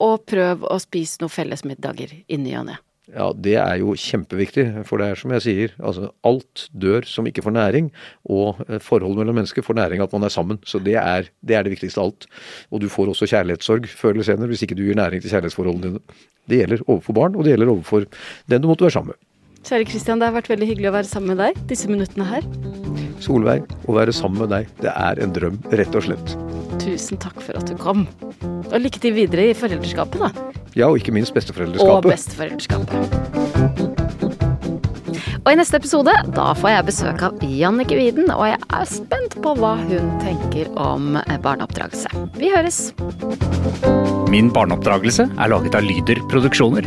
Og 0.02 0.24
prøv 0.28 0.64
å 0.66 0.78
spise 0.82 1.22
noen 1.22 1.32
fellesmiddager 1.32 2.14
i 2.26 2.38
ny 2.40 2.56
og 2.60 2.68
ne. 2.70 2.78
Ja, 3.10 3.26
det 3.34 3.56
er 3.58 3.80
jo 3.80 3.96
kjempeviktig, 3.98 4.64
for 4.86 5.02
det 5.02 5.08
er 5.10 5.18
som 5.18 5.32
jeg 5.34 5.42
sier, 5.44 5.72
altså 5.82 6.12
alt 6.26 6.68
dør 6.70 7.04
som 7.08 7.26
ikke 7.26 7.42
får 7.44 7.54
næring, 7.56 7.90
og 8.30 8.62
eh, 8.68 8.78
forholdet 8.80 9.18
mellom 9.18 9.36
mennesker 9.40 9.64
får 9.66 9.76
næring 9.76 10.04
at 10.04 10.14
man 10.14 10.24
er 10.24 10.32
sammen. 10.32 10.60
Så 10.64 10.78
det 10.80 10.94
er, 11.00 11.26
det 11.42 11.58
er 11.58 11.66
det 11.66 11.74
viktigste 11.74 12.00
av 12.00 12.12
alt. 12.12 12.28
Og 12.70 12.84
du 12.84 12.88
får 12.92 13.10
også 13.12 13.28
kjærlighetssorg 13.34 13.90
før 13.90 14.14
eller 14.14 14.28
senere 14.30 14.52
hvis 14.54 14.62
ikke 14.64 14.78
du 14.78 14.84
gir 14.86 14.96
næring 14.98 15.20
til 15.20 15.34
kjærlighetsforholdene 15.34 15.90
dine. 15.90 16.22
Det 16.48 16.62
gjelder 16.62 16.86
overfor 16.86 17.18
barn, 17.18 17.36
og 17.36 17.44
det 17.44 17.56
gjelder 17.56 17.74
overfor 17.74 18.06
den 18.54 18.62
du 18.62 18.70
måtte 18.70 18.86
være 18.86 18.96
sammen 18.96 19.16
med. 19.16 19.20
Kjære 19.62 19.86
Kristian, 19.86 20.18
det 20.18 20.26
har 20.26 20.34
vært 20.34 20.48
veldig 20.50 20.66
hyggelig 20.72 20.88
å 20.90 20.94
være 20.96 21.06
sammen 21.08 21.36
med 21.36 21.38
deg 21.42 21.58
disse 21.70 21.86
minuttene 21.90 22.26
her. 22.26 22.42
Solveig, 23.22 23.62
å 23.86 23.94
være 23.94 24.12
sammen 24.16 24.42
med 24.42 24.50
deg, 24.50 24.66
det 24.82 24.90
er 24.90 25.20
en 25.22 25.32
drøm, 25.36 25.60
rett 25.70 25.94
og 25.94 26.02
slett. 26.08 26.34
Tusen 26.82 27.20
takk 27.22 27.38
for 27.44 27.54
at 27.60 27.70
du 27.70 27.76
kom. 27.78 28.06
Og 28.42 28.78
lykke 28.82 29.00
til 29.04 29.14
videre 29.14 29.50
i 29.52 29.54
foreldreskapet, 29.54 30.18
da. 30.18 30.30
Ja, 30.74 30.88
og 30.88 30.98
ikke 30.98 31.14
minst 31.14 31.34
besteforeldreskapet. 31.36 31.94
Og 31.94 32.02
besteforeldreskapet. 32.10 32.96
Og 35.42 35.48
i 35.50 35.58
neste 35.58 35.78
episode 35.78 36.12
da 36.34 36.52
får 36.58 36.70
jeg 36.70 36.86
besøk 36.90 37.22
av 37.26 37.40
Jannicke 37.42 37.96
Widen, 37.98 38.30
og 38.34 38.44
jeg 38.50 38.58
er 38.78 38.86
spent 38.90 39.38
på 39.42 39.54
hva 39.58 39.74
hun 39.78 40.12
tenker 40.22 40.70
om 40.78 41.18
barneoppdragelse. 41.42 42.10
Vi 42.38 42.50
høres. 42.50 42.90
Min 44.30 44.50
barneoppdragelse 44.54 45.26
er 45.30 45.52
laget 45.54 45.74
av 45.78 45.86
Lyder 45.86 46.18
Produksjoner. 46.30 46.86